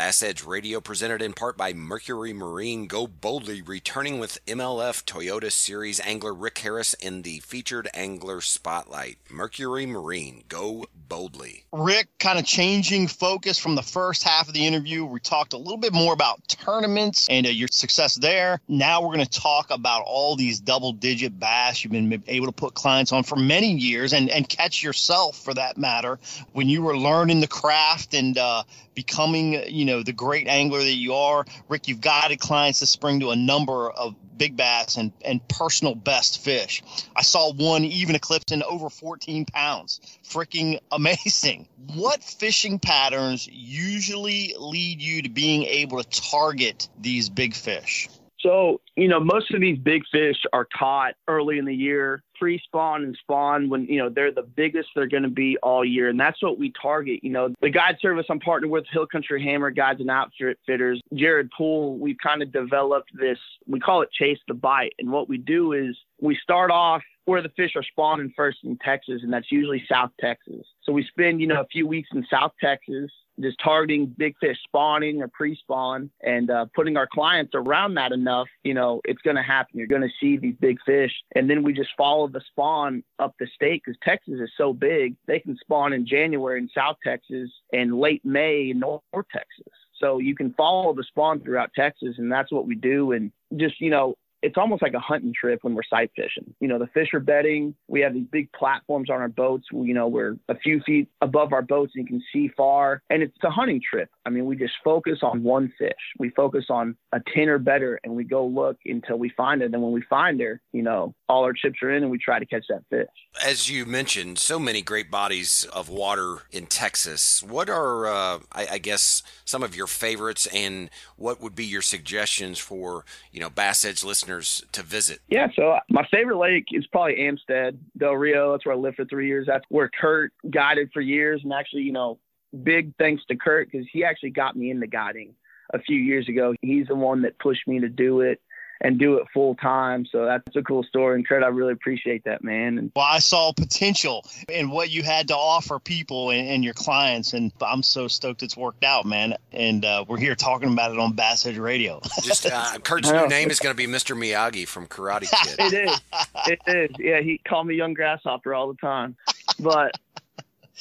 Bass 0.00 0.22
Edge 0.22 0.44
Radio 0.44 0.80
presented 0.80 1.20
in 1.20 1.34
part 1.34 1.58
by 1.58 1.74
Mercury 1.74 2.32
Marine. 2.32 2.86
Go 2.86 3.06
boldly, 3.06 3.60
returning 3.60 4.18
with 4.18 4.42
MLF 4.46 5.04
Toyota 5.04 5.52
Series 5.52 6.00
angler 6.00 6.32
Rick 6.32 6.60
Harris 6.60 6.94
in 6.94 7.20
the 7.20 7.40
featured 7.40 7.86
angler 7.92 8.40
spotlight. 8.40 9.18
Mercury 9.28 9.84
Marine. 9.84 10.44
Go 10.48 10.86
boldly. 11.10 11.66
Rick, 11.70 12.08
kind 12.18 12.38
of 12.38 12.46
changing 12.46 13.08
focus 13.08 13.58
from 13.58 13.74
the 13.74 13.82
first 13.82 14.22
half 14.22 14.48
of 14.48 14.54
the 14.54 14.66
interview. 14.66 15.04
We 15.04 15.20
talked 15.20 15.52
a 15.52 15.58
little 15.58 15.76
bit 15.76 15.92
more 15.92 16.14
about 16.14 16.48
tournaments 16.48 17.26
and 17.28 17.46
uh, 17.46 17.50
your 17.50 17.68
success 17.68 18.14
there. 18.14 18.58
Now 18.68 19.02
we're 19.02 19.14
going 19.14 19.26
to 19.26 19.40
talk 19.40 19.70
about 19.70 20.04
all 20.06 20.34
these 20.34 20.60
double 20.60 20.94
digit 20.94 21.38
bass 21.38 21.84
you've 21.84 21.92
been 21.92 22.24
able 22.26 22.46
to 22.46 22.52
put 22.52 22.72
clients 22.72 23.12
on 23.12 23.22
for 23.22 23.36
many 23.36 23.72
years 23.74 24.14
and, 24.14 24.30
and 24.30 24.48
catch 24.48 24.82
yourself 24.82 25.36
for 25.36 25.52
that 25.52 25.76
matter 25.76 26.18
when 26.52 26.70
you 26.70 26.80
were 26.80 26.96
learning 26.96 27.40
the 27.42 27.48
craft 27.48 28.14
and 28.14 28.38
uh, 28.38 28.62
becoming, 29.00 29.54
you 29.66 29.86
know, 29.86 30.02
the 30.02 30.12
great 30.12 30.46
angler 30.46 30.80
that 30.80 30.96
you 30.96 31.14
are. 31.14 31.46
Rick, 31.68 31.88
you've 31.88 32.02
guided 32.02 32.38
clients 32.38 32.80
this 32.80 32.90
spring 32.90 33.20
to 33.20 33.30
a 33.30 33.36
number 33.36 33.90
of 33.90 34.14
big 34.36 34.58
bass 34.58 34.98
and, 34.98 35.10
and 35.24 35.46
personal 35.48 35.94
best 35.94 36.42
fish. 36.44 36.82
I 37.16 37.22
saw 37.22 37.50
one 37.52 37.84
even 37.84 38.14
eclipsing 38.14 38.62
over 38.62 38.90
14 38.90 39.46
pounds. 39.46 40.00
Freaking 40.22 40.80
amazing. 40.92 41.66
What 41.94 42.22
fishing 42.22 42.78
patterns 42.78 43.48
usually 43.50 44.54
lead 44.58 45.00
you 45.00 45.22
to 45.22 45.30
being 45.30 45.62
able 45.62 46.02
to 46.02 46.20
target 46.20 46.86
these 47.00 47.30
big 47.30 47.54
fish? 47.54 48.08
So, 48.42 48.80
you 48.96 49.08
know, 49.08 49.20
most 49.20 49.52
of 49.52 49.60
these 49.60 49.78
big 49.78 50.02
fish 50.10 50.36
are 50.52 50.66
caught 50.76 51.14
early 51.28 51.58
in 51.58 51.64
the 51.66 51.74
year, 51.74 52.22
pre 52.38 52.58
spawn 52.58 53.04
and 53.04 53.16
spawn 53.20 53.68
when, 53.68 53.84
you 53.84 53.98
know, 53.98 54.08
they're 54.08 54.32
the 54.32 54.42
biggest 54.42 54.88
they're 54.94 55.06
going 55.06 55.24
to 55.24 55.28
be 55.28 55.58
all 55.62 55.84
year. 55.84 56.08
And 56.08 56.18
that's 56.18 56.42
what 56.42 56.58
we 56.58 56.72
target. 56.80 57.20
You 57.22 57.30
know, 57.30 57.54
the 57.60 57.70
guide 57.70 57.98
service 58.00 58.26
I'm 58.30 58.40
partnered 58.40 58.70
with, 58.70 58.84
Hill 58.90 59.06
Country 59.06 59.42
Hammer 59.44 59.70
Guides 59.70 60.00
and 60.00 60.10
Outfitters, 60.10 61.00
Jared 61.14 61.50
Poole, 61.56 61.98
we've 61.98 62.16
kind 62.22 62.42
of 62.42 62.52
developed 62.52 63.10
this, 63.18 63.38
we 63.66 63.78
call 63.78 64.02
it 64.02 64.10
Chase 64.12 64.38
the 64.48 64.54
Bite. 64.54 64.94
And 64.98 65.10
what 65.10 65.28
we 65.28 65.36
do 65.36 65.72
is 65.72 65.96
we 66.20 66.38
start 66.42 66.70
off 66.70 67.02
where 67.26 67.42
the 67.42 67.50
fish 67.50 67.72
are 67.76 67.82
spawning 67.82 68.32
first 68.34 68.58
in 68.64 68.76
Texas, 68.78 69.20
and 69.22 69.32
that's 69.32 69.52
usually 69.52 69.84
South 69.90 70.10
Texas. 70.18 70.64
So 70.82 70.92
we 70.92 71.04
spend, 71.04 71.40
you 71.40 71.46
know, 71.46 71.60
a 71.60 71.66
few 71.66 71.86
weeks 71.86 72.08
in 72.12 72.26
South 72.30 72.52
Texas 72.60 73.10
just 73.42 73.58
targeting 73.62 74.06
big 74.16 74.34
fish 74.40 74.56
spawning 74.64 75.22
or 75.22 75.28
pre-spawn 75.28 76.10
and 76.22 76.50
uh, 76.50 76.66
putting 76.74 76.96
our 76.96 77.06
clients 77.06 77.52
around 77.54 77.94
that 77.94 78.12
enough, 78.12 78.48
you 78.64 78.74
know, 78.74 79.00
it's 79.04 79.22
going 79.22 79.36
to 79.36 79.42
happen. 79.42 79.78
You're 79.78 79.86
going 79.86 80.02
to 80.02 80.08
see 80.20 80.36
these 80.36 80.56
big 80.60 80.78
fish. 80.84 81.12
And 81.34 81.48
then 81.48 81.62
we 81.62 81.72
just 81.72 81.90
follow 81.96 82.28
the 82.28 82.40
spawn 82.50 83.02
up 83.18 83.34
the 83.38 83.46
state 83.54 83.82
because 83.84 83.98
Texas 84.02 84.34
is 84.40 84.50
so 84.56 84.72
big. 84.72 85.16
They 85.26 85.40
can 85.40 85.56
spawn 85.60 85.92
in 85.92 86.06
January 86.06 86.58
in 86.58 86.68
South 86.74 86.96
Texas 87.04 87.50
and 87.72 87.98
late 87.98 88.24
May 88.24 88.70
in 88.70 88.80
North 88.80 89.02
Texas. 89.32 89.72
So 89.98 90.18
you 90.18 90.34
can 90.34 90.54
follow 90.54 90.94
the 90.94 91.04
spawn 91.04 91.40
throughout 91.40 91.72
Texas, 91.74 92.14
and 92.18 92.32
that's 92.32 92.50
what 92.50 92.66
we 92.66 92.74
do. 92.74 93.12
And 93.12 93.30
just, 93.56 93.80
you 93.80 93.90
know, 93.90 94.14
it's 94.42 94.56
almost 94.56 94.82
like 94.82 94.94
a 94.94 95.00
hunting 95.00 95.32
trip 95.38 95.60
when 95.62 95.74
we're 95.74 95.82
sight 95.82 96.10
fishing. 96.16 96.54
You 96.60 96.68
know, 96.68 96.78
the 96.78 96.86
fish 96.88 97.08
are 97.14 97.20
bedding. 97.20 97.74
We 97.88 98.00
have 98.00 98.14
these 98.14 98.26
big 98.30 98.50
platforms 98.52 99.10
on 99.10 99.20
our 99.20 99.28
boats. 99.28 99.66
You 99.70 99.94
know, 99.94 100.08
we're 100.08 100.36
a 100.48 100.56
few 100.56 100.80
feet 100.80 101.08
above 101.20 101.52
our 101.52 101.62
boats 101.62 101.92
and 101.94 102.04
you 102.04 102.08
can 102.08 102.22
see 102.32 102.50
far. 102.56 103.02
And 103.10 103.22
it's 103.22 103.36
a 103.42 103.50
hunting 103.50 103.80
trip. 103.88 104.10
I 104.24 104.30
mean, 104.30 104.46
we 104.46 104.56
just 104.56 104.74
focus 104.82 105.18
on 105.22 105.42
one 105.42 105.72
fish. 105.78 105.92
We 106.18 106.30
focus 106.30 106.66
on 106.70 106.96
a 107.12 107.20
10 107.34 107.48
or 107.48 107.58
better 107.58 108.00
and 108.04 108.14
we 108.14 108.24
go 108.24 108.46
look 108.46 108.78
until 108.86 109.18
we 109.18 109.30
find 109.30 109.62
it. 109.62 109.72
And 109.72 109.82
when 109.82 109.92
we 109.92 110.02
find 110.02 110.40
her, 110.40 110.60
you 110.72 110.82
know, 110.82 111.14
all 111.28 111.44
our 111.44 111.52
chips 111.52 111.78
are 111.82 111.90
in 111.90 112.02
and 112.02 112.10
we 112.10 112.18
try 112.18 112.38
to 112.38 112.46
catch 112.46 112.64
that 112.68 112.82
fish. 112.88 113.08
As 113.44 113.70
you 113.70 113.84
mentioned, 113.84 114.38
so 114.38 114.58
many 114.58 114.82
great 114.82 115.10
bodies 115.10 115.66
of 115.72 115.88
water 115.88 116.38
in 116.50 116.66
Texas. 116.66 117.42
What 117.42 117.68
are, 117.68 118.06
uh, 118.06 118.38
I, 118.52 118.66
I 118.72 118.78
guess, 118.78 119.22
some 119.44 119.62
of 119.62 119.76
your 119.76 119.86
favorites 119.86 120.46
and 120.46 120.90
what 121.16 121.40
would 121.40 121.54
be 121.54 121.64
your 121.64 121.82
suggestions 121.82 122.58
for, 122.58 123.04
you 123.32 123.40
know, 123.40 123.50
Bass 123.50 123.84
Edge 123.84 124.02
listeners? 124.02 124.29
Listeners 124.30 124.64
to 124.72 124.82
visit? 124.82 125.20
Yeah, 125.28 125.48
so 125.56 125.78
my 125.88 126.06
favorite 126.10 126.38
lake 126.38 126.66
is 126.72 126.86
probably 126.86 127.26
Amistad, 127.26 127.78
Del 127.96 128.14
Rio. 128.14 128.52
That's 128.52 128.64
where 128.64 128.74
I 128.74 128.78
lived 128.78 128.96
for 128.96 129.04
three 129.04 129.26
years. 129.26 129.46
That's 129.46 129.64
where 129.68 129.90
Kurt 130.00 130.32
guided 130.48 130.90
for 130.92 131.00
years. 131.00 131.40
And 131.42 131.52
actually, 131.52 131.82
you 131.82 131.92
know, 131.92 132.18
big 132.62 132.92
thanks 132.96 133.24
to 133.26 133.36
Kurt 133.36 133.70
because 133.70 133.86
he 133.92 134.04
actually 134.04 134.30
got 134.30 134.56
me 134.56 134.70
into 134.70 134.86
guiding 134.86 135.34
a 135.74 135.80
few 135.80 135.96
years 135.96 136.28
ago. 136.28 136.54
He's 136.62 136.86
the 136.86 136.94
one 136.94 137.22
that 137.22 137.38
pushed 137.38 137.66
me 137.66 137.80
to 137.80 137.88
do 137.88 138.20
it 138.20 138.40
and 138.82 138.98
do 138.98 139.16
it 139.16 139.26
full 139.32 139.54
time. 139.56 140.06
So 140.06 140.24
that's 140.24 140.56
a 140.56 140.62
cool 140.62 140.82
story. 140.82 141.16
And 141.16 141.26
Kurt, 141.26 141.42
I 141.42 141.48
really 141.48 141.72
appreciate 141.72 142.24
that, 142.24 142.42
man. 142.42 142.78
And 142.78 142.92
well, 142.96 143.06
I 143.08 143.18
saw 143.18 143.52
potential 143.52 144.24
in 144.48 144.70
what 144.70 144.90
you 144.90 145.02
had 145.02 145.28
to 145.28 145.36
offer 145.36 145.78
people 145.78 146.30
and, 146.30 146.48
and 146.48 146.64
your 146.64 146.74
clients, 146.74 147.32
and 147.34 147.52
I'm 147.60 147.82
so 147.82 148.08
stoked 148.08 148.42
it's 148.42 148.56
worked 148.56 148.84
out, 148.84 149.06
man. 149.06 149.34
And 149.52 149.84
uh, 149.84 150.04
we're 150.08 150.18
here 150.18 150.34
talking 150.34 150.72
about 150.72 150.92
it 150.92 150.98
on 150.98 151.12
Bass 151.12 151.44
Edge 151.46 151.58
Radio. 151.58 152.00
Just 152.22 152.46
uh, 152.46 152.78
Kurt's 152.78 153.10
new 153.10 153.28
name 153.28 153.50
is 153.50 153.60
going 153.60 153.74
to 153.74 153.76
be 153.76 153.86
Mr. 153.86 154.16
Miyagi 154.16 154.66
from 154.66 154.86
Karate 154.86 155.30
Kid. 155.30 155.56
it 155.58 155.88
is. 155.88 156.00
It 156.46 156.60
is. 156.66 156.90
Yeah, 156.98 157.20
he 157.20 157.38
called 157.46 157.66
me 157.66 157.74
Young 157.74 157.94
Grasshopper 157.94 158.54
all 158.54 158.68
the 158.68 158.78
time. 158.78 159.16
But 159.58 159.98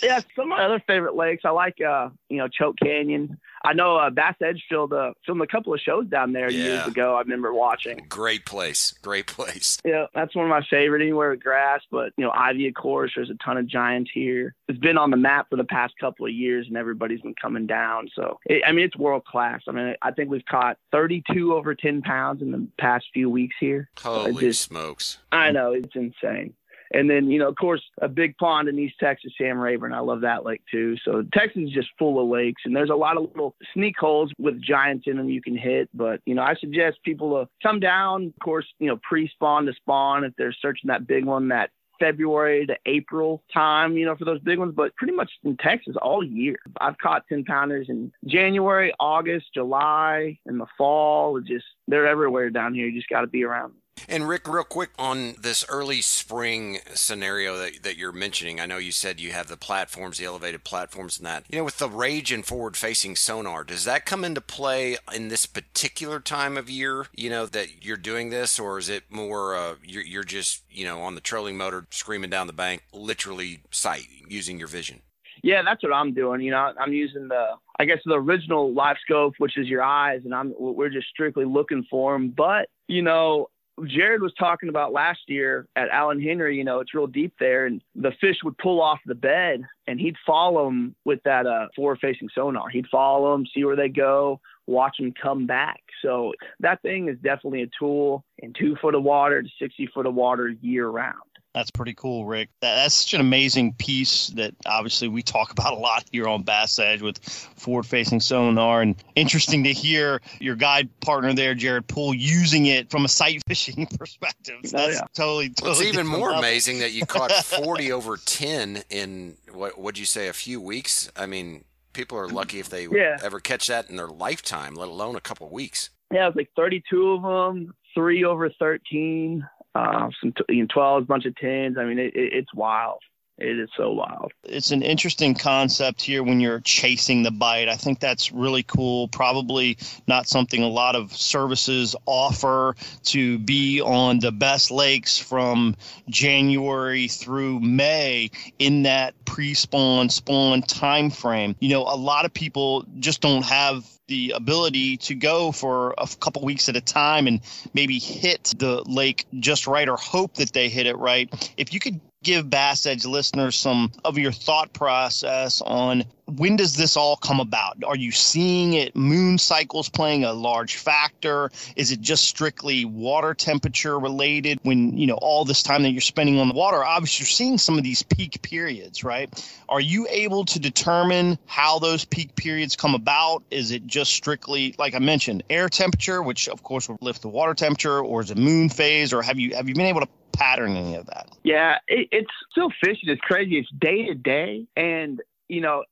yeah, 0.02 0.20
some 0.36 0.44
of 0.52 0.58
my 0.58 0.64
other 0.64 0.82
favorite 0.86 1.16
lakes, 1.16 1.44
I 1.46 1.50
like, 1.50 1.80
uh, 1.82 2.10
you 2.30 2.38
know, 2.38 2.48
Choke 2.48 2.78
Canyon. 2.82 3.38
I 3.64 3.74
know 3.74 3.98
uh, 3.98 4.10
Bass 4.10 4.36
Edge 4.42 4.64
filmed, 4.70 4.94
uh, 4.94 5.14
filmed 5.26 5.42
a 5.42 5.48
couple 5.48 5.74
of 5.74 5.80
shows 5.80 6.08
down 6.08 6.32
there 6.34 6.50
yeah. 6.50 6.64
years 6.64 6.88
ago. 6.88 7.16
I 7.16 7.22
remember 7.22 7.54
watching. 7.54 8.06
Great 8.08 8.46
place. 8.46 8.94
Great 9.02 9.28
place. 9.28 9.78
Yeah, 9.84 10.06
that's 10.14 10.36
one 10.36 10.46
of 10.46 10.50
my 10.50 10.64
favorite 10.70 11.02
anywhere 11.02 11.32
with 11.32 11.44
grass. 11.44 11.82
But, 11.92 12.14
you 12.18 12.24
know, 12.24 12.32
Ivie, 12.32 12.68
of 12.68 12.76
course, 12.76 13.12
there's 13.16 13.30
a 13.30 13.36
ton 13.44 13.58
of 13.58 13.68
giants 13.68 14.12
here. 14.14 14.56
It's 14.68 14.80
been 14.80 14.98
on 14.98 15.12
the 15.12 15.18
map 15.18 15.50
for 15.50 15.58
the 15.58 15.66
past 15.66 15.94
couple 16.00 16.26
of 16.26 16.32
years 16.32 16.68
and 16.68 16.78
everybody's 16.78 17.22
been 17.22 17.36
coming 17.42 17.68
down. 17.68 18.10
So, 18.16 18.40
it, 18.46 18.64
I 18.66 18.72
mean, 18.72 18.86
it's 18.86 18.96
world 18.96 19.26
class. 19.26 19.62
I 19.68 19.72
mean, 19.72 19.96
I 20.02 20.12
think 20.12 20.30
we've 20.30 20.46
caught 20.46 20.78
32 20.92 21.54
over 21.54 21.76
10 21.76 22.02
pounds 22.02 22.42
in 22.42 22.52
the 22.52 22.68
past 22.78 23.06
few 23.14 23.30
weeks 23.30 23.56
here. 23.60 23.90
Holy 24.00 24.34
just, 24.40 24.62
smokes. 24.62 25.18
I 25.32 25.52
know. 25.52 25.74
It's 25.74 25.96
insane. 25.96 26.54
And 26.92 27.10
then, 27.10 27.30
you 27.30 27.40
know, 27.40 27.48
of 27.48 27.56
course, 27.56 27.82
a 28.02 28.08
big 28.08 28.38
pond 28.38 28.68
in 28.68 28.80
East 28.80 28.96
Texas, 29.00 29.32
Sam 29.38 29.60
Rayburn. 29.60 29.94
I 29.94 30.00
love 30.00 30.22
that 30.22 30.46
lake 30.46 30.62
too. 30.72 30.96
So 31.06 31.24
Texas 31.34 31.64
is 31.64 31.72
just 31.72 31.90
full 31.98 32.22
of 32.22 32.28
lakes, 32.30 32.64
and 32.66 32.76
there's 32.76 32.90
a 32.90 32.96
lot 32.96 33.18
of 33.18 33.24
little 33.24 33.56
sneak 33.74 33.98
holes 33.98 34.32
with 34.38 34.62
giants 34.62 35.06
in 35.08 35.18
them 35.18 35.30
you 35.30 35.42
can 35.42 35.58
hit. 35.58 35.90
But 35.94 36.22
you 36.26 36.36
know, 36.36 36.42
I 36.42 36.56
suggest 36.56 36.98
people 37.04 37.40
to 37.40 37.50
come 37.62 37.80
down. 37.80 38.28
Of 38.28 38.44
course, 38.44 38.66
you 38.80 38.88
know, 38.88 39.00
pre-spawn 39.04 39.66
to 39.66 39.74
spawn 39.74 40.24
if 40.24 40.34
they're 40.38 40.56
searching 40.62 40.88
that 40.88 41.08
big 41.08 41.26
one 41.26 41.50
that 41.50 41.70
February 42.00 42.66
to 42.66 42.78
April 42.86 43.44
time, 43.54 43.98
you 43.98 44.06
know, 44.06 44.16
for 44.16 44.26
those 44.26 44.40
big 44.40 44.58
ones, 44.58 44.74
but 44.76 44.96
pretty 44.96 45.14
much 45.14 45.30
in 45.44 45.58
Texas 45.58 45.96
all 46.02 46.24
year. 46.24 46.56
I've 46.80 46.98
caught 46.98 47.28
10 47.28 47.44
pounders 47.44 47.88
in 47.90 48.12
January, 48.26 48.94
August, 49.00 49.48
July, 49.54 50.40
in 50.46 50.58
the 50.58 50.66
fall. 50.78 51.40
Just, 51.42 51.66
they're 51.88 52.08
everywhere 52.08 52.50
down 52.50 52.74
here. 52.74 52.88
You 52.88 52.98
just 52.98 53.10
got 53.10 53.22
to 53.22 53.28
be 53.28 53.44
around 53.44 53.72
them. 53.72 53.82
And 54.08 54.28
Rick, 54.28 54.48
real 54.48 54.64
quick 54.64 54.92
on 54.98 55.36
this 55.42 55.66
early 55.70 56.02
spring 56.02 56.80
scenario 56.94 57.58
that, 57.58 57.84
that 57.84 57.98
you're 57.98 58.12
mentioning, 58.12 58.60
I 58.60 58.66
know 58.66 58.78
you 58.78 58.92
said 58.92 59.20
you 59.20 59.32
have 59.32 59.48
the 59.48 59.58
platforms, 59.58 60.18
the 60.18 60.26
elevated 60.26 60.64
platforms, 60.64 61.18
and 61.18 61.26
that. 61.26 61.46
You 61.50 61.60
know, 61.60 61.64
with 61.64 61.78
the 61.78 61.90
rage 61.90 62.32
and 62.32 62.46
forward 62.46 62.78
facing 62.78 63.16
sonar, 63.16 63.64
does 63.64 63.86
that 63.86 64.06
come 64.06 64.24
into 64.24 64.42
play 64.42 64.98
in 65.14 65.28
this 65.28 65.46
particular 65.46 66.20
time 66.20 66.58
of 66.58 66.70
year, 66.70 67.08
you 67.16 67.30
know, 67.30 67.46
that 67.48 67.84
you're 67.84 67.98
doing 67.98 68.30
this, 68.30 68.60
or 68.60 68.78
is 68.78 68.90
it 68.90 69.04
more 69.10 69.56
uh, 69.56 69.76
you're, 69.84 70.04
you're 70.04 70.24
just, 70.24 70.64
you 70.70 70.86
know, 70.86 71.02
on 71.02 71.16
the 71.16 71.22
trolling 71.22 71.58
motor 71.58 71.88
screaming 71.90 72.30
down 72.30 72.48
the 72.48 72.54
bank, 72.54 72.84
literally 72.94 73.62
sight 73.72 74.06
using 74.28 74.60
your 74.60 74.68
vision? 74.68 75.02
Yeah, 75.42 75.62
that's 75.64 75.84
what 75.84 75.94
I'm 75.94 76.14
doing. 76.14 76.42
You 76.42 76.52
know, 76.52 76.74
I'm 76.80 76.94
using 76.94 77.28
the, 77.30 77.52
I 77.80 77.86
guess 77.86 78.00
the 78.06 78.16
original 78.16 78.74
LiveScope, 78.74 79.34
which 79.38 79.58
is 79.58 79.68
your 79.68 79.84
eyes, 79.84 80.22
and 80.26 80.34
I'm 80.34 80.54
we're 80.58 80.90
just 80.90 81.08
strictly 81.08 81.46
looking 81.46 81.86
for 81.90 82.14
them. 82.14 82.30
But 82.36 82.70
you 82.88 83.02
know, 83.02 83.50
Jared 83.86 84.22
was 84.22 84.34
talking 84.38 84.70
about 84.70 84.94
last 84.94 85.22
year 85.28 85.68
at 85.76 85.90
Alan 85.90 86.22
Henry, 86.22 86.58
you 86.58 86.64
know, 86.64 86.80
it's 86.80 86.94
real 86.94 87.08
deep 87.08 87.34
there, 87.40 87.66
and 87.66 87.82
the 87.96 88.12
fish 88.22 88.38
would 88.44 88.58
pull 88.58 88.82
off 88.82 89.00
the 89.06 89.16
bed, 89.16 89.64
and 89.88 90.00
he'd 90.00 90.16
follow 90.26 90.66
them 90.66 90.96
with 91.06 91.22
that 91.24 91.46
uh, 91.46 91.68
forward-facing 91.76 92.30
sonar. 92.34 92.70
He'd 92.70 92.88
follow 92.88 93.34
them, 93.34 93.46
see 93.54 93.64
where 93.64 93.76
they 93.76 93.90
go, 93.90 94.40
watch 94.68 94.98
them 94.98 95.14
come 95.22 95.46
back. 95.46 95.82
So 96.02 96.34
that 96.60 96.82
thing 96.82 97.10
is 97.10 97.18
definitely 97.24 97.64
a 97.64 97.70
tool 97.78 98.24
in 98.38 98.54
two 98.54 98.76
foot 98.82 98.96
of 98.96 99.04
water 99.04 99.42
to 99.42 99.50
60 99.60 99.88
foot 99.94 100.06
of 100.06 100.16
water 100.16 100.54
year 100.62 100.88
round. 100.88 101.29
That's 101.54 101.72
pretty 101.72 101.96
cool, 101.96 102.26
Rick. 102.26 102.50
that's 102.62 102.94
such 102.94 103.16
an 103.16 103.22
amazing 103.22 103.74
piece 103.74 104.28
that 104.30 104.54
obviously 104.68 105.08
we 105.08 105.24
talk 105.24 105.52
about 105.58 105.74
a 105.74 105.78
lot 105.78 106.06
here 106.12 106.28
on 106.28 106.44
Bass 106.44 106.78
Edge 106.78 107.02
with 107.02 107.24
forward 107.24 107.86
facing 107.86 108.20
sonar. 108.20 108.82
And 108.82 108.96
interesting 109.16 109.64
to 109.64 109.74
hear 109.74 110.22
your 110.40 110.56
guide 110.56 110.90
partner 111.02 111.34
there, 111.34 111.56
Jared 111.56 111.88
Poole, 111.88 112.14
using 112.14 112.68
it 112.68 112.90
from 112.92 113.04
a 113.04 113.08
sight 113.08 113.42
fishing 113.48 113.88
perspective. 113.88 114.60
So 114.66 114.78
oh, 114.78 114.82
that's 114.82 115.00
yeah. 115.00 115.08
totally, 115.14 115.50
totally. 115.50 115.88
It's 115.88 115.98
even 115.98 116.06
more 116.06 116.30
level. 116.30 116.40
amazing 116.40 116.80
that 116.80 116.92
you 116.92 117.06
caught 117.06 117.32
40 117.44 117.92
over 117.92 118.18
10 118.18 118.84
in 118.90 119.36
what 119.52 119.80
would 119.80 119.98
you 119.98 120.06
say, 120.06 120.28
a 120.28 120.34
few 120.34 120.62
weeks? 120.62 121.12
I 121.16 121.26
mean, 121.26 121.66
people 121.94 122.18
are 122.18 122.28
lucky 122.28 122.60
if 122.60 122.70
they 122.70 122.88
yeah. 122.92 123.18
ever 123.24 123.40
catch 123.40 123.68
that 123.68 123.90
in 123.90 123.96
their 123.96 124.08
lifetime, 124.08 124.76
let 124.76 124.88
alone 124.88 125.16
a 125.16 125.22
couple 125.22 125.50
weeks. 125.50 125.90
Yeah, 126.14 126.26
it 126.26 126.28
was 126.28 126.36
like 126.36 126.50
32 126.56 127.12
of 127.12 127.22
them, 127.22 127.74
three 127.94 128.24
over 128.24 128.50
13 128.50 129.48
uh, 129.80 130.10
some 130.20 130.34
t- 130.34 130.56
you 130.56 130.64
know, 130.64 130.68
12s, 130.68 131.08
bunch 131.08 131.26
of 131.26 131.34
10s. 131.36 131.78
I 131.78 131.86
mean, 131.86 132.00
it, 132.00 132.16
it, 132.16 132.34
it's 132.34 132.54
wild. 132.54 133.00
It 133.38 133.58
is 133.58 133.70
so 133.78 133.94
wild. 133.94 134.34
It's 134.44 134.72
an 134.72 134.82
interesting 134.82 135.34
concept 135.34 136.02
here 136.02 136.24
when 136.24 136.42
you're 136.42 136.60
chasing 136.60 137.24
the 137.24 137.32
bite. 137.32 137.70
I 137.70 137.76
think 137.76 138.02
that's 138.02 138.34
really 138.34 138.64
cool. 138.64 139.08
Probably 139.08 139.78
not 140.08 140.28
something 140.28 140.62
a 140.62 140.68
lot 140.68 140.98
of 140.98 141.16
services 141.16 141.96
offer 142.06 142.76
to 143.04 143.40
be 143.40 143.80
on 143.80 144.20
the 144.20 144.34
best 144.34 144.72
lakes 144.72 145.18
from 145.18 145.78
January 146.10 147.08
through 147.08 147.62
May 147.62 148.30
in 148.60 148.84
that 148.84 149.14
pre-spawn 149.24 150.10
spawn 150.10 150.62
time 150.62 151.10
frame. 151.10 151.56
You 151.62 151.70
know, 151.70 151.84
a 151.84 151.96
lot 151.96 152.26
of 152.26 152.34
people 152.34 152.86
just 153.00 153.22
don't 153.22 153.46
have 153.46 153.86
the 154.10 154.34
ability 154.36 154.98
to 154.98 155.16
go 155.16 155.52
for 155.54 155.94
a 155.98 156.08
couple 156.20 156.44
weeks 156.44 156.68
at 156.68 156.76
a 156.76 156.82
time 156.82 157.28
and 157.28 157.40
maybe 157.74 158.00
hit 158.00 158.54
the 158.58 158.84
lake 158.84 159.26
just 159.40 159.68
right 159.68 159.88
or 159.88 159.96
hope 159.96 160.34
that 160.36 160.52
they 160.52 160.68
hit 160.68 160.86
it 160.86 160.98
right. 160.98 161.54
If 161.56 161.74
you 161.74 161.80
could 161.80 162.02
give 162.24 162.50
Bass 162.50 162.86
Edge 162.86 163.06
listeners 163.06 163.56
some 163.56 163.92
of 164.04 164.18
your 164.18 164.32
thought 164.32 164.74
process 164.74 165.62
on 165.62 166.04
when 166.26 166.58
does 166.58 166.76
this 166.76 166.96
all 166.98 167.16
come 167.16 167.40
about? 167.40 167.78
Are 167.84 167.96
you 167.96 168.12
seeing 168.12 168.74
it 168.74 168.96
moon 168.96 169.38
cycles 169.38 169.90
playing 169.90 170.26
a 170.26 170.34
large 170.34 170.76
factor? 170.76 171.50
Is 171.76 171.92
it 171.92 172.02
just 172.02 172.26
strictly 172.26 172.86
water 172.86 173.34
temperature 173.34 173.98
related 173.98 174.60
when, 174.64 174.96
you 174.98 175.08
know, 175.08 175.16
all 175.16 175.46
this 175.46 175.64
time 175.64 175.82
that 175.84 175.92
you're 175.92 176.02
spending 176.02 176.40
on 176.40 176.50
the 176.50 176.54
water? 176.54 176.84
Obviously, 176.84 177.24
you're 177.24 177.30
seeing 177.30 177.58
some 177.58 177.78
of 177.78 177.84
these 177.84 178.04
peak 178.04 178.42
periods, 178.42 179.04
right? 179.04 179.30
Are 179.70 179.82
you 179.82 180.08
able 180.10 180.46
to 180.46 180.60
determine 180.60 181.38
how 181.48 181.80
those 181.80 182.06
peak 182.06 182.36
periods 182.36 182.76
come 182.76 182.94
about? 182.94 183.44
Is 183.50 183.72
it 183.72 183.88
just 183.88 184.12
strictly, 184.12 184.76
like 184.78 184.94
I 184.94 185.00
mentioned, 185.00 185.44
air 185.50 185.70
temperature, 185.70 186.22
which 186.22 186.48
of 186.50 186.64
course 186.64 186.90
will 186.90 187.00
lift 187.02 187.22
the 187.22 187.30
water 187.30 187.54
temperature, 187.54 188.02
or 188.02 188.22
is 188.22 188.30
it 188.30 188.38
moon 188.38 188.70
phase, 188.70 189.14
or 189.14 189.22
have 189.22 189.40
you 189.40 189.56
have 189.56 189.68
you 189.68 189.74
been 189.74 189.86
able 189.86 190.02
to 190.02 190.08
pattern 190.32 190.76
any 190.76 190.96
of 190.96 191.06
that? 191.08 191.30
Yeah, 191.44 191.78
it, 191.88 192.08
it's 192.12 192.32
still 192.52 192.70
fishing. 192.84 193.10
It's 193.10 193.22
crazy. 193.22 193.58
It's 193.58 193.70
day 193.80 194.06
to 194.08 194.16
day, 194.16 194.68
and 194.76 195.22
you 195.48 195.62
know, 195.62 195.84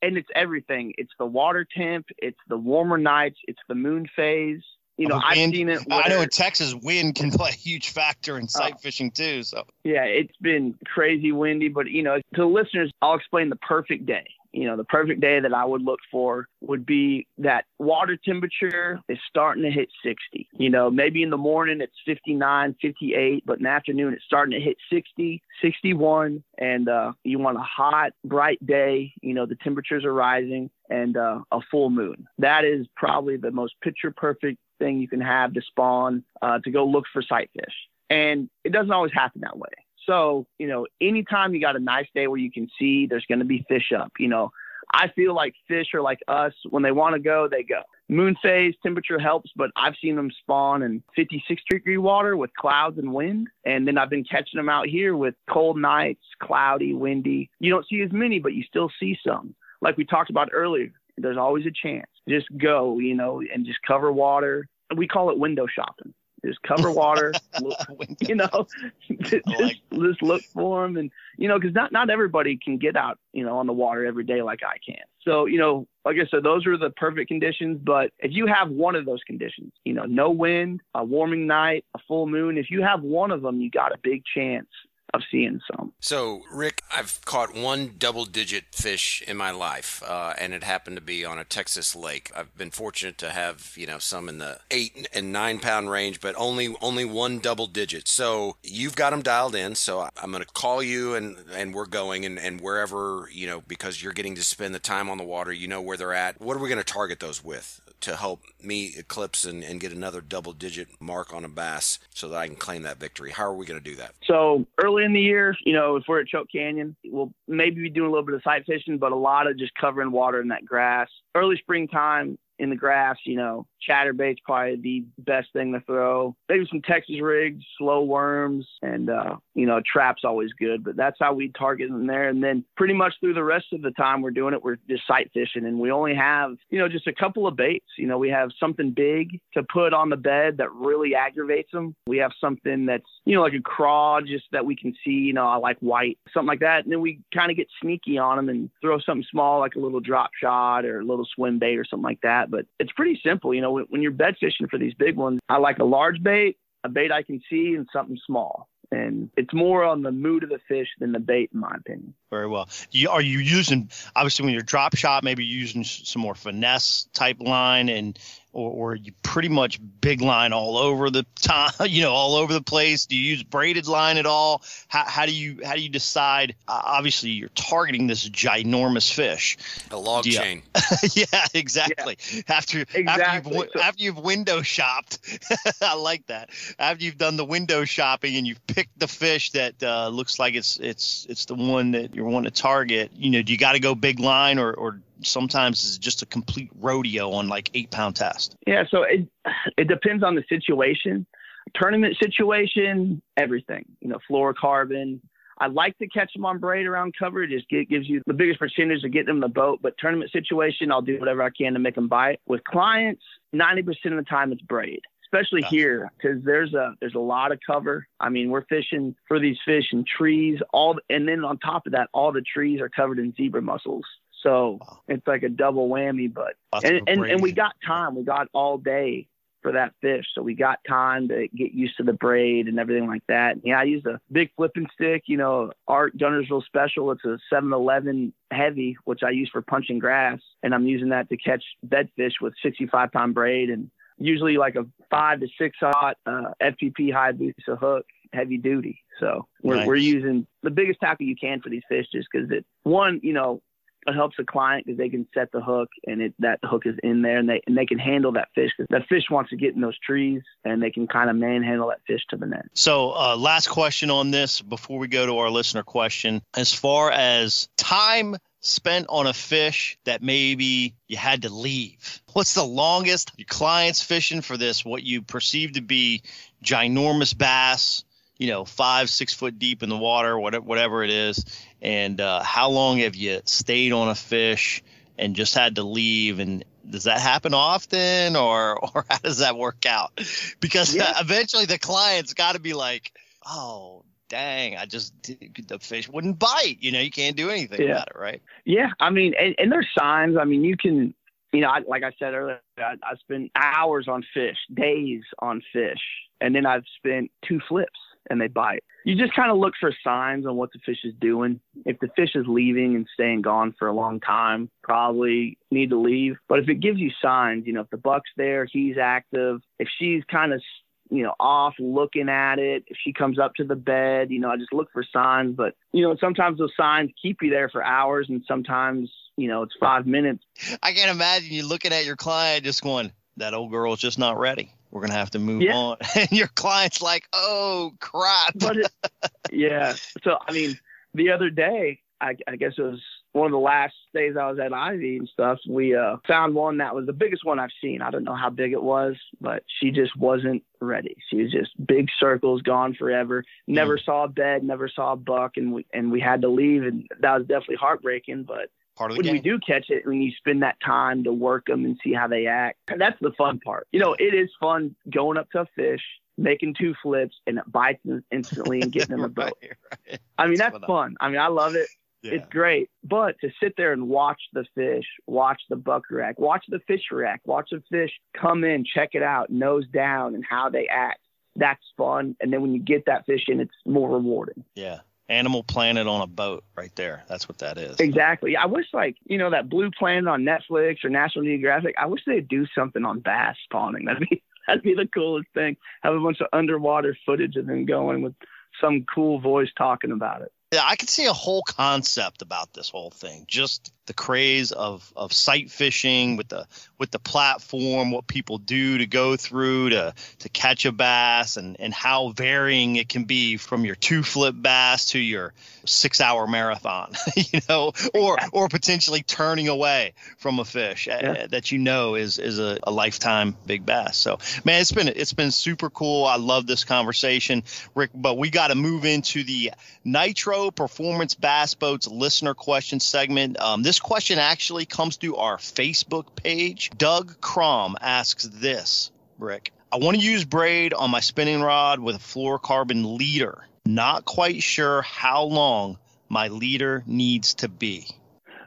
and 0.00 0.16
it's 0.16 0.28
everything. 0.34 0.92
It's 0.98 1.12
the 1.18 1.26
water 1.26 1.66
temp. 1.76 2.06
It's 2.18 2.38
the 2.48 2.56
warmer 2.56 2.98
nights. 2.98 3.38
It's 3.46 3.60
the 3.68 3.74
moon 3.74 4.08
phase. 4.14 4.62
You 4.98 5.08
know, 5.08 5.16
oh, 5.16 5.22
I've 5.24 5.36
seen 5.36 5.68
it. 5.68 5.80
I 5.90 6.08
know 6.08 6.20
in 6.20 6.28
Texas, 6.28 6.74
wind 6.74 7.14
can 7.14 7.30
play 7.30 7.50
a 7.50 7.54
huge 7.54 7.90
factor 7.90 8.38
in 8.38 8.46
sight 8.46 8.74
oh. 8.76 8.78
fishing 8.78 9.10
too. 9.10 9.42
So 9.42 9.64
yeah, 9.84 10.04
it's 10.04 10.36
been 10.40 10.78
crazy 10.84 11.32
windy, 11.32 11.68
but 11.68 11.90
you 11.90 12.02
know, 12.02 12.16
to 12.16 12.22
the 12.36 12.46
listeners, 12.46 12.92
I'll 13.00 13.14
explain 13.14 13.48
the 13.48 13.56
perfect 13.56 14.06
day 14.06 14.26
you 14.52 14.66
know, 14.66 14.76
the 14.76 14.84
perfect 14.84 15.20
day 15.20 15.40
that 15.40 15.54
I 15.54 15.64
would 15.64 15.82
look 15.82 16.00
for 16.10 16.46
would 16.60 16.84
be 16.84 17.26
that 17.38 17.64
water 17.78 18.16
temperature 18.22 19.00
is 19.08 19.18
starting 19.28 19.62
to 19.64 19.70
hit 19.70 19.88
60. 20.04 20.48
You 20.52 20.70
know, 20.70 20.90
maybe 20.90 21.22
in 21.22 21.30
the 21.30 21.36
morning 21.36 21.80
it's 21.80 21.96
59, 22.06 22.76
58, 22.80 23.44
but 23.46 23.58
in 23.58 23.64
the 23.64 23.70
afternoon 23.70 24.12
it's 24.12 24.24
starting 24.24 24.58
to 24.58 24.64
hit 24.64 24.76
60, 24.90 25.42
61. 25.62 26.42
And 26.58 26.88
uh, 26.88 27.12
you 27.24 27.38
want 27.38 27.56
a 27.56 27.62
hot, 27.62 28.12
bright 28.24 28.64
day. 28.64 29.12
You 29.22 29.34
know, 29.34 29.46
the 29.46 29.56
temperatures 29.56 30.04
are 30.04 30.14
rising 30.14 30.70
and 30.90 31.16
uh, 31.16 31.40
a 31.50 31.60
full 31.70 31.90
moon. 31.90 32.26
That 32.38 32.64
is 32.64 32.86
probably 32.96 33.36
the 33.36 33.50
most 33.50 33.74
picture 33.82 34.10
perfect 34.10 34.58
thing 34.78 35.00
you 35.00 35.08
can 35.08 35.20
have 35.20 35.54
to 35.54 35.62
spawn 35.62 36.24
uh, 36.42 36.58
to 36.64 36.70
go 36.70 36.84
look 36.84 37.04
for 37.12 37.22
sight 37.22 37.50
fish. 37.54 37.74
And 38.10 38.50
it 38.64 38.72
doesn't 38.72 38.92
always 38.92 39.12
happen 39.12 39.40
that 39.40 39.56
way. 39.56 39.70
So, 40.06 40.46
you 40.58 40.66
know, 40.66 40.86
anytime 41.00 41.54
you 41.54 41.60
got 41.60 41.76
a 41.76 41.80
nice 41.80 42.08
day 42.14 42.26
where 42.26 42.38
you 42.38 42.50
can 42.50 42.68
see 42.78 43.06
there's 43.06 43.26
going 43.26 43.38
to 43.38 43.44
be 43.44 43.64
fish 43.68 43.92
up, 43.96 44.12
you 44.18 44.28
know, 44.28 44.50
I 44.92 45.08
feel 45.08 45.34
like 45.34 45.54
fish 45.68 45.94
are 45.94 46.02
like 46.02 46.20
us. 46.28 46.52
When 46.68 46.82
they 46.82 46.92
want 46.92 47.14
to 47.14 47.20
go, 47.20 47.48
they 47.48 47.62
go. 47.62 47.82
Moon 48.08 48.36
phase 48.42 48.74
temperature 48.82 49.18
helps, 49.18 49.50
but 49.56 49.70
I've 49.76 49.94
seen 50.02 50.16
them 50.16 50.30
spawn 50.40 50.82
in 50.82 51.02
56 51.16 51.62
degree 51.70 51.96
water 51.96 52.36
with 52.36 52.50
clouds 52.54 52.98
and 52.98 53.14
wind. 53.14 53.48
And 53.64 53.86
then 53.86 53.96
I've 53.96 54.10
been 54.10 54.24
catching 54.24 54.58
them 54.58 54.68
out 54.68 54.86
here 54.86 55.16
with 55.16 55.34
cold 55.50 55.78
nights, 55.78 56.24
cloudy, 56.42 56.92
windy. 56.92 57.48
You 57.58 57.70
don't 57.70 57.86
see 57.88 58.02
as 58.02 58.12
many, 58.12 58.38
but 58.38 58.54
you 58.54 58.64
still 58.64 58.90
see 59.00 59.16
some. 59.26 59.54
Like 59.80 59.96
we 59.96 60.04
talked 60.04 60.30
about 60.30 60.50
earlier, 60.52 60.92
there's 61.16 61.38
always 61.38 61.64
a 61.66 61.70
chance. 61.70 62.10
Just 62.28 62.46
go, 62.58 62.98
you 62.98 63.14
know, 63.14 63.42
and 63.52 63.64
just 63.64 63.78
cover 63.86 64.12
water. 64.12 64.68
We 64.94 65.08
call 65.08 65.30
it 65.30 65.38
window 65.38 65.66
shopping. 65.66 66.12
Just 66.44 66.62
cover 66.62 66.90
water, 66.90 67.32
look, 67.60 67.78
you 68.20 68.34
know, 68.34 68.66
just, 69.20 69.46
like 69.46 69.76
just 69.92 70.22
look 70.22 70.42
for 70.52 70.82
them, 70.82 70.96
and 70.96 71.10
you 71.36 71.48
know, 71.48 71.58
because 71.58 71.74
not 71.74 71.92
not 71.92 72.10
everybody 72.10 72.56
can 72.56 72.78
get 72.78 72.96
out, 72.96 73.18
you 73.32 73.44
know, 73.44 73.58
on 73.58 73.66
the 73.66 73.72
water 73.72 74.04
every 74.04 74.24
day 74.24 74.42
like 74.42 74.60
I 74.64 74.76
can. 74.84 75.02
So 75.22 75.46
you 75.46 75.58
know, 75.58 75.86
like 76.04 76.16
I 76.16 76.26
said, 76.28 76.42
those 76.42 76.66
are 76.66 76.76
the 76.76 76.90
perfect 76.90 77.28
conditions. 77.28 77.80
But 77.82 78.12
if 78.18 78.32
you 78.32 78.46
have 78.46 78.70
one 78.70 78.96
of 78.96 79.06
those 79.06 79.22
conditions, 79.24 79.72
you 79.84 79.94
know, 79.94 80.04
no 80.04 80.30
wind, 80.30 80.80
a 80.94 81.04
warming 81.04 81.46
night, 81.46 81.84
a 81.94 81.98
full 82.08 82.26
moon, 82.26 82.58
if 82.58 82.70
you 82.70 82.82
have 82.82 83.02
one 83.02 83.30
of 83.30 83.42
them, 83.42 83.60
you 83.60 83.70
got 83.70 83.92
a 83.92 83.98
big 84.02 84.22
chance 84.34 84.68
of 85.14 85.22
seeing 85.30 85.60
some. 85.70 85.92
So, 86.00 86.42
Rick, 86.50 86.82
I've 86.90 87.20
caught 87.24 87.54
one 87.54 87.94
double 87.98 88.24
digit 88.24 88.64
fish 88.72 89.22
in 89.26 89.36
my 89.36 89.50
life, 89.50 90.02
uh, 90.06 90.32
and 90.38 90.54
it 90.54 90.64
happened 90.64 90.96
to 90.96 91.02
be 91.02 91.24
on 91.24 91.38
a 91.38 91.44
Texas 91.44 91.94
lake. 91.94 92.30
I've 92.34 92.56
been 92.56 92.70
fortunate 92.70 93.18
to 93.18 93.30
have, 93.30 93.74
you 93.76 93.86
know, 93.86 93.98
some 93.98 94.28
in 94.28 94.38
the 94.38 94.60
eight 94.70 95.08
and 95.12 95.30
nine 95.32 95.58
pound 95.58 95.90
range, 95.90 96.20
but 96.20 96.34
only 96.38 96.74
only 96.80 97.04
one 97.04 97.38
double 97.38 97.66
digit. 97.66 98.08
So 98.08 98.56
you've 98.62 98.96
got 98.96 99.10
them 99.10 99.22
dialed 99.22 99.54
in. 99.54 99.74
So 99.74 100.08
I'm 100.20 100.30
going 100.30 100.42
to 100.42 100.48
call 100.48 100.82
you 100.82 101.14
and, 101.14 101.36
and 101.54 101.74
we're 101.74 101.86
going 101.86 102.24
and, 102.24 102.38
and 102.38 102.60
wherever, 102.60 103.28
you 103.30 103.46
know, 103.46 103.62
because 103.68 104.02
you're 104.02 104.12
getting 104.12 104.34
to 104.36 104.42
spend 104.42 104.74
the 104.74 104.78
time 104.78 105.10
on 105.10 105.18
the 105.18 105.24
water, 105.24 105.52
you 105.52 105.68
know 105.68 105.82
where 105.82 105.96
they're 105.96 106.14
at. 106.14 106.40
What 106.40 106.56
are 106.56 106.60
we 106.60 106.68
going 106.68 106.78
to 106.78 106.84
target 106.84 107.20
those 107.20 107.44
with? 107.44 107.81
To 108.02 108.16
help 108.16 108.42
me 108.62 108.94
eclipse 108.96 109.44
and, 109.44 109.64
and 109.64 109.80
get 109.80 109.92
another 109.92 110.20
double 110.20 110.52
digit 110.52 110.88
mark 111.00 111.32
on 111.32 111.44
a 111.44 111.48
bass 111.48 111.98
so 112.14 112.28
that 112.28 112.36
I 112.36 112.46
can 112.46 112.56
claim 112.56 112.82
that 112.82 112.98
victory? 112.98 113.30
How 113.30 113.44
are 113.44 113.54
we 113.54 113.66
going 113.66 113.82
to 113.82 113.90
do 113.90 113.96
that? 113.96 114.14
So 114.24 114.66
early 114.82 115.04
in 115.04 115.12
the 115.12 115.20
year, 115.20 115.56
you 115.64 115.72
know, 115.72 115.96
if 115.96 116.04
we're 116.06 116.20
at 116.20 116.28
Choke 116.28 116.48
Canyon, 116.52 116.96
we'll 117.04 117.32
maybe 117.48 117.82
be 117.82 117.90
doing 117.90 118.08
a 118.08 118.10
little 118.10 118.26
bit 118.26 118.34
of 118.34 118.42
sight 118.42 118.64
fishing, 118.66 118.98
but 118.98 119.12
a 119.12 119.16
lot 119.16 119.46
of 119.46 119.58
just 119.58 119.74
covering 119.74 120.12
water 120.12 120.40
in 120.40 120.48
that 120.48 120.64
grass. 120.64 121.08
Early 121.34 121.56
springtime, 121.56 122.38
in 122.62 122.70
the 122.70 122.76
grass, 122.76 123.16
you 123.24 123.36
know, 123.36 123.66
chatterbait's 123.86 124.40
probably 124.44 124.76
the 124.76 125.04
best 125.18 125.48
thing 125.52 125.72
to 125.72 125.80
throw. 125.80 126.34
Maybe 126.48 126.66
some 126.70 126.82
Texas 126.82 127.20
rigs, 127.20 127.64
slow 127.78 128.02
worms, 128.02 128.66
and 128.82 129.10
uh, 129.10 129.36
you 129.54 129.66
know, 129.66 129.80
trap's 129.90 130.22
always 130.24 130.50
good. 130.58 130.84
But 130.84 130.96
that's 130.96 131.16
how 131.20 131.34
we 131.34 131.52
target 131.58 131.90
them 131.90 132.06
there. 132.06 132.28
And 132.28 132.42
then 132.42 132.64
pretty 132.76 132.94
much 132.94 133.14
through 133.20 133.34
the 133.34 133.44
rest 133.44 133.66
of 133.72 133.82
the 133.82 133.90
time 133.92 134.22
we're 134.22 134.30
doing 134.30 134.54
it, 134.54 134.62
we're 134.62 134.78
just 134.88 135.06
sight 135.06 135.30
fishing, 135.34 135.66
and 135.66 135.78
we 135.78 135.90
only 135.90 136.14
have 136.14 136.52
you 136.70 136.78
know 136.78 136.88
just 136.88 137.06
a 137.06 137.14
couple 137.14 137.46
of 137.46 137.56
baits. 137.56 137.86
You 137.98 138.06
know, 138.06 138.18
we 138.18 138.30
have 138.30 138.50
something 138.58 138.92
big 138.92 139.40
to 139.54 139.62
put 139.72 139.92
on 139.92 140.10
the 140.10 140.16
bed 140.16 140.58
that 140.58 140.72
really 140.72 141.14
aggravates 141.14 141.72
them. 141.72 141.94
We 142.06 142.18
have 142.18 142.32
something 142.40 142.86
that's 142.86 143.04
you 143.24 143.34
know 143.34 143.42
like 143.42 143.54
a 143.54 143.60
craw 143.60 144.20
just 144.20 144.44
that 144.52 144.64
we 144.64 144.76
can 144.76 144.94
see. 145.04 145.10
You 145.10 145.32
know, 145.32 145.46
I 145.46 145.56
like 145.56 145.78
white, 145.80 146.18
something 146.32 146.48
like 146.48 146.60
that. 146.60 146.84
And 146.84 146.92
then 146.92 147.00
we 147.00 147.20
kind 147.34 147.50
of 147.50 147.56
get 147.56 147.68
sneaky 147.80 148.18
on 148.18 148.36
them 148.36 148.48
and 148.48 148.70
throw 148.80 148.98
something 148.98 149.24
small 149.30 149.60
like 149.60 149.74
a 149.74 149.80
little 149.80 150.00
drop 150.00 150.30
shot 150.40 150.84
or 150.84 151.00
a 151.00 151.04
little 151.04 151.26
swim 151.34 151.58
bait 151.58 151.76
or 151.76 151.84
something 151.84 152.04
like 152.04 152.20
that. 152.22 152.50
But 152.50 152.66
it's 152.78 152.92
pretty 152.92 153.20
simple. 153.24 153.54
You 153.54 153.60
know, 153.60 153.71
when, 153.72 153.84
when 153.88 154.02
you're 154.02 154.10
bed 154.10 154.36
fishing 154.38 154.68
for 154.68 154.78
these 154.78 154.94
big 154.94 155.16
ones, 155.16 155.40
I 155.48 155.58
like 155.58 155.78
a 155.78 155.84
large 155.84 156.22
bait, 156.22 156.56
a 156.84 156.88
bait 156.88 157.10
I 157.12 157.22
can 157.22 157.40
see, 157.48 157.74
and 157.74 157.86
something 157.92 158.18
small. 158.26 158.68
And 158.90 159.30
it's 159.38 159.54
more 159.54 159.84
on 159.84 160.02
the 160.02 160.12
mood 160.12 160.42
of 160.42 160.50
the 160.50 160.60
fish 160.68 160.88
than 160.98 161.12
the 161.12 161.18
bait, 161.18 161.50
in 161.54 161.60
my 161.60 161.74
opinion. 161.74 162.12
Very 162.30 162.46
well. 162.46 162.68
You, 162.90 163.08
are 163.08 163.22
you 163.22 163.38
using 163.38 163.90
obviously 164.14 164.44
when 164.44 164.52
you're 164.52 164.62
drop 164.62 164.94
shot, 164.96 165.24
maybe 165.24 165.44
using 165.44 165.82
some 165.82 166.20
more 166.20 166.34
finesse 166.34 167.08
type 167.14 167.40
line 167.40 167.88
and 167.88 168.18
or, 168.52 168.92
or 168.92 168.94
you 168.94 169.12
pretty 169.22 169.48
much 169.48 169.80
big 170.00 170.20
line 170.20 170.52
all 170.52 170.76
over 170.76 171.10
the 171.10 171.24
time, 171.40 171.72
you 171.86 172.02
know, 172.02 172.12
all 172.12 172.34
over 172.36 172.52
the 172.52 172.62
place? 172.62 173.06
Do 173.06 173.16
you 173.16 173.24
use 173.24 173.42
braided 173.42 173.86
line 173.86 174.18
at 174.18 174.26
all? 174.26 174.62
How, 174.88 175.04
how 175.04 175.26
do 175.26 175.32
you 175.32 175.60
how 175.64 175.74
do 175.74 175.80
you 175.80 175.88
decide? 175.88 176.54
Uh, 176.68 176.80
obviously, 176.84 177.30
you're 177.30 177.48
targeting 177.50 178.06
this 178.06 178.28
ginormous 178.28 179.12
fish. 179.12 179.56
A 179.90 179.96
log 179.96 180.26
you, 180.26 180.32
chain. 180.32 180.62
yeah, 181.14 181.24
exactly. 181.54 182.18
Yeah. 182.32 182.42
After 182.48 182.80
exactly. 182.80 183.12
after 183.12 183.48
you've 183.48 183.70
so, 183.72 183.80
after 183.80 184.02
you've 184.02 184.18
window 184.18 184.62
shopped, 184.62 185.18
I 185.82 185.94
like 185.94 186.26
that. 186.26 186.50
After 186.78 187.04
you've 187.04 187.18
done 187.18 187.36
the 187.36 187.44
window 187.44 187.84
shopping 187.84 188.36
and 188.36 188.46
you've 188.46 188.64
picked 188.66 188.98
the 188.98 189.08
fish 189.08 189.50
that 189.52 189.82
uh, 189.82 190.08
looks 190.08 190.38
like 190.38 190.54
it's 190.54 190.78
it's 190.78 191.26
it's 191.28 191.46
the 191.46 191.54
one 191.54 191.92
that 191.92 192.14
you're 192.14 192.26
wanting 192.26 192.50
to 192.52 192.62
target. 192.62 193.10
You 193.14 193.30
know, 193.30 193.42
do 193.42 193.52
you 193.52 193.58
got 193.58 193.72
to 193.72 193.80
go 193.80 193.94
big 193.94 194.20
line 194.20 194.58
or 194.58 194.72
or 194.74 195.00
sometimes 195.24 195.84
it's 195.84 195.98
just 195.98 196.22
a 196.22 196.26
complete 196.26 196.70
rodeo 196.74 197.30
on 197.30 197.48
like 197.48 197.70
eight 197.74 197.90
pound 197.90 198.16
test? 198.16 198.56
Yeah, 198.66 198.84
so 198.90 199.02
it 199.02 199.28
it 199.76 199.88
depends 199.88 200.22
on 200.22 200.34
the 200.34 200.44
situation. 200.48 201.26
Tournament 201.74 202.16
situation, 202.20 203.22
everything. 203.36 203.84
You 204.00 204.08
know, 204.08 204.18
fluorocarbon. 204.30 205.20
I 205.58 205.68
like 205.68 205.96
to 205.98 206.08
catch 206.08 206.32
them 206.32 206.44
on 206.44 206.58
braid 206.58 206.86
around 206.86 207.14
cover. 207.16 207.42
It 207.44 207.50
just 207.50 207.68
gives 207.68 208.08
you 208.08 208.22
the 208.26 208.34
biggest 208.34 208.58
percentage 208.58 209.04
of 209.04 209.12
getting 209.12 209.26
them 209.26 209.36
in 209.36 209.42
the 209.42 209.48
boat. 209.48 209.80
But 209.80 209.94
tournament 209.98 210.32
situation, 210.32 210.90
I'll 210.90 211.02
do 211.02 211.20
whatever 211.20 211.42
I 211.42 211.50
can 211.50 211.74
to 211.74 211.78
make 211.78 211.94
them 211.94 212.08
bite. 212.08 212.40
With 212.46 212.64
clients, 212.64 213.22
90% 213.54 213.88
of 214.06 214.16
the 214.16 214.24
time 214.28 214.50
it's 214.52 214.62
braid 214.62 215.02
especially 215.32 215.62
here 215.62 216.12
because 216.16 216.42
there's 216.44 216.74
a 216.74 216.94
there's 217.00 217.14
a 217.14 217.20
lot 217.20 217.52
of 217.52 217.58
cover. 217.66 218.06
I 218.20 218.28
mean, 218.28 218.50
we're 218.50 218.64
fishing 218.66 219.16
for 219.26 219.40
these 219.40 219.56
fish 219.64 219.86
in 219.92 220.04
trees, 220.04 220.60
all 220.72 220.98
and 221.08 221.26
then 221.26 221.44
on 221.44 221.58
top 221.58 221.86
of 221.86 221.92
that, 221.92 222.08
all 222.12 222.32
the 222.32 222.42
trees 222.42 222.80
are 222.80 222.88
covered 222.88 223.18
in 223.18 223.34
zebra 223.34 223.62
mussels. 223.62 224.04
So 224.42 224.78
wow. 224.80 225.00
it's 225.08 225.26
like 225.26 225.42
a 225.42 225.48
double 225.48 225.88
whammy. 225.88 226.32
But 226.32 226.54
and, 226.84 227.02
and, 227.06 227.24
and 227.24 227.42
we 227.42 227.52
got 227.52 227.74
time. 227.86 228.14
We 228.14 228.24
got 228.24 228.48
all 228.52 228.78
day 228.78 229.28
for 229.62 229.72
that 229.72 229.94
fish. 230.00 230.26
So 230.34 230.42
we 230.42 230.54
got 230.54 230.80
time 230.86 231.28
to 231.28 231.46
get 231.48 231.72
used 231.72 231.96
to 231.98 232.02
the 232.02 232.12
braid 232.12 232.66
and 232.66 232.78
everything 232.78 233.06
like 233.06 233.22
that. 233.28 233.56
Yeah, 233.62 233.78
I 233.78 233.84
used 233.84 234.06
a 234.06 234.20
big 234.30 234.50
flipping 234.56 234.88
stick, 234.92 235.24
you 235.26 235.36
know, 235.36 235.72
Art 235.86 236.18
Guntersville 236.18 236.64
Special. 236.64 237.12
It's 237.12 237.24
a 237.24 237.38
711 237.48 238.32
heavy, 238.50 238.96
which 239.04 239.22
I 239.22 239.30
use 239.30 239.48
for 239.50 239.62
punching 239.62 240.00
grass. 240.00 240.40
And 240.62 240.74
I'm 240.74 240.86
using 240.86 241.10
that 241.10 241.28
to 241.28 241.36
catch 241.36 241.64
bedfish 241.86 242.40
with 242.40 242.54
65 242.62 243.12
pound 243.12 243.34
braid 243.34 243.70
and 243.70 243.90
usually 244.18 244.56
like 244.56 244.74
a 244.74 244.86
five 245.10 245.40
to 245.40 245.48
six 245.58 245.76
hot 245.80 246.16
uh, 246.26 246.52
FPP 246.60 247.12
Hayabusa 247.12 247.78
hook 247.78 248.06
heavy 248.32 248.56
duty. 248.56 249.02
So 249.20 249.46
we're, 249.62 249.76
nice. 249.76 249.86
we're 249.86 249.96
using 249.96 250.46
the 250.62 250.70
biggest 250.70 251.00
tackle 251.00 251.26
you 251.26 251.36
can 251.36 251.60
for 251.60 251.68
these 251.68 251.82
fish 251.88 252.06
just 252.12 252.28
because 252.32 252.50
it, 252.50 252.64
one, 252.82 253.20
you 253.22 253.32
know, 253.32 253.62
it 254.06 254.14
helps 254.14 254.36
the 254.36 254.44
client 254.44 254.86
because 254.86 254.98
they 254.98 255.08
can 255.08 255.26
set 255.34 255.52
the 255.52 255.60
hook 255.60 255.90
and 256.06 256.20
it 256.20 256.34
that 256.38 256.58
hook 256.64 256.86
is 256.86 256.96
in 257.02 257.22
there 257.22 257.38
and 257.38 257.48
they 257.48 257.60
and 257.66 257.76
they 257.76 257.86
can 257.86 257.98
handle 257.98 258.32
that 258.32 258.48
fish 258.54 258.70
because 258.76 258.88
that 258.90 259.06
fish 259.08 259.24
wants 259.30 259.50
to 259.50 259.56
get 259.56 259.74
in 259.74 259.80
those 259.80 259.98
trees 259.98 260.42
and 260.64 260.82
they 260.82 260.90
can 260.90 261.06
kind 261.06 261.30
of 261.30 261.36
manhandle 261.36 261.88
that 261.88 262.00
fish 262.06 262.22
to 262.30 262.36
the 262.36 262.46
net. 262.46 262.66
So, 262.74 263.12
uh, 263.12 263.36
last 263.36 263.68
question 263.68 264.10
on 264.10 264.30
this 264.30 264.60
before 264.60 264.98
we 264.98 265.08
go 265.08 265.26
to 265.26 265.38
our 265.38 265.50
listener 265.50 265.82
question: 265.82 266.42
as 266.54 266.72
far 266.72 267.10
as 267.10 267.68
time 267.76 268.36
spent 268.60 269.06
on 269.08 269.26
a 269.26 269.32
fish 269.32 269.98
that 270.04 270.22
maybe 270.22 270.94
you 271.08 271.16
had 271.16 271.42
to 271.42 271.52
leave? 271.52 272.22
What's 272.32 272.54
the 272.54 272.64
longest 272.64 273.32
your 273.36 273.46
clients 273.46 274.02
fishing 274.02 274.40
for 274.40 274.56
this? 274.56 274.84
What 274.84 275.02
you 275.02 275.22
perceive 275.22 275.72
to 275.72 275.80
be 275.80 276.22
ginormous 276.64 277.36
bass 277.36 278.04
you 278.38 278.48
know, 278.48 278.64
five, 278.64 279.10
six 279.10 279.34
foot 279.34 279.58
deep 279.58 279.82
in 279.82 279.88
the 279.88 279.96
water, 279.96 280.38
whatever, 280.38 280.64
whatever 280.64 281.04
it 281.04 281.10
is. 281.10 281.44
And 281.80 282.20
uh, 282.20 282.42
how 282.42 282.70
long 282.70 282.98
have 282.98 283.14
you 283.14 283.40
stayed 283.44 283.92
on 283.92 284.08
a 284.08 284.14
fish 284.14 284.82
and 285.18 285.36
just 285.36 285.54
had 285.54 285.76
to 285.76 285.82
leave? 285.82 286.38
And 286.38 286.64
does 286.88 287.04
that 287.04 287.20
happen 287.20 287.54
often, 287.54 288.36
or 288.36 288.78
or 288.94 289.04
how 289.08 289.18
does 289.18 289.38
that 289.38 289.56
work 289.56 289.86
out? 289.86 290.12
Because 290.60 290.94
yeah. 290.94 291.14
eventually 291.20 291.66
the 291.66 291.78
client's 291.78 292.34
got 292.34 292.52
to 292.52 292.60
be 292.60 292.74
like, 292.74 293.12
oh. 293.46 294.04
Dang! 294.28 294.78
I 294.78 294.86
just 294.86 295.12
the 295.24 295.78
fish 295.78 296.08
wouldn't 296.08 296.38
bite. 296.38 296.78
You 296.80 296.90
know, 296.90 297.00
you 297.00 297.10
can't 297.10 297.36
do 297.36 297.50
anything 297.50 297.82
yeah. 297.82 297.90
about 297.90 298.08
it, 298.08 298.18
right? 298.18 298.40
Yeah, 298.64 298.88
I 298.98 299.10
mean, 299.10 299.34
and, 299.38 299.54
and 299.58 299.70
there's 299.70 299.88
signs. 299.94 300.38
I 300.38 300.44
mean, 300.44 300.64
you 300.64 300.74
can 300.74 301.12
you 301.52 301.60
know, 301.60 301.68
I, 301.68 301.80
like 301.86 302.02
I 302.02 302.12
said 302.18 302.32
earlier, 302.32 302.60
I, 302.78 302.94
I 303.02 303.14
spent 303.16 303.50
hours 303.54 304.08
on 304.08 304.24
fish, 304.32 304.56
days 304.72 305.22
on 305.38 305.60
fish, 305.72 306.00
and 306.40 306.54
then 306.54 306.64
I've 306.64 306.84
spent 306.96 307.30
two 307.46 307.60
flips 307.68 307.98
and 308.30 308.40
they 308.40 308.48
bite. 308.48 308.84
You 309.04 309.16
just 309.16 309.34
kind 309.34 309.50
of 309.50 309.58
look 309.58 309.74
for 309.80 309.92
signs 310.04 310.46
on 310.46 310.56
what 310.56 310.72
the 310.72 310.78
fish 310.84 311.00
is 311.04 311.14
doing. 311.20 311.60
If 311.84 311.98
the 311.98 312.08
fish 312.14 312.30
is 312.34 312.46
leaving 312.46 312.94
and 312.94 313.06
staying 313.12 313.42
gone 313.42 313.74
for 313.78 313.88
a 313.88 313.92
long 313.92 314.20
time, 314.20 314.70
probably 314.82 315.58
need 315.70 315.90
to 315.90 316.00
leave. 316.00 316.36
But 316.48 316.60
if 316.60 316.68
it 316.68 316.76
gives 316.76 316.98
you 316.98 317.10
signs, 317.20 317.66
you 317.66 317.72
know, 317.72 317.80
if 317.80 317.90
the 317.90 317.96
buck's 317.96 318.30
there, 318.36 318.66
he's 318.70 318.96
active. 318.98 319.60
If 319.78 319.88
she's 319.98 320.22
kind 320.30 320.52
of 320.52 320.62
you 321.10 321.22
know, 321.22 321.34
off 321.38 321.74
looking 321.78 322.30
at 322.30 322.58
it. 322.58 322.84
If 322.86 322.96
she 323.04 323.12
comes 323.12 323.38
up 323.38 323.54
to 323.56 323.64
the 323.64 323.76
bed, 323.76 324.30
you 324.30 324.40
know, 324.40 324.48
I 324.48 324.56
just 324.56 324.72
look 324.72 324.90
for 324.92 325.04
signs. 325.12 325.54
But, 325.54 325.74
you 325.92 326.02
know, 326.02 326.16
sometimes 326.18 326.58
those 326.58 326.72
signs 326.74 327.10
keep 327.20 327.42
you 327.42 327.50
there 327.50 327.68
for 327.68 327.84
hours 327.84 328.28
and 328.30 328.42
sometimes, 328.48 329.12
you 329.36 329.46
know, 329.46 329.62
it's 329.62 329.74
five 329.78 330.06
minutes. 330.06 330.42
I 330.82 330.94
can't 330.94 331.10
imagine 331.10 331.52
you 331.52 331.66
looking 331.66 331.92
at 331.92 332.06
your 332.06 332.16
client 332.16 332.64
just 332.64 332.82
going, 332.82 333.12
that 333.36 333.52
old 333.52 333.70
girl's 333.70 334.00
just 334.00 334.18
not 334.18 334.38
ready 334.38 334.72
we're 334.92 335.00
gonna 335.00 335.14
have 335.14 335.30
to 335.30 335.38
move 335.38 335.62
yeah. 335.62 335.74
on. 335.74 335.96
And 336.16 336.30
your 336.30 336.48
client's 336.48 337.02
like, 337.02 337.26
oh 337.32 337.94
crap. 337.98 338.52
but 338.56 338.76
it, 338.76 338.92
yeah. 339.50 339.94
So 340.22 340.38
I 340.46 340.52
mean, 340.52 340.78
the 341.14 341.30
other 341.30 341.50
day, 341.50 342.00
I, 342.20 342.36
I, 342.46 342.56
guess 342.56 342.74
it 342.78 342.82
was 342.82 343.02
one 343.32 343.46
of 343.46 343.52
the 343.52 343.58
last 343.58 343.94
days 344.14 344.36
I 344.36 344.48
was 344.48 344.60
at 344.60 344.72
Ivie 344.72 345.18
and 345.18 345.28
stuff. 345.28 345.58
We 345.68 345.96
uh, 345.96 346.18
found 346.28 346.54
one 346.54 346.78
that 346.78 346.94
was 346.94 347.06
the 347.06 347.12
biggest 347.12 347.44
one 347.44 347.58
I've 347.58 347.70
seen. 347.80 348.00
I 348.00 348.10
don't 348.10 348.22
know 348.22 348.36
how 348.36 348.50
big 348.50 348.72
it 348.72 348.82
was, 348.82 349.16
but 349.40 349.64
she 349.80 349.90
just 349.90 350.16
wasn't 350.16 350.62
ready. 350.80 351.16
She 351.28 351.42
was 351.42 351.50
just 351.50 351.70
big 351.84 352.08
circles, 352.20 352.62
gone 352.62 352.94
forever. 352.94 353.44
Never 353.66 353.98
mm. 353.98 354.04
saw 354.04 354.24
a 354.24 354.28
bed, 354.28 354.62
never 354.62 354.88
saw 354.88 355.12
a 355.12 355.16
buck, 355.16 355.56
and 355.56 355.72
we 355.72 355.86
and 355.92 356.12
we 356.12 356.20
had 356.20 356.42
to 356.42 356.48
leave, 356.48 356.84
and 356.84 357.08
that 357.20 357.38
was 357.38 357.46
definitely 357.46 357.76
heartbreaking. 357.76 358.44
But 358.44 358.70
part 359.02 359.10
of 359.10 359.16
the 359.16 359.20
when 359.20 359.34
game. 359.34 359.42
we 359.42 359.50
do 359.50 359.58
catch 359.58 359.90
it, 359.90 360.06
when 360.06 360.22
you 360.22 360.32
spend 360.36 360.62
that 360.62 360.76
time 360.84 361.24
to 361.24 361.32
work 361.32 361.66
them 361.66 361.84
and 361.84 361.98
see 362.02 362.12
how 362.12 362.28
they 362.28 362.46
act, 362.46 362.78
that's 362.96 363.18
the 363.20 363.32
fun 363.32 363.58
part. 363.60 363.88
You 363.92 364.00
know, 364.00 364.14
it 364.18 364.34
is 364.34 364.50
fun 364.60 364.94
going 365.10 365.38
up 365.38 365.50
to 365.50 365.60
a 365.60 365.66
fish, 365.74 366.02
making 366.38 366.74
two 366.74 366.94
flips, 367.02 367.36
and 367.46 367.58
it 367.58 367.64
bites 367.70 368.00
them 368.04 368.24
instantly 368.30 368.80
and 368.80 368.92
getting 368.92 369.16
them 369.16 369.24
a 369.24 369.28
boat. 369.28 369.52
right. 369.60 370.20
I 370.38 370.46
mean, 370.46 370.58
that's, 370.58 370.72
that's 370.74 370.84
fun. 370.86 371.16
I 371.20 371.28
mean, 371.28 371.38
I 371.38 371.48
love 371.48 371.74
it. 371.74 371.88
Yeah. 372.22 372.34
It's 372.34 372.48
great. 372.50 372.88
But 373.02 373.34
to 373.40 373.50
sit 373.60 373.74
there 373.76 373.92
and 373.92 374.08
watch 374.08 374.40
the 374.52 374.64
fish, 374.76 375.06
watch 375.26 375.60
the 375.68 375.74
buck 375.74 376.04
react, 376.08 376.38
watch 376.38 376.64
the 376.68 376.78
fish 376.86 377.02
react, 377.10 377.44
watch 377.46 377.70
the 377.72 377.82
fish 377.90 378.12
come 378.40 378.62
in, 378.62 378.84
check 378.84 379.10
it 379.14 379.24
out, 379.24 379.50
nose 379.50 379.88
down, 379.92 380.36
and 380.36 380.44
how 380.48 380.70
they 380.70 380.86
act, 380.86 381.18
that's 381.56 381.82
fun. 381.96 382.36
And 382.40 382.52
then 382.52 382.62
when 382.62 382.72
you 382.74 382.80
get 382.80 383.06
that 383.06 383.26
fish 383.26 383.46
in, 383.48 383.58
it's 383.58 383.74
more 383.84 384.10
rewarding. 384.10 384.64
Yeah. 384.76 385.00
Animal 385.32 385.64
Planet 385.64 386.06
on 386.06 386.20
a 386.20 386.26
boat 386.26 386.64
right 386.76 386.94
there. 386.94 387.24
That's 387.28 387.48
what 387.48 387.58
that 387.58 387.78
is. 387.78 387.98
Exactly. 387.98 388.56
I 388.56 388.66
wish 388.66 388.86
like, 388.92 389.16
you 389.24 389.38
know, 389.38 389.50
that 389.50 389.68
Blue 389.68 389.90
Planet 389.90 390.28
on 390.28 390.42
Netflix 390.42 391.04
or 391.04 391.08
National 391.08 391.44
Geographic, 391.44 391.94
I 391.98 392.06
wish 392.06 392.22
they'd 392.26 392.46
do 392.46 392.66
something 392.74 393.04
on 393.04 393.20
bass 393.20 393.56
spawning. 393.64 394.04
That'd 394.06 394.28
be 394.28 394.42
that'd 394.66 394.82
be 394.82 394.94
the 394.94 395.06
coolest 395.06 395.48
thing. 395.54 395.76
Have 396.02 396.14
a 396.14 396.20
bunch 396.20 396.40
of 396.40 396.48
underwater 396.52 397.16
footage 397.26 397.56
of 397.56 397.66
them 397.66 397.86
going 397.86 398.22
with 398.22 398.34
some 398.80 399.04
cool 399.12 399.40
voice 399.40 399.70
talking 399.76 400.12
about 400.12 400.42
it. 400.42 400.52
Yeah, 400.72 400.82
I 400.84 400.96
could 400.96 401.10
see 401.10 401.26
a 401.26 401.32
whole 401.32 401.62
concept 401.62 402.40
about 402.40 402.72
this 402.72 402.88
whole 402.88 403.10
thing. 403.10 403.44
Just 403.46 403.92
the 404.06 404.14
craze 404.14 404.72
of 404.72 405.12
of 405.14 405.32
sight 405.32 405.70
fishing 405.70 406.36
with 406.36 406.48
the 406.48 406.66
with 406.98 407.10
the 407.10 407.18
platform, 407.18 408.10
what 408.10 408.26
people 408.26 408.58
do 408.58 408.98
to 408.98 409.06
go 409.06 409.36
through 409.36 409.90
to 409.90 410.14
to 410.40 410.48
catch 410.48 410.84
a 410.84 410.92
bass, 410.92 411.56
and 411.56 411.76
and 411.78 411.94
how 411.94 412.30
varying 412.30 412.96
it 412.96 413.08
can 413.08 413.24
be 413.24 413.56
from 413.56 413.84
your 413.84 413.94
two 413.94 414.22
flip 414.22 414.54
bass 414.58 415.06
to 415.06 415.18
your 415.18 415.52
six 415.84 416.20
hour 416.20 416.46
marathon, 416.46 417.12
you 417.36 417.60
know, 417.68 417.92
or 418.14 418.38
or 418.52 418.68
potentially 418.68 419.22
turning 419.22 419.68
away 419.68 420.14
from 420.36 420.58
a 420.58 420.64
fish 420.64 421.08
uh, 421.08 421.18
yeah. 421.20 421.46
that 421.46 421.70
you 421.70 421.78
know 421.78 422.14
is 422.16 422.38
is 422.38 422.58
a, 422.58 422.78
a 422.82 422.90
lifetime 422.90 423.56
big 423.66 423.86
bass. 423.86 424.16
So 424.16 424.38
man, 424.64 424.80
it's 424.80 424.92
been 424.92 425.08
it's 425.08 425.32
been 425.32 425.50
super 425.50 425.90
cool. 425.90 426.24
I 426.24 426.36
love 426.36 426.66
this 426.66 426.84
conversation, 426.84 427.62
Rick. 427.94 428.10
But 428.14 428.36
we 428.36 428.50
got 428.50 428.68
to 428.68 428.74
move 428.74 429.04
into 429.04 429.44
the 429.44 429.72
Nitro 430.04 430.70
Performance 430.70 431.34
Bass 431.34 431.74
Boats 431.74 432.08
listener 432.08 432.54
question 432.54 432.98
segment. 432.98 433.60
Um, 433.60 433.82
this 433.82 433.91
question 433.98 434.38
actually 434.38 434.86
comes 434.86 435.16
through 435.16 435.36
our 435.36 435.56
Facebook 435.56 436.34
page. 436.36 436.90
Doug 436.96 437.40
Crom 437.40 437.96
asks 438.00 438.44
this, 438.44 439.10
Rick. 439.38 439.72
I 439.92 439.96
want 439.96 440.16
to 440.16 440.22
use 440.22 440.44
braid 440.44 440.94
on 440.94 441.10
my 441.10 441.20
spinning 441.20 441.60
rod 441.60 442.00
with 442.00 442.16
a 442.16 442.18
fluorocarbon 442.18 443.18
leader. 443.18 443.64
Not 443.84 444.24
quite 444.24 444.62
sure 444.62 445.02
how 445.02 445.44
long 445.44 445.98
my 446.28 446.48
leader 446.48 447.02
needs 447.06 447.54
to 447.54 447.68
be. 447.68 448.06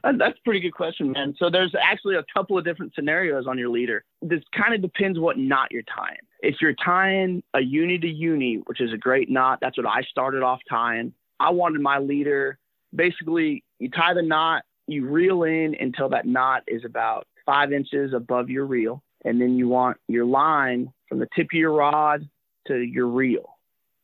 Uh, 0.03 0.11
that's 0.17 0.37
a 0.37 0.41
pretty 0.43 0.59
good 0.59 0.73
question, 0.73 1.11
man. 1.11 1.33
So 1.39 1.49
there's 1.49 1.73
actually 1.81 2.15
a 2.15 2.25
couple 2.31 2.57
of 2.57 2.63
different 2.63 2.93
scenarios 2.93 3.47
on 3.47 3.57
your 3.57 3.69
leader. 3.69 4.03
This 4.21 4.43
kind 4.55 4.75
of 4.75 4.81
depends 4.81 5.17
what 5.17 5.37
knot 5.37 5.71
you're 5.71 5.81
tying. 5.83 6.19
If 6.41 6.57
you're 6.61 6.75
tying 6.75 7.41
a 7.55 7.61
uni 7.61 7.97
to 7.97 8.07
uni, 8.07 8.57
which 8.67 8.81
is 8.81 8.93
a 8.93 8.97
great 8.97 9.29
knot, 9.29 9.59
that's 9.61 9.77
what 9.77 9.87
I 9.87 10.01
started 10.03 10.43
off 10.43 10.59
tying. 10.69 11.13
I 11.39 11.49
wanted 11.49 11.81
my 11.81 11.97
leader 11.97 12.59
basically 12.95 13.63
you 13.79 13.89
tie 13.89 14.13
the 14.13 14.21
knot, 14.21 14.63
you 14.87 15.07
reel 15.07 15.43
in 15.43 15.75
until 15.79 16.09
that 16.09 16.25
knot 16.25 16.63
is 16.67 16.83
about 16.85 17.27
five 17.45 17.71
inches 17.71 18.13
above 18.13 18.49
your 18.49 18.65
reel, 18.65 19.03
and 19.23 19.39
then 19.41 19.57
you 19.57 19.67
want 19.67 19.97
your 20.07 20.25
line 20.25 20.91
from 21.07 21.19
the 21.19 21.27
tip 21.35 21.47
of 21.47 21.57
your 21.57 21.73
rod 21.73 22.27
to 22.67 22.77
your 22.77 23.07
reel. 23.07 23.55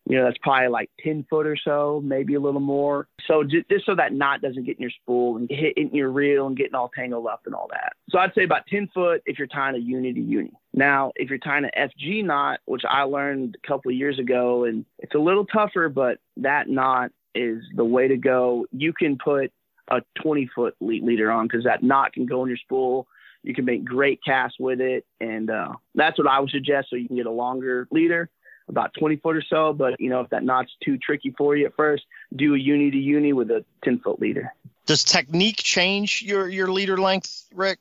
You 0.08 0.18
know, 0.18 0.26
that's 0.26 0.38
probably 0.42 0.68
like 0.68 0.90
10 1.04 1.28
foot 1.30 1.46
or 1.46 1.56
so, 1.56 2.02
maybe 2.04 2.34
a 2.34 2.40
little 2.40 2.60
more. 2.60 3.08
So 3.28 3.44
just, 3.44 3.86
so 3.86 3.96
that 3.96 4.14
knot 4.14 4.42
doesn't 4.42 4.66
get 4.66 4.78
in 4.78 4.82
your 4.82 4.92
spool 4.92 5.38
and 5.38 5.48
hit 5.50 5.78
in 5.78 5.94
your 5.94 6.10
reel 6.10 6.48
and 6.48 6.58
getting 6.58 6.74
all 6.74 6.90
tangled 6.90 7.28
up 7.28 7.42
and 7.46 7.54
all 7.54 7.68
that. 7.72 7.94
So 8.10 8.18
I'd 8.18 8.34
say 8.34 8.44
about 8.44 8.66
10 8.68 8.90
foot 8.94 9.22
if 9.26 9.38
you're 9.38 9.48
tying 9.48 9.76
a 9.76 9.80
uni 9.80 10.12
to 10.12 10.20
uni. 10.20 10.52
Now, 10.74 11.12
if 11.16 11.30
you're 11.30 11.38
tying 11.38 11.66
an 11.66 11.90
FG 12.00 12.26
knot, 12.26 12.60
which 12.66 12.82
I 12.90 13.04
learned 13.04 13.58
a 13.64 13.68
couple 13.68 13.92
of 13.92 13.98
years 13.98 14.18
ago, 14.18 14.66
and 14.66 14.86
it's 14.98 15.14
a 15.14 15.20
little 15.20 15.46
tougher, 15.46 15.88
but 15.88 16.18
that 16.38 16.68
knot 16.68 17.12
is 17.36 17.64
the 17.76 17.86
way 17.86 18.08
to 18.08 18.18
go. 18.18 18.66
You 18.72 18.94
can 18.94 19.18
put 19.18 19.52
a 19.92 20.02
20 20.22 20.50
foot 20.56 20.76
leader 20.80 21.30
on 21.32 21.48
because 21.48 21.66
that 21.66 21.84
knot 21.84 22.14
can 22.14 22.26
go 22.26 22.42
in 22.44 22.48
your 22.48 22.58
spool. 22.58 23.08
You 23.44 23.54
can 23.54 23.66
make 23.66 23.84
great 23.84 24.24
casts 24.24 24.58
with 24.60 24.82
it, 24.82 25.06
and 25.20 25.50
uh, 25.50 25.74
that's 25.96 26.18
what 26.18 26.28
I 26.28 26.40
would 26.40 26.52
suggest. 26.52 26.90
So 26.90 26.96
you 26.96 27.08
can 27.08 27.18
get 27.18 27.26
a 27.26 27.32
longer 27.32 27.88
leader, 27.92 28.30
about 28.70 28.94
20 29.00 29.18
foot 29.18 29.36
or 29.36 29.42
so. 29.42 29.74
But 29.74 30.00
you 30.00 30.10
know, 30.10 30.22
if 30.22 30.30
that 30.30 30.44
knot's 30.44 30.72
too 30.84 30.98
tricky 30.98 31.34
for 31.38 31.56
you 31.56 31.66
at 31.66 31.76
first, 31.76 32.04
do 32.36 32.54
a 32.56 32.58
uni 32.58 32.92
to 32.92 32.98
uni 32.98 33.34
with 33.34 33.50
a 33.50 33.66
10 33.84 34.00
foot 34.00 34.20
leader. 34.20 34.54
Does 34.86 35.04
technique 35.04 35.58
change 35.58 36.22
your 36.22 36.48
your 36.48 36.72
leader 36.72 36.98
length, 36.98 37.48
Rick? 37.54 37.80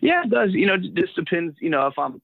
Yeah, 0.00 0.22
it 0.24 0.30
does. 0.30 0.52
You 0.52 0.66
know, 0.66 0.74
it 0.74 0.94
just 0.94 1.16
depends. 1.16 1.56
You 1.60 1.70
know, 1.70 1.86
if 1.88 1.98
I'm 1.98 2.14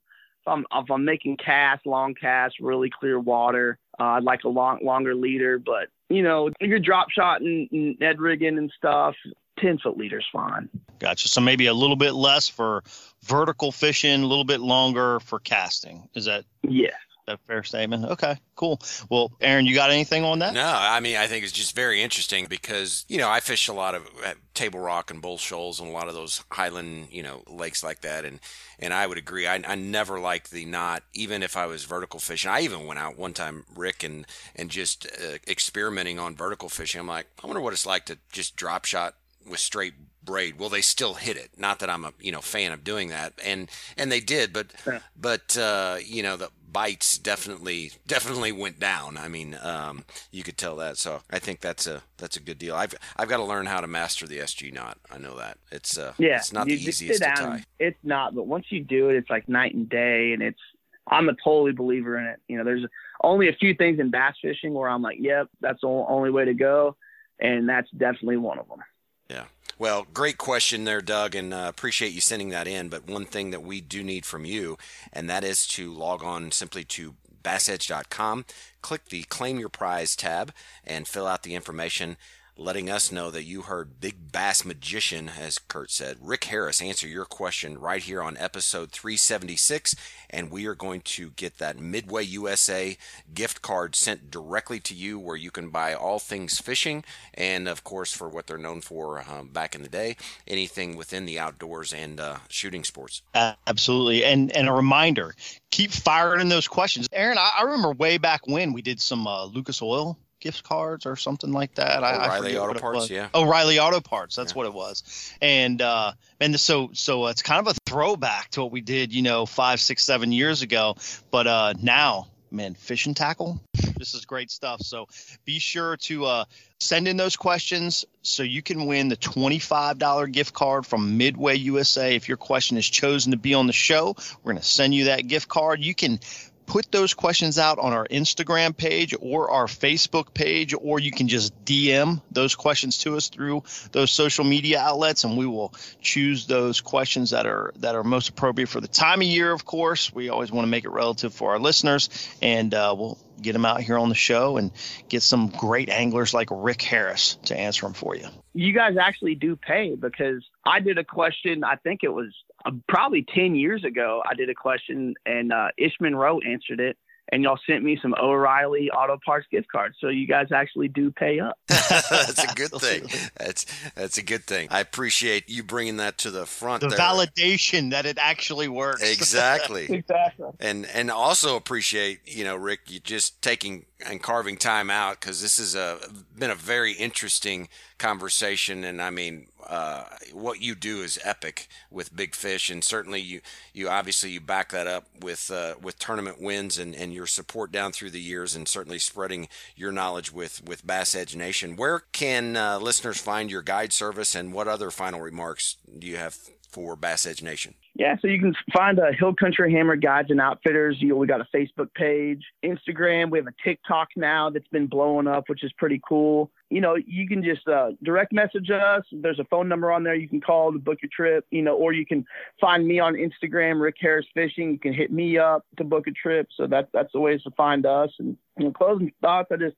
if 0.47 0.47
I'm 0.47 0.66
if 0.72 0.91
I'm 0.91 1.05
making 1.05 1.39
casts, 1.39 1.87
long 1.87 2.14
casts, 2.14 2.61
really 2.61 2.91
clear 2.91 3.18
water, 3.18 3.78
uh, 3.99 4.05
I'd 4.05 4.25
like 4.25 4.45
a 4.45 4.49
long 4.49 4.81
longer 4.83 5.15
leader. 5.15 5.59
But 5.59 5.89
you 6.09 6.23
know, 6.23 6.51
your 6.61 6.79
drop 6.79 7.11
shot 7.11 7.41
and, 7.41 7.69
and 7.73 7.99
Ned 8.01 8.21
rigging 8.21 8.59
and 8.59 8.73
stuff, 8.77 9.15
10 9.59 9.79
foot 9.79 9.97
leader's 9.97 10.27
fine. 10.33 10.69
Gotcha. 10.99 11.29
So 11.29 11.41
maybe 11.41 11.67
a 11.67 11.75
little 11.75 11.97
bit 11.97 12.13
less 12.13 12.49
for 12.49 12.85
vertical 13.23 13.73
fishing, 13.73 14.23
a 14.23 14.27
little 14.27 14.45
bit 14.45 14.61
longer 14.61 15.21
for 15.21 15.39
casting. 15.39 16.09
Is 16.15 16.27
that? 16.27 16.45
Yeah 16.63 16.91
a 17.29 17.37
fair 17.47 17.62
statement. 17.62 18.05
Okay, 18.05 18.37
cool. 18.55 18.81
Well, 19.11 19.33
Aaron, 19.41 19.66
you 19.66 19.74
got 19.74 19.91
anything 19.91 20.24
on 20.24 20.39
that? 20.41 20.55
No, 20.55 20.64
I 20.64 21.01
mean, 21.01 21.16
I 21.16 21.27
think 21.27 21.45
it's 21.45 21.53
just 21.53 21.74
very 21.74 22.03
interesting 22.03 22.47
because, 22.47 23.05
you 23.09 23.18
know, 23.18 23.29
I 23.29 23.41
fish 23.41 23.68
a 23.68 23.72
lot 23.72 23.95
of 23.95 24.07
uh, 24.24 24.35
Table 24.55 24.81
Rock 24.81 25.11
and 25.11 25.20
Bull 25.20 25.39
Shoals 25.39 25.81
and 25.81 25.89
a 25.89 25.93
lot 25.93 26.09
of 26.09 26.14
those 26.14 26.43
highland, 26.51 27.09
you 27.11 27.22
know, 27.22 27.43
lakes 27.49 27.83
like 27.83 28.03
that. 28.03 28.24
And, 28.24 28.41
and 28.79 28.95
I 28.95 29.07
would 29.07 29.18
agree. 29.18 29.47
I, 29.47 29.62
I 29.66 29.74
never 29.74 30.20
liked 30.20 30.51
the 30.51 30.64
knot, 30.64 31.03
even 31.12 31.43
if 31.43 31.57
I 31.57 31.66
was 31.66 31.85
vertical 31.85 32.20
fishing. 32.20 32.51
I 32.51 32.61
even 32.61 32.87
went 32.87 33.01
out 33.01 33.18
one 33.18 33.33
time, 33.33 33.64
Rick, 33.74 34.03
and, 34.03 34.27
and 34.55 34.70
just 34.70 35.07
uh, 35.07 35.39
experimenting 35.49 36.18
on 36.18 36.37
vertical 36.37 36.68
fishing. 36.68 37.01
I'm 37.01 37.09
like, 37.09 37.27
I 37.43 37.47
wonder 37.47 37.61
what 37.61 37.72
it's 37.72 37.87
like 37.87 38.07
to 38.07 38.18
just 38.31 38.57
drop 38.57 38.85
shot 38.85 39.14
with 39.49 39.61
straight 39.61 39.95
braid. 40.27 40.59
Will 40.59 40.68
they 40.68 40.83
still 40.83 41.14
hit 41.14 41.37
it? 41.37 41.53
Not 41.57 41.79
that 41.79 41.89
I'm 41.89 42.05
a 42.05 42.12
you 42.20 42.33
know 42.33 42.43
fan 42.43 42.72
of 42.72 42.85
doing 42.85 43.09
that, 43.09 43.33
and 43.43 43.70
and 43.97 44.12
they 44.12 44.20
did, 44.20 44.53
but 44.53 44.72
yeah. 44.87 44.99
but 45.16 45.57
uh, 45.57 45.97
you 46.05 46.22
know 46.22 46.37
the 46.37 46.51
bites 46.71 47.19
definitely 47.19 47.93
definitely 48.07 48.53
went 48.53 48.79
down. 48.79 49.17
I 49.17 49.29
mean, 49.29 49.57
um, 49.62 50.05
you 50.31 50.43
could 50.43 50.57
tell 50.57 50.77
that. 50.77 50.97
So 50.99 51.23
I 51.31 51.39
think 51.39 51.61
that's 51.61 51.87
a 51.87 52.03
that's 52.17 52.37
a 52.37 52.41
good 52.41 52.59
deal. 52.59 52.75
I've 52.75 52.95
I've 53.17 53.29
got 53.29 53.39
to 53.39 53.45
learn 53.45 53.67
how 53.67 53.81
to 53.81 53.87
master 53.87 54.27
the 54.27 54.39
FG 54.39 54.73
knot. 54.73 54.99
I 55.11 55.19
know 55.19 55.37
that 55.39 55.59
it's 55.71 55.97
uh 55.99 56.12
yeah, 56.19 56.37
it's 56.37 56.53
not 56.53 56.67
the 56.67 56.75
easiest 56.75 57.23
to 57.23 57.31
tie. 57.35 57.64
It's 57.79 57.99
not, 58.03 58.35
but 58.35 58.47
once 58.47 58.67
you 58.71 58.83
do 58.83 59.11
it, 59.11 59.17
it's 59.17 59.31
like 59.31 59.49
night 59.49 59.75
and 59.75 59.89
day, 59.89 60.33
and 60.33 60.43
it's 60.43 60.61
I'm 61.09 61.29
a 61.29 61.35
totally 61.45 61.73
believer 61.73 62.19
in 62.19 62.27
it. 62.27 62.41
You 62.49 62.59
know, 62.59 62.64
there's 62.64 62.85
only 63.23 63.49
a 63.49 63.53
few 63.55 63.75
things 63.75 64.01
in 64.01 64.11
bass 64.11 64.35
fishing 64.43 64.75
where 64.75 64.89
I'm 64.89 65.03
like, 65.03 65.19
yep, 65.21 65.49
that's 65.61 65.81
the 65.81 65.89
only 65.89 66.31
way 66.31 66.45
to 66.47 66.55
go, 66.55 66.97
and 67.41 67.69
that's 67.69 67.91
definitely 67.91 68.39
one 68.39 68.59
of 68.59 68.69
them. 68.69 68.81
Yeah. 69.29 69.45
Well, 69.79 70.07
great 70.14 70.39
question 70.39 70.85
there, 70.85 71.03
Doug, 71.03 71.35
and 71.35 71.53
uh, 71.53 71.66
appreciate 71.68 72.12
you 72.12 72.20
sending 72.20 72.49
that 72.51 72.66
in. 72.66 72.89
But 72.89 73.07
one 73.07 73.27
thing 73.27 73.51
that 73.51 73.62
we 73.62 73.81
do 73.81 74.03
need 74.03 74.24
from 74.24 74.45
you, 74.45 74.79
and 75.12 75.29
that 75.29 75.45
is 75.45 75.66
to 75.68 75.93
log 75.93 76.24
on 76.24 76.51
simply 76.51 76.85
to 76.85 77.14
bassedge.com, 77.43 78.47
click 78.81 79.07
the 79.07 79.24
Claim 79.24 79.59
Your 79.59 79.68
Prize 79.68 80.16
tab, 80.16 80.53
and 80.85 81.07
fill 81.07 81.27
out 81.27 81.43
the 81.43 81.55
information 81.55 82.16
letting 82.59 82.89
us 82.89 83.13
know 83.13 83.31
that 83.31 83.45
you 83.45 83.63
heard 83.63 84.01
Big 84.01 84.33
Bass 84.33 84.65
Magician, 84.65 85.31
as 85.39 85.59
Kurt 85.59 85.91
said, 85.91 86.17
Rick 86.21 86.45
Harris, 86.45 86.81
answer 86.81 87.07
your 87.07 87.27
question 87.27 87.79
right 87.79 88.03
here 88.03 88.23
on 88.23 88.37
episode 88.39 88.91
376. 88.93 89.95
And 90.31 90.51
we 90.51 90.67
are 90.67 90.75
going 90.75 91.03
to 91.03 91.31
get 91.31 91.59
that 91.59 91.79
Midway 91.79 92.25
USA 92.25 92.97
gift 93.35 93.61
card 93.63 93.95
sent 93.95 94.31
directly 94.31 94.81
to 94.81 94.95
you 94.95 95.19
where 95.19 95.37
you 95.37 95.51
can 95.51 95.69
buy 95.69 95.95
all 95.95 96.19
things 96.19 96.59
fishing. 96.59 97.05
And 97.35 97.69
of 97.69 97.85
course, 97.85 98.13
for 98.13 98.29
what 98.29 98.47
they're 98.47 98.59
known 98.59 98.81
for 98.81 99.23
um, 99.31 99.49
back 99.49 99.75
in 99.75 99.83
the 99.83 99.89
day, 99.89 100.17
anything 100.47 100.97
within 100.97 101.27
the 101.27 101.39
outdoors 101.39 101.93
and 101.93 102.19
uh, 102.19 102.39
shooting 102.49 102.85
sports. 102.85 103.23
Uh, 103.35 103.53
absolutely. 103.67 104.25
And, 104.25 104.51
and 104.57 104.69
a 104.69 104.73
reminder 104.73 105.35
keep 105.71 105.91
firing 105.91 106.49
those 106.49 106.69
questions. 106.69 107.07
Aaron, 107.13 107.37
I, 107.37 107.59
I 107.59 107.63
remember 107.65 107.93
way 107.93 108.17
back 108.17 108.47
when 108.47 108.73
we 108.73 108.81
did 108.81 109.01
some 109.01 109.27
uh, 109.27 109.45
Lucas 109.45 109.83
Oil 109.83 110.19
gift 110.47 110.63
cards 110.63 111.07
or 111.07 111.17
something 111.17 111.51
like 111.51 111.75
that. 111.75 111.99
O'Reilly 111.99 112.57
Auto 112.57 112.79
Parts, 112.79 113.11
yeah. 113.11 113.29
O'Reilly 113.35 113.81
Auto 113.81 114.01
Parts, 114.01 114.37
that's 114.37 114.53
yeah. 114.53 114.57
what 114.57 114.67
it 114.67 114.73
was. 114.73 115.33
And 115.43 115.83
uh, 115.83 116.13
and 116.41 116.59
so 116.59 116.91
so 116.93 117.27
it's 117.27 117.43
kind 117.43 117.67
of 117.67 117.77
a 117.77 117.79
throwback 117.85 118.51
to 118.53 118.63
what 118.63 118.71
we 118.71 118.81
did, 118.81 119.13
you 119.13 119.23
know, 119.23 119.45
five, 119.45 119.81
six, 119.81 120.05
seven 120.05 120.31
years 120.31 120.63
ago. 120.63 120.95
But 121.33 121.49
uh, 121.49 121.75
now, 121.83 122.29
man, 122.53 122.75
fishing 122.75 123.15
tackle, 123.15 123.61
this 123.99 124.15
is 124.15 124.25
great 124.25 124.53
stuff. 124.53 124.83
So 124.83 125.07
be 125.45 125.59
sure 125.59 125.97
to 125.97 126.27
uh, 126.27 126.45
send 126.79 127.09
in 127.09 127.17
those 127.17 127.35
questions 127.35 128.05
so 128.23 128.45
you 128.45 128.63
can 128.63 128.87
win 128.87 129.09
the 129.09 129.17
$25 129.17 130.33
gift 130.33 130.55
card 130.55 130.87
from 130.87 131.17
Midway 131.17 131.57
USA. 131.57 132.15
If 132.15 132.29
your 132.29 132.37
question 132.37 132.77
is 132.77 132.87
chosen 132.87 133.33
to 133.33 133.39
be 133.39 133.55
on 133.55 133.67
the 133.67 133.73
show, 133.73 134.15
we're 134.45 134.53
going 134.53 134.63
to 134.63 134.69
send 134.69 134.95
you 134.95 135.07
that 135.07 135.27
gift 135.27 135.49
card. 135.49 135.81
You 135.81 135.95
can 135.95 136.21
put 136.67 136.91
those 136.93 137.14
questions 137.14 137.59
out 137.59 137.79
on 137.79 137.93
our 137.93 138.07
Instagram 138.09 138.77
page 138.77 139.14
or 139.21 139.51
our 139.51 139.67
Facebook 139.67 140.35
page, 140.35 140.75
or 140.79 140.99
you 140.99 141.11
can 141.11 141.29
just 141.29 141.53
DM 141.64 142.21
those 142.31 142.55
questions 142.55 142.99
to 142.99 143.17
us 143.17 143.29
through 143.29 143.62
those 143.93 144.11
social 144.11 144.45
media 144.45 144.81
outlets, 144.81 145.25
and 145.25 145.37
we 145.39 145.47
will 145.47 145.73
choose 146.01 146.47
those 146.47 146.81
questions 146.81 147.31
that 147.31 147.47
are 147.47 147.73
that 147.77 147.95
are 147.95 148.05
most 148.05 148.29
appropriate 148.29 148.69
for 148.69 148.81
the 148.81 148.89
time 148.89 149.21
of 149.21 149.27
year. 149.27 149.53
Of 149.53 149.64
course, 149.64 150.12
we 150.12 150.29
always 150.29 150.53
want 150.53 150.67
to 150.67 150.71
make 150.71 150.85
it 150.85 150.91
relative 150.91 151.33
for 151.33 151.53
our 151.53 151.59
listeners, 151.59 152.09
and 152.43 152.75
uh, 152.75 152.95
we'll 152.97 153.19
get 153.41 153.53
them 153.53 153.64
out 153.64 153.80
here 153.80 153.99
on 153.99 154.09
the 154.09 154.14
show 154.14 154.57
and 154.57 154.70
get 155.09 155.22
some 155.22 155.49
great 155.49 155.89
anglers 155.89 156.34
like 156.34 156.49
Rick 156.51 156.82
Harris 156.82 157.37
to 157.45 157.57
answer 157.57 157.82
them 157.87 157.95
for 157.95 158.16
you. 158.16 158.26
You 158.55 158.72
guys 158.72 158.97
actually 159.01 159.34
do 159.34 159.57
pay 159.57 159.95
because 159.95 160.45
I 160.64 160.80
did 160.80 160.99
a 160.99 161.05
question. 161.05 161.64
I 161.64 161.76
think 161.76 162.01
it 162.03 162.09
was 162.09 162.34
uh, 162.64 162.72
probably 162.89 163.24
10 163.34 163.55
years 163.55 163.84
ago, 163.84 164.22
I 164.28 164.34
did 164.34 164.51
a 164.51 164.55
question 164.55 165.14
and 165.24 165.53
uh, 165.53 165.68
Ish 165.76 165.95
Monroe 166.01 166.41
answered 166.41 166.80
it. 166.80 166.97
And 167.32 167.43
y'all 167.43 167.59
sent 167.66 167.82
me 167.82 167.99
some 168.01 168.14
O'Reilly 168.22 168.89
Auto 168.91 169.18
Parts 169.24 169.49
gift 169.51 169.66
cards, 169.66 169.97
so 170.01 170.11
you 170.11 170.28
guys 170.28 170.53
actually 170.53 170.87
do 170.87 171.11
pay 171.11 171.41
up. 171.41 171.59
That's 171.89 172.45
a 172.45 172.55
good 172.55 172.70
thing. 172.72 173.09
That's 173.37 173.66
that's 173.95 174.18
a 174.18 174.22
good 174.22 174.45
thing. 174.45 174.68
I 174.70 174.80
appreciate 174.80 175.49
you 175.49 175.62
bringing 175.62 175.99
that 175.99 176.18
to 176.18 176.30
the 176.30 176.47
front. 176.47 176.82
The 176.82 176.89
there. 176.89 176.99
validation 176.99 177.91
that 177.91 178.07
it 178.07 178.18
actually 178.20 178.68
works. 178.68 179.03
Exactly. 179.03 179.84
exactly. 179.91 180.47
And 180.61 180.87
and 180.87 181.11
also 181.11 181.57
appreciate 181.57 182.20
you 182.24 182.45
know 182.45 182.57
Rick 182.57 182.80
you 182.89 183.01
just 183.01 183.43
taking 183.43 183.87
and 184.05 184.23
carving 184.23 184.57
time 184.57 184.91
out 184.91 185.21
because 185.21 185.41
this 185.41 185.57
has 185.57 185.75
a 185.75 185.99
been 186.39 186.51
a 186.51 186.55
very 186.55 186.93
interesting 186.93 187.69
conversation 187.99 188.85
and 188.85 189.01
I 189.01 189.11
mean 189.11 189.47
uh, 189.69 190.05
what 190.33 190.61
you 190.61 190.75
do 190.75 191.03
is 191.03 191.19
epic 191.25 191.69
with 191.91 192.15
big 192.15 192.35
fish, 192.35 192.71
and 192.71 192.85
certainly 192.85 193.21
you 193.21 193.41
you 193.73 193.89
obviously 193.89 194.31
you 194.31 194.41
back 194.41 194.71
that 194.71 194.87
up 194.87 195.07
with 195.21 195.51
uh, 195.51 195.75
with 195.83 195.99
tournament 195.99 196.41
wins 196.41 196.79
and, 196.79 196.95
and 196.95 197.13
your 197.13 197.27
support 197.27 197.73
down 197.73 197.93
through 197.93 198.11
the 198.11 198.21
years, 198.21 198.55
and 198.55 198.69
certainly 198.69 198.99
spreading 198.99 199.49
your 199.75 199.91
knowledge 199.91 200.33
with 200.33 200.63
with 200.65 200.87
Bass 200.87 201.15
Edge 201.15 201.35
Nation. 201.35 201.75
Where 201.75 202.01
can 202.13 202.57
uh, 202.57 202.79
listeners 202.79 203.21
find 203.21 203.51
your 203.51 203.63
guide 203.63 203.93
service, 203.93 204.35
and 204.35 204.53
what 204.53 204.69
other 204.69 204.91
final 204.91 205.21
remarks 205.21 205.77
do 205.99 206.07
you 206.07 206.17
have 206.17 206.37
for 206.69 206.97
Bass 206.97 207.27
Edge 207.27 207.43
Nation? 207.43 207.75
Yeah, 207.99 208.17
so 208.21 208.29
you 208.29 208.39
can 208.39 208.55
find 208.75 208.99
a 208.99 209.11
Hill 209.12 209.35
Country 209.35 209.73
Hammer 209.73 209.97
Guides 209.97 210.31
and 210.31 210.39
Outfitters. 210.39 210.99
You 211.01 211.09
know, 211.09 211.17
we 211.17 211.27
got 211.27 211.41
a 211.41 211.47
Facebook 211.55 211.95
page, 211.95 212.45
Instagram. 212.62 213.31
We 213.31 213.39
have 213.39 213.47
a 213.47 213.55
TikTok 213.64 214.09
now 214.17 214.51
that's 214.51 214.69
been 214.69 214.87
blowing 214.87 215.27
up, 215.27 215.45
which 215.49 215.64
is 215.64 215.73
pretty 215.79 215.99
cool. 216.07 216.51
You 216.69 216.83
know, 216.83 216.97
you 216.97 217.27
can 217.27 217.43
just 217.43 217.67
uh, 217.67 217.93
direct 218.03 218.35
message 218.35 218.71
us. 218.71 219.03
There's 219.12 219.39
a 219.39 219.45
phone 219.45 219.67
number 219.67 219.91
on 219.91 220.05
there 220.05 220.14
you 220.14 220.29
can 220.29 220.43
call 220.43 220.73
to 220.73 220.79
book 220.79 220.99
your 221.01 221.09
trip. 221.11 221.47
You 221.51 221.62
know, 221.62 221.75
or 221.75 221.95
you 221.95 222.05
can 222.05 222.27
find 222.61 222.87
me 222.87 223.01
on 223.01 223.14
Instagram, 223.14 223.81
Rick 223.81 223.97
Harris 223.99 224.27
Fishing. 224.35 224.73
You 224.73 224.79
can 224.79 224.93
hit 224.93 225.11
me 225.11 225.39
up 225.39 225.64
to 225.79 225.85
book 225.85 226.07
a 226.07 226.11
trip. 226.11 226.49
So 226.55 226.67
that's 226.67 226.89
that's 226.93 227.12
the 227.14 227.21
ways 227.21 227.43
to 227.45 227.51
find 227.53 227.87
us. 227.87 228.11
And 228.19 228.37
you 228.59 228.67
know, 228.67 228.73
closing 228.73 229.11
thoughts. 229.23 229.49
I 229.51 229.57
just 229.57 229.77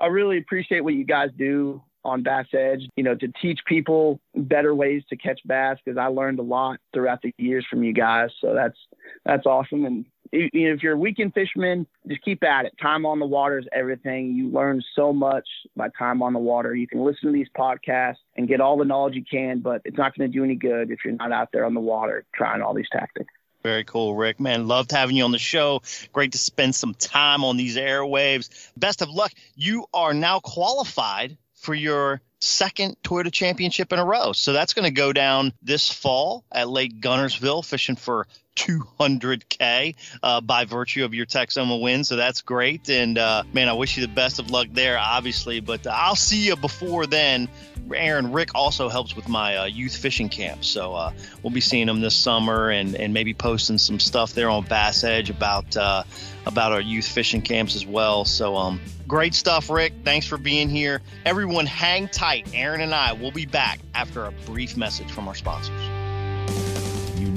I 0.00 0.06
really 0.06 0.38
appreciate 0.38 0.80
what 0.80 0.94
you 0.94 1.04
guys 1.04 1.30
do 1.38 1.82
on 2.04 2.22
Bass 2.22 2.46
Edge, 2.52 2.88
you 2.96 3.04
know, 3.04 3.14
to 3.14 3.28
teach 3.40 3.60
people 3.66 4.20
better 4.34 4.74
ways 4.74 5.02
to 5.10 5.16
catch 5.16 5.40
bass 5.44 5.78
because 5.84 5.98
I 5.98 6.06
learned 6.06 6.38
a 6.38 6.42
lot 6.42 6.78
throughout 6.92 7.22
the 7.22 7.34
years 7.38 7.66
from 7.68 7.82
you 7.82 7.92
guys. 7.92 8.30
So 8.40 8.54
that's 8.54 8.78
that's 9.24 9.46
awesome. 9.46 9.84
And 9.84 10.06
if 10.32 10.82
you're 10.82 10.94
a 10.94 10.98
weekend 10.98 11.34
fisherman, 11.34 11.86
just 12.06 12.22
keep 12.22 12.44
at 12.44 12.64
it. 12.64 12.72
Time 12.80 13.04
on 13.04 13.18
the 13.18 13.26
water 13.26 13.58
is 13.58 13.66
everything. 13.72 14.34
You 14.34 14.48
learn 14.48 14.82
so 14.94 15.12
much 15.12 15.46
by 15.76 15.88
time 15.98 16.22
on 16.22 16.32
the 16.32 16.38
water. 16.38 16.74
You 16.74 16.86
can 16.86 17.00
listen 17.00 17.28
to 17.28 17.32
these 17.32 17.48
podcasts 17.56 18.18
and 18.36 18.46
get 18.46 18.60
all 18.60 18.76
the 18.76 18.84
knowledge 18.84 19.14
you 19.14 19.24
can, 19.28 19.58
but 19.60 19.82
it's 19.84 19.98
not 19.98 20.16
going 20.16 20.30
to 20.30 20.38
do 20.38 20.44
any 20.44 20.54
good 20.54 20.90
if 20.90 21.00
you're 21.04 21.14
not 21.14 21.32
out 21.32 21.48
there 21.52 21.64
on 21.64 21.74
the 21.74 21.80
water 21.80 22.24
trying 22.32 22.62
all 22.62 22.74
these 22.74 22.88
tactics. 22.92 23.32
Very 23.62 23.84
cool, 23.84 24.14
Rick. 24.14 24.40
Man, 24.40 24.68
loved 24.68 24.90
having 24.90 25.16
you 25.16 25.24
on 25.24 25.32
the 25.32 25.38
show. 25.38 25.82
Great 26.12 26.32
to 26.32 26.38
spend 26.38 26.74
some 26.74 26.94
time 26.94 27.44
on 27.44 27.58
these 27.58 27.76
airwaves. 27.76 28.70
Best 28.76 29.02
of 29.02 29.10
luck. 29.10 29.32
You 29.54 29.84
are 29.92 30.14
now 30.14 30.40
qualified 30.40 31.36
for 31.60 31.74
your 31.74 32.22
second 32.40 32.96
Toyota 33.04 33.30
championship 33.30 33.92
in 33.92 33.98
a 33.98 34.04
row. 34.04 34.32
So 34.32 34.52
that's 34.52 34.72
going 34.72 34.86
to 34.86 34.90
go 34.90 35.12
down 35.12 35.52
this 35.62 35.90
fall 35.90 36.44
at 36.50 36.68
Lake 36.70 37.00
Guntersville, 37.00 37.64
fishing 37.64 37.96
for 37.96 38.26
200K 38.60 39.94
uh, 40.22 40.40
by 40.40 40.64
virtue 40.64 41.04
of 41.04 41.14
your 41.14 41.26
Texoma 41.26 41.80
win. 41.80 42.04
So 42.04 42.16
that's 42.16 42.42
great. 42.42 42.88
And 42.90 43.16
uh, 43.16 43.44
man, 43.52 43.68
I 43.68 43.72
wish 43.72 43.96
you 43.96 44.06
the 44.06 44.12
best 44.12 44.38
of 44.38 44.50
luck 44.50 44.68
there, 44.72 44.98
obviously. 44.98 45.60
But 45.60 45.86
I'll 45.86 46.16
see 46.16 46.46
you 46.46 46.56
before 46.56 47.06
then. 47.06 47.48
Aaron 47.94 48.30
Rick 48.30 48.50
also 48.54 48.88
helps 48.88 49.16
with 49.16 49.28
my 49.28 49.56
uh, 49.56 49.64
youth 49.64 49.96
fishing 49.96 50.28
camp. 50.28 50.64
So 50.64 50.94
uh, 50.94 51.12
we'll 51.42 51.52
be 51.52 51.60
seeing 51.60 51.88
him 51.88 52.00
this 52.00 52.14
summer 52.14 52.70
and, 52.70 52.94
and 52.94 53.14
maybe 53.14 53.34
posting 53.34 53.78
some 53.78 53.98
stuff 53.98 54.34
there 54.34 54.50
on 54.50 54.64
Bass 54.64 55.02
Edge 55.02 55.30
about 55.30 55.76
uh, 55.76 56.04
about 56.46 56.72
our 56.72 56.80
youth 56.80 57.06
fishing 57.06 57.42
camps 57.42 57.74
as 57.74 57.86
well. 57.86 58.24
So 58.24 58.56
um, 58.56 58.80
great 59.08 59.34
stuff, 59.34 59.70
Rick. 59.70 59.92
Thanks 60.04 60.26
for 60.26 60.38
being 60.38 60.68
here. 60.68 61.02
Everyone, 61.24 61.66
hang 61.66 62.08
tight. 62.08 62.48
Aaron 62.54 62.80
and 62.80 62.94
I 62.94 63.12
will 63.12 63.32
be 63.32 63.46
back 63.46 63.80
after 63.94 64.26
a 64.26 64.32
brief 64.46 64.76
message 64.76 65.10
from 65.10 65.28
our 65.28 65.34
sponsors. 65.34 65.89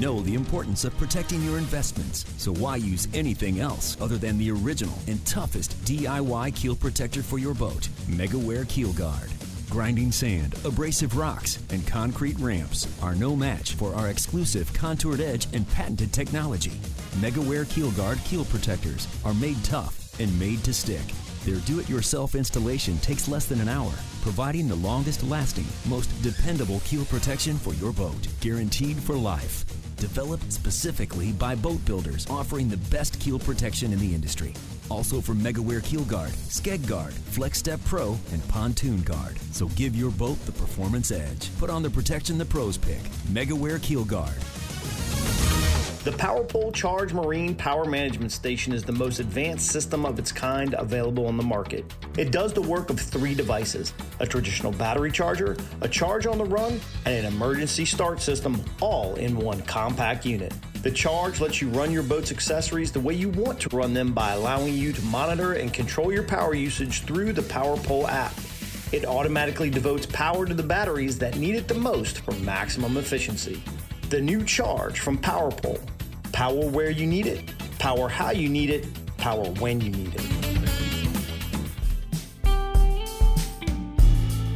Know 0.04 0.20
the 0.20 0.34
importance 0.34 0.84
of 0.84 0.98
protecting 0.98 1.42
your 1.44 1.58
investments, 1.58 2.26
so 2.38 2.52
why 2.56 2.76
use 2.76 3.08
anything 3.14 3.62
else 3.62 3.96
other 4.02 4.18
than 4.18 4.38
the 4.38 4.52
original 4.52 4.98
and 5.08 5.26
toughest 5.26 5.82
DIY 5.86 6.54
keel 6.58 6.76
protector 6.76 7.24
for 7.24 7.38
your 7.38 7.54
boat, 7.54 7.88
MegaWare 8.08 8.68
Keel 8.68 8.92
Guard. 8.92 9.32
grinding 9.70 10.12
sand, 10.12 10.56
abrasive 10.66 11.16
rocks, 11.16 11.58
and 11.70 11.88
concrete 11.88 12.38
ramps 12.40 12.86
are 13.02 13.16
no 13.16 13.34
match 13.34 13.76
for 13.76 13.96
our 13.96 14.10
exclusive 14.10 14.72
contoured 14.74 15.22
edge 15.22 15.48
and 15.54 15.66
patented 15.70 16.12
technology. 16.12 16.82
MegaWare 17.22 17.70
Keel 17.70 17.92
Guard 17.92 18.20
keel 18.26 18.44
protectors 18.44 19.08
are 19.24 19.34
made 19.34 19.64
tough 19.64 20.20
and 20.20 20.38
made 20.38 20.66
to 20.66 20.74
stick. 20.74 21.14
Their 21.46 21.62
do 21.62 21.80
it 21.80 21.90
yourself 21.90 22.36
installation 22.36 22.98
takes 22.98 23.30
less 23.30 23.46
than 23.46 23.62
an 23.62 23.70
hour, 23.70 23.94
providing 24.22 24.68
the 24.68 24.76
longest 24.76 25.24
lasting, 25.24 25.68
most 25.88 26.10
dependable 26.22 26.82
keel 26.82 27.06
protection 27.06 27.58
for 27.58 27.74
your 27.76 27.94
boat, 27.94 28.28
guaranteed 28.42 28.98
for 28.98 29.16
life. 29.16 29.64
Developed 30.04 30.52
specifically 30.52 31.32
by 31.32 31.56
boat 31.56 31.84
builders 31.86 32.28
offering 32.30 32.68
the 32.68 32.76
best 32.92 33.18
keel 33.22 33.40
protection 33.40 33.94
in 33.94 34.00
the 34.00 34.14
industry. 34.14 34.54
Also 34.90 35.22
from 35.22 35.40
MegaWare 35.40 35.82
Keel 35.82 36.04
Guard, 36.04 36.32
Skeg 36.32 36.86
Guard, 36.86 37.14
Flex 37.14 37.60
Step 37.60 37.80
Pro, 37.86 38.20
and 38.34 38.46
Pontoon 38.50 39.02
Guard. 39.04 39.40
So 39.54 39.68
give 39.78 39.96
your 39.96 40.12
boat 40.12 40.38
the 40.46 40.52
performance 40.52 41.12
edge. 41.12 41.58
Put 41.58 41.70
on 41.70 41.84
the 41.84 41.90
protection 41.90 42.38
the 42.38 42.44
pros 42.44 42.78
pick. 42.78 43.00
MegaWare 43.32 43.82
Keel 43.82 44.04
Guard. 44.04 44.36
The 46.04 46.12
PowerPole 46.12 46.74
Charge 46.74 47.14
Marine 47.14 47.56
Power 47.56 47.86
Management 47.86 48.34
Station 48.34 48.74
is 48.74 48.84
the 48.84 48.92
most 48.92 49.22
advanced 49.22 49.72
system 49.72 50.06
of 50.06 50.20
its 50.20 50.34
kind 50.34 50.76
available 50.78 51.26
on 51.28 51.38
the 51.38 51.44
market. 51.44 51.86
It 52.18 52.30
does 52.30 52.52
the 52.52 52.62
work 52.62 52.90
of 52.90 53.00
three 53.00 53.34
devices 53.34 53.94
a 54.20 54.28
traditional 54.28 54.74
battery 54.74 55.14
charger, 55.14 55.56
a 55.80 55.88
charge 55.88 56.28
on 56.28 56.38
the 56.38 56.44
run, 56.44 56.78
and 57.06 57.16
an 57.16 57.34
emergency 57.34 57.86
start 57.86 58.22
system, 58.22 58.62
all 58.82 59.16
in 59.16 59.38
one 59.38 59.62
compact 59.62 60.26
unit. 60.26 60.54
The 60.82 60.92
Charge 60.92 61.40
lets 61.40 61.62
you 61.62 61.70
run 61.70 61.90
your 61.90 62.04
boat's 62.04 62.34
accessories 62.34 62.92
the 62.92 63.00
way 63.00 63.14
you 63.14 63.30
want 63.30 63.62
to 63.62 63.70
run 63.70 63.94
them 63.94 64.12
by 64.12 64.34
allowing 64.34 64.74
you 64.74 64.92
to 64.92 65.02
monitor 65.04 65.54
and 65.54 65.74
control 65.74 66.12
your 66.12 66.24
power 66.24 66.54
usage 66.54 67.04
through 67.04 67.32
the 67.32 67.44
PowerPole 67.44 68.10
app. 68.10 68.34
It 68.92 69.06
automatically 69.06 69.70
devotes 69.70 70.06
power 70.08 70.46
to 70.46 70.54
the 70.54 70.64
batteries 70.64 71.18
that 71.20 71.38
need 71.38 71.56
it 71.56 71.70
the 71.70 71.76
most 71.76 72.20
for 72.20 72.34
maximum 72.34 72.98
efficiency. 72.98 73.64
The 74.14 74.22
new 74.22 74.44
Charge 74.46 75.00
from 75.00 75.18
PowerPole. 75.18 75.82
Power 76.34 76.68
where 76.70 76.92
you 76.92 77.08
need 77.08 77.26
it, 77.26 77.52
power 77.80 78.08
how 78.08 78.30
you 78.30 78.48
need 78.48 78.70
it, 78.70 78.86
power 79.18 79.44
when 79.60 79.82
you 79.82 79.90
need 79.90 80.14
it. 80.14 80.22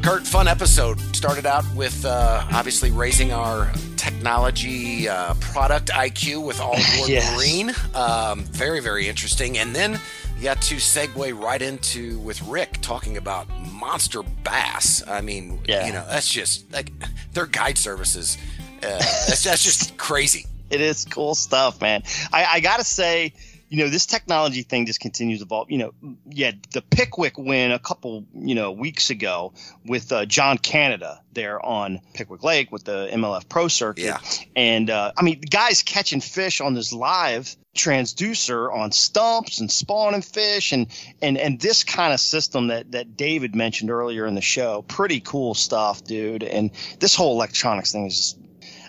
Kurt, 0.03 0.28
fun 0.28 0.47
episode. 0.47 0.99
Started 1.16 1.47
out 1.47 1.66
with 1.74 2.05
uh, 2.05 2.45
obviously 2.51 2.91
raising 2.91 3.34
our 3.34 3.72
technology 3.95 5.10
uh, 5.10 5.34
product 5.41 5.89
IQ 5.89 6.45
with 6.45 6.62
All 6.62 6.74
Aboard 6.93 7.10
Yes. 7.10 7.36
Marine. 7.36 7.72
Um, 7.95 8.43
very, 8.43 8.80
very 8.80 9.08
interesting. 9.10 9.58
And 9.58 9.76
then 9.76 9.99
you 10.38 10.43
got 10.43 10.62
to 10.62 10.76
segue 10.76 11.41
right 11.41 11.64
into 11.64 12.20
with 12.20 12.39
Rick 12.43 12.78
talking 12.84 13.18
about 13.18 13.47
monster 13.74 14.22
bass. 14.43 15.01
I 15.08 15.22
mean, 15.22 15.60
Yeah. 15.68 15.88
you 15.88 15.93
know, 15.93 16.05
that's 16.08 16.32
just 16.32 16.72
like 16.72 16.91
their 17.34 17.47
guide 17.47 17.80
services. 17.80 18.38
Uh, 18.84 18.98
that's, 18.98 19.44
that's 19.44 19.64
just 19.64 19.98
crazy. 19.98 20.46
It 20.70 20.82
is 20.82 21.06
cool 21.06 21.34
stuff, 21.34 21.80
man. 21.80 22.04
I, 22.34 22.46
I 22.46 22.60
gotta 22.60 22.84
say, 22.84 23.32
you 23.70 23.78
know, 23.78 23.90
this 23.90 24.06
technology 24.06 24.64
thing 24.64 24.86
just 24.86 25.00
continues 25.00 25.40
to 25.40 25.46
evolve. 25.46 25.70
You 25.70 25.78
know, 25.78 25.94
yeah, 26.30 26.52
the 26.72 26.82
Pickwick 26.82 27.38
win 27.38 27.72
a 27.72 27.80
couple, 27.80 28.26
you 28.34 28.56
know, 28.56 28.72
weeks 28.72 29.10
ago 29.10 29.54
with 29.86 30.12
uh, 30.12 30.26
John 30.26 30.58
Canada 30.58 31.22
there 31.34 31.64
on 31.66 32.00
Pickwick 32.14 32.44
Lake 32.44 32.72
with 32.72 32.86
the 32.86 33.10
MLF 33.12 33.48
Pro 33.50 33.68
Circuit. 33.68 34.04
Yeah. 34.04 34.20
And 34.56 34.90
uh, 34.90 35.12
I 35.18 35.22
mean, 35.22 35.42
the 35.42 35.48
guy's 35.48 35.84
catching 35.84 36.22
fish 36.22 36.62
on 36.62 36.74
this 36.74 36.94
live 36.94 37.56
transducer 37.76 38.74
on 38.74 38.92
stumps 38.92 39.60
and 39.60 39.72
spawning 39.72 40.24
fish 40.24 40.72
and 40.72 40.88
and 41.22 41.38
and 41.38 41.60
this 41.60 41.84
kind 41.84 42.12
of 42.12 42.20
system 42.20 42.68
that 42.68 42.92
that 42.92 43.16
David 43.16 43.56
mentioned 43.56 43.92
earlier 43.92 44.26
in 44.26 44.36
the 44.36 44.42
show. 44.42 44.84
Pretty 44.88 45.20
cool 45.20 45.54
stuff, 45.54 46.04
dude. 46.04 46.44
And 46.44 46.72
this 47.00 47.16
whole 47.16 47.34
electronics 47.34 47.92
thing 47.92 48.08
is 48.08 48.18
just 48.18 48.40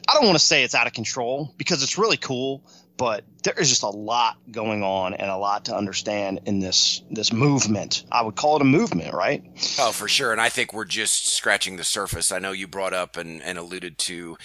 I 0.08 0.14
don't 0.14 0.24
want 0.24 0.38
to 0.38 0.44
say 0.44 0.64
it's 0.64 0.74
out 0.74 0.86
of 0.86 0.94
control 0.94 1.52
because 1.58 1.82
it's 1.82 1.98
really 1.98 2.16
cool, 2.16 2.62
but 2.96 3.24
there 3.44 3.52
is 3.58 3.68
just 3.68 3.82
a 3.82 3.88
lot 3.90 4.38
going 4.50 4.82
on 4.82 5.12
and 5.14 5.30
a 5.30 5.36
lot 5.36 5.66
to 5.66 5.76
understand 5.76 6.40
in 6.46 6.60
this 6.60 7.02
this 7.10 7.30
movement. 7.32 8.04
I 8.10 8.22
would 8.22 8.34
call 8.34 8.56
it 8.56 8.62
a 8.62 8.64
movement, 8.64 9.12
right? 9.12 9.44
Oh, 9.78 9.92
for 9.92 10.08
sure. 10.08 10.32
And 10.32 10.40
I 10.40 10.48
think 10.48 10.72
we're 10.72 10.86
just 10.86 11.28
scratching 11.36 11.76
the 11.76 11.84
surface. 11.84 12.32
I 12.32 12.38
know 12.38 12.52
you 12.52 12.66
brought 12.66 12.94
up 12.94 13.16
and, 13.18 13.42
and 13.42 13.58
alluded 13.58 13.98
to 13.98 14.38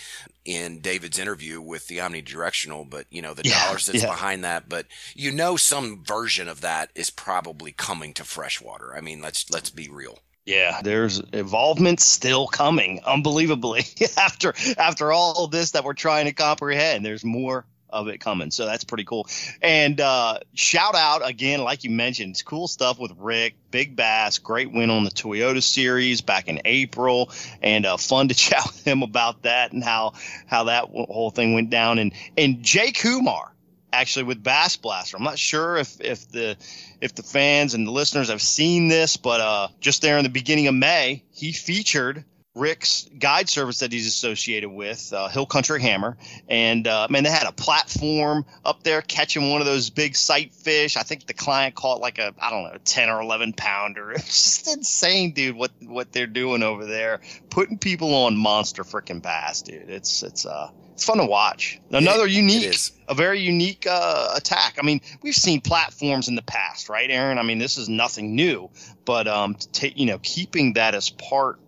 in 0.45 0.79
David's 0.81 1.17
interview 1.17 1.61
with 1.61 1.87
the 1.87 1.99
omnidirectional, 1.99 2.89
but 2.89 3.05
you 3.09 3.21
know, 3.21 3.33
the 3.33 3.43
Yeah, 3.45 3.65
dollars 3.65 3.85
that's 3.85 4.03
yeah. 4.03 4.09
behind 4.09 4.43
that. 4.43 4.67
But 4.67 4.87
you 5.15 5.31
know 5.31 5.55
some 5.55 6.03
version 6.03 6.49
of 6.49 6.59
that 6.61 6.89
is 6.93 7.09
probably 7.09 7.71
coming 7.71 8.13
to 8.15 8.25
freshwater. 8.25 8.93
I 8.95 8.99
mean, 8.99 9.21
let's 9.21 9.49
let's 9.49 9.69
be 9.69 9.87
real. 9.89 10.19
Yeah, 10.45 10.81
there's 10.81 11.19
involvement 11.19 12.01
still 12.01 12.47
coming, 12.47 12.99
unbelievably. 13.05 13.85
after 14.17 14.53
after 14.77 15.11
all 15.11 15.47
this 15.47 15.71
that 15.71 15.85
we're 15.85 15.93
trying 15.93 16.25
to 16.25 16.33
comprehend, 16.33 17.05
there's 17.05 17.23
more 17.23 17.65
of 17.93 18.07
it 18.07 18.19
coming. 18.19 18.51
So 18.51 18.65
that's 18.65 18.83
pretty 18.83 19.05
cool. 19.05 19.27
And 19.61 20.01
uh, 20.01 20.39
shout 20.53 20.95
out 20.95 21.25
again, 21.27 21.61
like 21.61 21.83
you 21.83 21.91
mentioned, 21.91 22.31
it's 22.31 22.41
cool 22.41 22.67
stuff 22.67 22.99
with 22.99 23.13
Rick, 23.17 23.53
Big 23.71 23.95
Bass, 23.95 24.39
great 24.39 24.71
win 24.71 24.89
on 24.89 25.03
the 25.03 25.11
Toyota 25.11 25.61
Series 25.63 26.21
back 26.21 26.47
in 26.49 26.59
April, 26.65 27.31
and 27.61 27.85
uh, 27.85 27.95
fun 27.95 28.27
to 28.27 28.35
chat 28.35 28.65
with 28.65 28.83
him 28.83 29.03
about 29.03 29.43
that 29.43 29.71
and 29.71 29.83
how 29.83 30.13
how 30.45 30.65
that 30.65 30.85
whole 30.85 31.31
thing 31.31 31.53
went 31.53 31.69
down. 31.69 31.99
And 31.99 32.11
and 32.37 32.63
Jay 32.63 32.91
Kumar 32.91 33.52
actually 33.93 34.23
with 34.23 34.43
Bass 34.43 34.75
Blaster. 34.75 35.15
I'm 35.15 35.23
not 35.23 35.39
sure 35.39 35.77
if 35.77 36.01
if 36.01 36.27
the 36.29 36.57
if 36.99 37.15
the 37.15 37.23
fans 37.23 37.73
and 37.73 37.87
the 37.87 37.91
listeners 37.91 38.29
have 38.29 38.41
seen 38.41 38.87
this, 38.87 39.15
but 39.15 39.39
uh, 39.39 39.67
just 39.79 40.01
there 40.01 40.17
in 40.17 40.23
the 40.23 40.29
beginning 40.29 40.67
of 40.67 40.73
May, 40.73 41.23
he 41.31 41.51
featured 41.51 42.25
Rick's 42.55 43.09
guide 43.17 43.49
service 43.49 43.79
that 43.79 43.91
he's 43.91 44.05
associated 44.05 44.69
with, 44.69 45.11
uh, 45.11 45.27
Hill 45.27 45.47
Country 45.47 45.81
Hammer, 45.81 46.17
and 46.47 46.87
uh, 46.87 47.07
man, 47.09 47.23
they 47.23 47.31
had 47.31 47.47
a 47.47 47.51
platform 47.51 48.45
up 48.63 48.83
there 48.83 49.01
catching 49.01 49.49
one 49.49 49.59
of 49.59 49.65
those 49.65 49.89
big 49.89 50.15
sight 50.15 50.53
fish. 50.53 50.95
I 50.95 51.01
think 51.01 51.25
the 51.25 51.33
client 51.33 51.73
caught 51.73 51.99
like 51.99 52.19
a 52.19 52.33
I 52.39 52.51
don't 52.51 52.63
know, 52.65 52.77
ten 52.85 53.09
or 53.09 53.21
eleven 53.21 53.53
pounder. 53.53 54.11
It's 54.23 54.63
just 54.63 54.75
insane, 54.75 55.33
dude. 55.33 55.55
What 55.55 55.71
what 55.81 56.11
they're 56.11 56.27
doing 56.27 56.61
over 56.61 56.85
there, 56.85 57.21
putting 57.49 57.79
people 57.79 58.13
on 58.13 58.37
monster 58.37 58.83
freaking 58.83 59.21
bass, 59.21 59.63
dude. 59.63 59.89
It's 59.89 60.21
it's 60.21 60.45
uh 60.45 60.69
it's 60.93 61.05
fun 61.05 61.17
to 61.17 61.25
watch. 61.25 61.81
Another 61.89 62.27
unique 62.27 62.75
a 63.07 63.15
very 63.15 63.39
unique 63.39 63.87
uh, 63.89 64.33
attack. 64.35 64.77
I 64.79 64.85
mean, 64.85 65.01
we've 65.21 65.35
seen 65.35 65.61
platforms 65.61 66.27
in 66.27 66.35
the 66.35 66.41
past, 66.43 66.87
right, 66.87 67.09
Aaron? 67.09 67.37
I 67.37 67.43
mean, 67.43 67.57
this 67.57 67.77
is 67.77 67.89
nothing 67.89 68.35
new, 68.35 68.69
but 69.05 69.27
um, 69.27 69.55
to 69.55 69.71
take 69.71 69.97
you 69.97 70.05
know, 70.05 70.19
keeping 70.21 70.73
that 70.73 70.95
as 70.95 71.09
part 71.09 71.59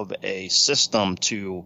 of 0.00 0.12
a 0.22 0.48
system 0.48 1.16
to 1.16 1.64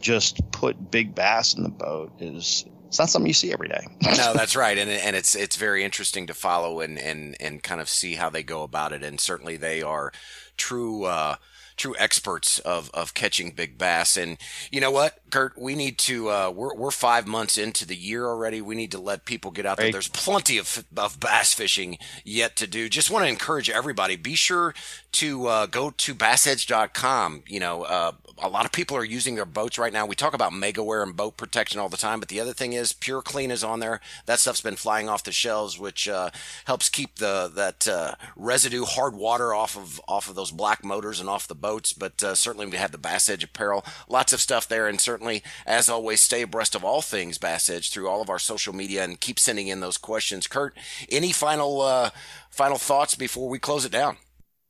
just 0.00 0.40
put 0.52 0.90
big 0.90 1.14
bass 1.14 1.54
in 1.54 1.62
the 1.62 1.68
boat 1.68 2.12
is 2.20 2.64
it's 2.86 2.98
not 3.00 3.10
something 3.10 3.26
you 3.26 3.34
see 3.34 3.52
every 3.52 3.68
day. 3.68 3.84
no, 4.02 4.32
that's 4.34 4.54
right, 4.54 4.78
and 4.78 4.88
and 4.88 5.16
it's 5.16 5.34
it's 5.34 5.56
very 5.56 5.82
interesting 5.82 6.28
to 6.28 6.34
follow 6.34 6.80
and 6.80 6.98
and 6.98 7.36
and 7.40 7.62
kind 7.62 7.80
of 7.80 7.88
see 7.88 8.14
how 8.14 8.30
they 8.30 8.42
go 8.42 8.62
about 8.62 8.92
it, 8.92 9.02
and 9.02 9.18
certainly 9.18 9.56
they 9.56 9.82
are 9.82 10.12
true. 10.56 11.04
Uh, 11.04 11.36
True 11.76 11.96
experts 11.98 12.60
of, 12.60 12.88
of 12.94 13.14
catching 13.14 13.50
big 13.50 13.76
bass, 13.76 14.16
and 14.16 14.38
you 14.70 14.80
know 14.80 14.92
what, 14.92 15.18
Kurt, 15.32 15.58
we 15.58 15.74
need 15.74 15.98
to. 15.98 16.30
Uh, 16.30 16.52
we're 16.54 16.72
we're 16.76 16.92
five 16.92 17.26
months 17.26 17.58
into 17.58 17.84
the 17.84 17.96
year 17.96 18.26
already. 18.28 18.62
We 18.62 18.76
need 18.76 18.92
to 18.92 19.00
let 19.00 19.24
people 19.24 19.50
get 19.50 19.66
out 19.66 19.78
there. 19.78 19.90
There's 19.90 20.06
plenty 20.06 20.56
of 20.56 20.84
of 20.96 21.18
bass 21.18 21.52
fishing 21.52 21.98
yet 22.24 22.54
to 22.58 22.68
do. 22.68 22.88
Just 22.88 23.10
want 23.10 23.24
to 23.24 23.28
encourage 23.28 23.68
everybody. 23.68 24.14
Be 24.14 24.36
sure 24.36 24.72
to 25.14 25.46
uh, 25.46 25.66
go 25.66 25.90
to 25.90 26.14
bassedge.com. 26.14 27.44
You 27.46 27.60
know, 27.60 27.82
uh, 27.82 28.12
a 28.38 28.48
lot 28.48 28.64
of 28.64 28.72
people 28.72 28.96
are 28.96 29.04
using 29.04 29.36
their 29.36 29.44
boats 29.44 29.78
right 29.78 29.92
now. 29.92 30.06
We 30.06 30.14
talk 30.14 30.34
about 30.34 30.52
MegaWare 30.52 31.02
and 31.02 31.16
boat 31.16 31.36
protection 31.36 31.78
all 31.78 31.88
the 31.88 31.96
time, 31.96 32.20
but 32.20 32.28
the 32.28 32.40
other 32.40 32.52
thing 32.52 32.72
is 32.72 32.92
Pure 32.92 33.22
Clean 33.22 33.50
is 33.50 33.62
on 33.62 33.80
there. 33.80 34.00
That 34.26 34.40
stuff's 34.40 34.60
been 34.60 34.76
flying 34.76 35.08
off 35.08 35.22
the 35.22 35.32
shelves, 35.32 35.78
which 35.78 36.08
uh, 36.08 36.30
helps 36.64 36.88
keep 36.88 37.16
the 37.16 37.50
that 37.54 37.86
uh, 37.86 38.14
residue 38.36 38.84
hard 38.84 39.14
water 39.14 39.54
off 39.54 39.76
of 39.76 40.00
off 40.08 40.28
of 40.28 40.34
those 40.34 40.50
black 40.50 40.84
motors 40.84 41.20
and 41.20 41.28
off 41.28 41.48
the 41.48 41.54
boats. 41.54 41.92
But 41.92 42.22
uh, 42.22 42.34
certainly 42.34 42.66
we 42.66 42.76
have 42.76 42.92
the 42.92 42.98
Bass 42.98 43.28
Edge 43.28 43.44
apparel, 43.44 43.84
lots 44.08 44.32
of 44.32 44.40
stuff 44.40 44.68
there, 44.68 44.88
and 44.88 45.00
certainly 45.00 45.42
as 45.66 45.88
always, 45.88 46.20
stay 46.20 46.42
abreast 46.42 46.74
of 46.74 46.84
all 46.84 47.02
things 47.02 47.38
Bass 47.38 47.70
Edge 47.70 47.90
through 47.90 48.08
all 48.08 48.20
of 48.20 48.30
our 48.30 48.38
social 48.38 48.74
media 48.74 49.04
and 49.04 49.20
keep 49.20 49.38
sending 49.38 49.68
in 49.68 49.80
those 49.80 49.96
questions. 49.96 50.46
Kurt, 50.46 50.76
any 51.08 51.32
final 51.32 51.80
uh, 51.80 52.10
final 52.50 52.78
thoughts 52.78 53.14
before 53.14 53.48
we 53.48 53.58
close 53.58 53.84
it 53.84 53.92
down? 53.92 54.16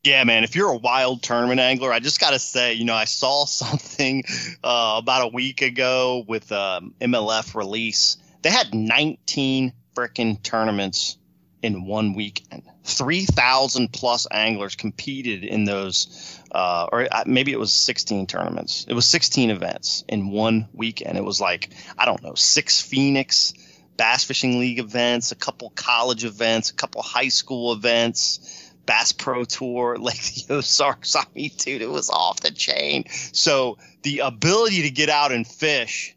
Yeah, 0.04 0.22
man. 0.24 0.44
If 0.44 0.54
you're 0.54 0.70
a 0.70 0.76
wild 0.76 1.22
tournament 1.22 1.60
angler, 1.60 1.90
I 1.90 1.98
just 1.98 2.20
got 2.20 2.30
to 2.30 2.38
say, 2.38 2.74
you 2.74 2.84
know, 2.84 2.94
I 2.94 3.06
saw 3.06 3.44
something 3.46 4.22
uh, 4.62 4.96
about 4.98 5.24
a 5.24 5.28
week 5.28 5.62
ago 5.62 6.24
with 6.28 6.52
um, 6.52 6.94
MLF 7.00 7.54
release. 7.54 8.18
They 8.42 8.50
had 8.50 8.74
19 8.74 9.72
freaking 9.96 10.42
tournaments 10.42 11.16
in 11.62 11.86
one 11.86 12.12
weekend. 12.12 12.64
3,000 12.84 13.90
plus 13.90 14.26
anglers 14.30 14.74
competed 14.74 15.42
in 15.42 15.64
those, 15.64 16.38
uh, 16.52 16.86
or 16.92 17.08
uh, 17.10 17.24
maybe 17.24 17.52
it 17.52 17.58
was 17.58 17.72
16 17.72 18.26
tournaments. 18.26 18.84
It 18.86 18.92
was 18.92 19.06
16 19.06 19.48
events 19.48 20.04
in 20.06 20.30
one 20.30 20.68
weekend. 20.74 21.16
It 21.16 21.24
was 21.24 21.40
like, 21.40 21.70
I 21.96 22.04
don't 22.04 22.22
know, 22.22 22.34
six 22.34 22.82
Phoenix 22.82 23.54
Bass 23.96 24.24
Fishing 24.24 24.58
League 24.58 24.80
events, 24.80 25.32
a 25.32 25.36
couple 25.36 25.70
college 25.70 26.24
events, 26.24 26.70
a 26.70 26.74
couple 26.74 27.00
high 27.00 27.28
school 27.28 27.72
events 27.72 28.63
Bass 28.86 29.12
Pro 29.12 29.44
Tour, 29.44 29.98
the 29.98 30.46
Ozarks. 30.50 31.16
I 31.16 31.24
mean, 31.34 31.50
dude, 31.56 31.82
it 31.82 31.90
was 31.90 32.10
off 32.10 32.40
the 32.40 32.50
chain. 32.50 33.04
So 33.32 33.78
the 34.02 34.20
ability 34.20 34.82
to 34.82 34.90
get 34.90 35.08
out 35.08 35.32
and 35.32 35.46
fish 35.46 36.16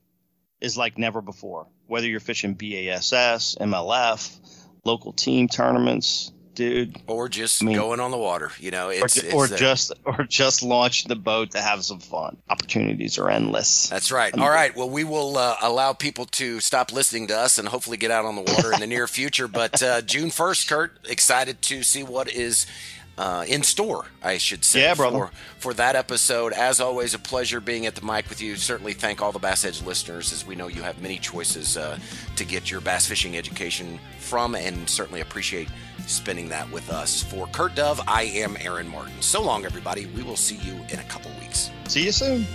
is 0.61 0.77
like 0.77 0.97
never 0.97 1.21
before. 1.21 1.67
Whether 1.87 2.07
you're 2.07 2.19
fishing 2.19 2.53
BASS, 2.53 3.55
MLF, 3.59 4.37
local 4.83 5.13
team 5.13 5.47
tournaments, 5.47 6.31
dude, 6.57 6.97
or 7.05 7.29
just 7.29 7.61
I 7.61 7.67
mean- 7.67 7.75
going 7.75 7.99
on 7.99 8.09
the 8.11 8.17
water. 8.17 8.51
You 8.59 8.71
know, 8.71 8.89
it's, 8.89 9.17
or, 9.17 9.25
it's 9.25 9.33
or 9.33 9.43
uh, 9.45 9.57
just 9.57 9.93
or 10.03 10.23
just 10.23 10.63
launch 10.63 11.05
the 11.05 11.15
boat 11.15 11.51
to 11.51 11.61
have 11.61 11.85
some 11.85 11.99
fun. 11.99 12.35
Opportunities 12.49 13.17
are 13.19 13.29
endless. 13.29 13.87
That's 13.89 14.11
right. 14.11 14.37
All 14.37 14.49
right. 14.49 14.75
Well, 14.75 14.89
we 14.89 15.03
will 15.03 15.37
uh, 15.37 15.55
allow 15.61 15.93
people 15.93 16.25
to 16.25 16.59
stop 16.59 16.91
listening 16.91 17.27
to 17.27 17.37
us 17.37 17.57
and 17.59 17.67
hopefully 17.67 17.97
get 17.97 18.09
out 18.11 18.25
on 18.25 18.35
the 18.35 18.41
water 18.41 18.73
in 18.73 18.79
the 18.79 18.87
near 18.87 19.07
future. 19.07 19.47
But 19.47 19.81
uh, 19.83 20.01
June 20.13 20.29
1st, 20.29 20.67
Kurt, 20.67 20.97
excited 21.07 21.61
to 21.63 21.83
see 21.83 22.03
what 22.03 22.27
is 22.31 22.65
uh, 23.19 23.45
in 23.47 23.63
store, 23.63 24.05
I 24.23 24.37
should 24.37 24.63
say, 24.65 24.81
Yeah, 24.81 24.93
brother. 24.95 25.17
for, 25.17 25.31
for 25.59 25.73
that 25.75 25.95
episode. 25.95 26.53
As 26.53 26.79
always, 26.79 27.13
a 27.13 27.19
pleasure 27.19 27.59
being 27.59 27.85
at 27.85 27.95
the 27.95 28.05
mic 28.05 28.29
with 28.29 28.41
you. 28.41 28.55
Certainly 28.55 28.93
thank 28.93 29.21
all 29.21 29.31
the 29.31 29.39
Bass 29.39 29.63
Edge 29.65 29.81
listeners, 29.83 30.33
as 30.33 30.45
we 30.45 30.55
know 30.55 30.67
you 30.67 30.81
have 30.81 31.01
many 31.01 31.17
choices 31.19 31.77
uh, 31.77 31.97
to 32.35 32.45
get 32.45 32.69
your 32.69 32.81
bass 32.81 33.07
fishing 33.07 33.37
education 33.37 33.99
from, 34.19 34.55
and 34.55 34.89
certainly 34.89 35.21
appreciate 35.21 35.67
spending 36.07 36.49
that 36.49 36.69
with 36.71 36.89
us. 36.89 37.21
For 37.23 37.47
Kurt 37.47 37.75
Dove, 37.75 38.01
I 38.07 38.23
am 38.23 38.57
Aaron 38.59 38.87
Martin. 38.87 39.21
So 39.21 39.41
long, 39.41 39.65
everybody. 39.65 40.07
We 40.07 40.23
will 40.23 40.35
see 40.35 40.55
you 40.57 40.73
in 40.89 40.99
a 40.99 41.03
couple 41.03 41.31
weeks. 41.39 41.69
See 41.87 42.05
you 42.05 42.11
soon. 42.11 42.45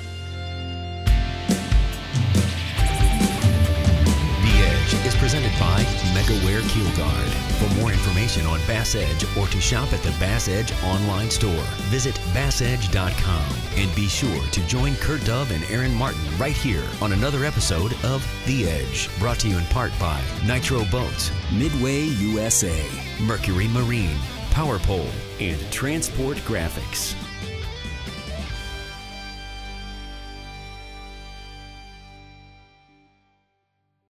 Edge 4.83 5.07
is 5.07 5.15
presented 5.15 5.53
by 5.61 5.83
MegaWare 6.13 6.69
Keel 6.69 6.91
Guard. 6.97 7.29
For 7.59 7.81
more 7.81 7.93
information 7.93 8.47
on 8.47 8.59
Bass 8.67 8.95
Edge 8.95 9.25
or 9.37 9.47
to 9.47 9.61
shop 9.61 9.93
at 9.93 10.03
the 10.03 10.11
Bass 10.19 10.49
Edge 10.49 10.73
online 10.83 11.31
store, 11.31 11.65
visit 11.91 12.15
bassedge.com 12.35 13.55
and 13.77 13.95
be 13.95 14.09
sure 14.09 14.45
to 14.49 14.67
join 14.67 14.97
Kurt 14.97 15.25
Dove 15.25 15.53
and 15.53 15.63
Aaron 15.71 15.95
Martin 15.95 16.21
right 16.37 16.57
here 16.57 16.85
on 17.01 17.13
another 17.13 17.45
episode 17.45 17.93
of 18.05 18.27
The 18.47 18.69
Edge, 18.69 19.09
brought 19.19 19.39
to 19.41 19.49
you 19.49 19.57
in 19.57 19.65
part 19.67 19.93
by 20.01 20.21
Nitro 20.47 20.85
Boats, 20.87 21.31
Midway 21.53 22.03
USA, 22.03 22.85
Mercury 23.21 23.69
Marine, 23.69 24.19
Power 24.51 24.79
Pole, 24.81 25.11
and 25.39 25.61
Transport 25.71 26.39
Graphics. 26.39 27.15